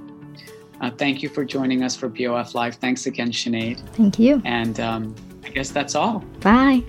Uh, 0.82 0.92
thank 0.92 1.24
you 1.24 1.30
for 1.30 1.46
joining 1.46 1.84
us 1.84 1.96
for 1.96 2.10
BOF 2.10 2.54
Live. 2.56 2.76
Thanks 2.76 3.06
again, 3.06 3.32
Sinead. 3.32 3.80
Thank 3.96 4.20
you. 4.20 4.42
And 4.46 4.80
um, 4.80 5.16
I 5.44 5.50
guess 5.50 5.70
that's 5.72 5.96
all. 5.96 6.20
Bye. 6.42 6.84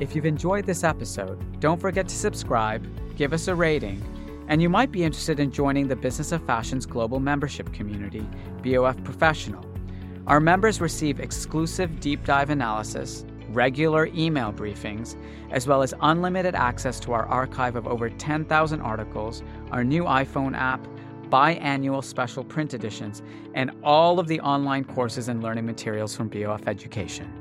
If 0.00 0.14
you've 0.14 0.26
enjoyed 0.26 0.66
this 0.66 0.84
episode, 0.84 1.60
don't 1.60 1.80
forget 1.80 2.08
to 2.08 2.14
subscribe, 2.14 2.86
give 3.16 3.32
us 3.32 3.48
a 3.48 3.54
rating, 3.54 4.02
and 4.48 4.60
you 4.60 4.68
might 4.68 4.92
be 4.92 5.02
interested 5.02 5.40
in 5.40 5.50
joining 5.50 5.88
the 5.88 5.96
Business 5.96 6.30
of 6.32 6.44
Fashion's 6.44 6.84
global 6.84 7.20
membership 7.20 7.72
community, 7.72 8.26
BOF 8.62 9.02
Professional. 9.02 9.64
Our 10.26 10.40
members 10.40 10.80
receive 10.80 11.20
exclusive 11.20 12.00
deep 12.00 12.24
dive 12.24 12.50
analysis 12.50 13.24
regular 13.54 14.06
email 14.14 14.52
briefings, 14.52 15.16
as 15.50 15.66
well 15.66 15.82
as 15.82 15.94
unlimited 16.00 16.54
access 16.54 16.98
to 17.00 17.12
our 17.12 17.26
archive 17.26 17.76
of 17.76 17.86
over 17.86 18.10
10,000 18.10 18.80
articles, 18.80 19.42
our 19.70 19.84
new 19.84 20.04
iPhone 20.04 20.56
app, 20.56 20.86
biannual 21.30 22.02
special 22.02 22.44
print 22.44 22.74
editions, 22.74 23.22
and 23.54 23.70
all 23.82 24.18
of 24.18 24.28
the 24.28 24.40
online 24.40 24.84
courses 24.84 25.28
and 25.28 25.42
learning 25.42 25.66
materials 25.66 26.14
from 26.14 26.28
BOF 26.28 26.66
Education. 26.66 27.32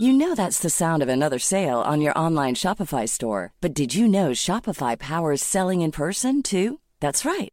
You 0.00 0.12
know 0.12 0.34
that's 0.34 0.58
the 0.58 0.68
sound 0.70 1.00
of 1.02 1.08
another 1.08 1.38
sale 1.38 1.78
on 1.78 2.00
your 2.00 2.12
online 2.18 2.56
Shopify 2.56 3.08
store, 3.08 3.52
but 3.60 3.72
did 3.72 3.94
you 3.94 4.08
know 4.08 4.30
Shopify 4.30 4.98
powers 4.98 5.42
selling 5.42 5.80
in 5.80 5.92
person 5.92 6.42
too? 6.42 6.80
That's 6.98 7.24
right. 7.24 7.52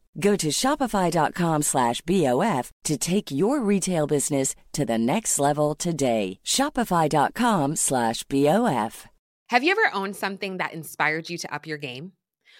Go 0.19 0.35
to 0.35 0.47
shopify.com 0.49 1.61
slash 1.61 2.01
BOF 2.01 2.71
to 2.83 2.97
take 2.97 3.31
your 3.31 3.61
retail 3.61 4.07
business 4.07 4.55
to 4.73 4.85
the 4.85 4.97
next 4.97 5.39
level 5.39 5.75
today. 5.75 6.39
Shopify.com 6.43 7.75
slash 7.75 8.23
BOF. 8.23 9.05
Have 9.49 9.63
you 9.63 9.71
ever 9.71 9.93
owned 9.93 10.15
something 10.15 10.57
that 10.57 10.73
inspired 10.73 11.29
you 11.29 11.37
to 11.37 11.53
up 11.53 11.67
your 11.67 11.77
game? 11.77 12.13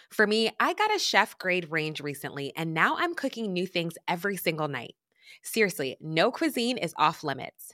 For 0.09 0.27
me, 0.27 0.51
I 0.59 0.73
got 0.73 0.93
a 0.93 0.99
chef 0.99 1.37
grade 1.37 1.71
range 1.71 2.01
recently, 2.01 2.51
and 2.57 2.73
now 2.73 2.97
I'm 2.97 3.15
cooking 3.15 3.53
new 3.53 3.65
things 3.65 3.93
every 4.07 4.35
single 4.35 4.67
night. 4.67 4.95
Seriously, 5.41 5.95
no 6.01 6.31
cuisine 6.31 6.77
is 6.77 6.93
off 6.97 7.23
limits. 7.23 7.73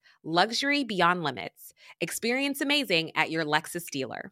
Luxury 0.23 0.83
beyond 0.83 1.23
limits. 1.23 1.73
Experience 1.99 2.61
amazing 2.61 3.09
at 3.15 3.31
your 3.31 3.43
Lexus 3.43 3.89
dealer. 3.89 4.31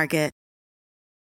Market. 0.01 0.40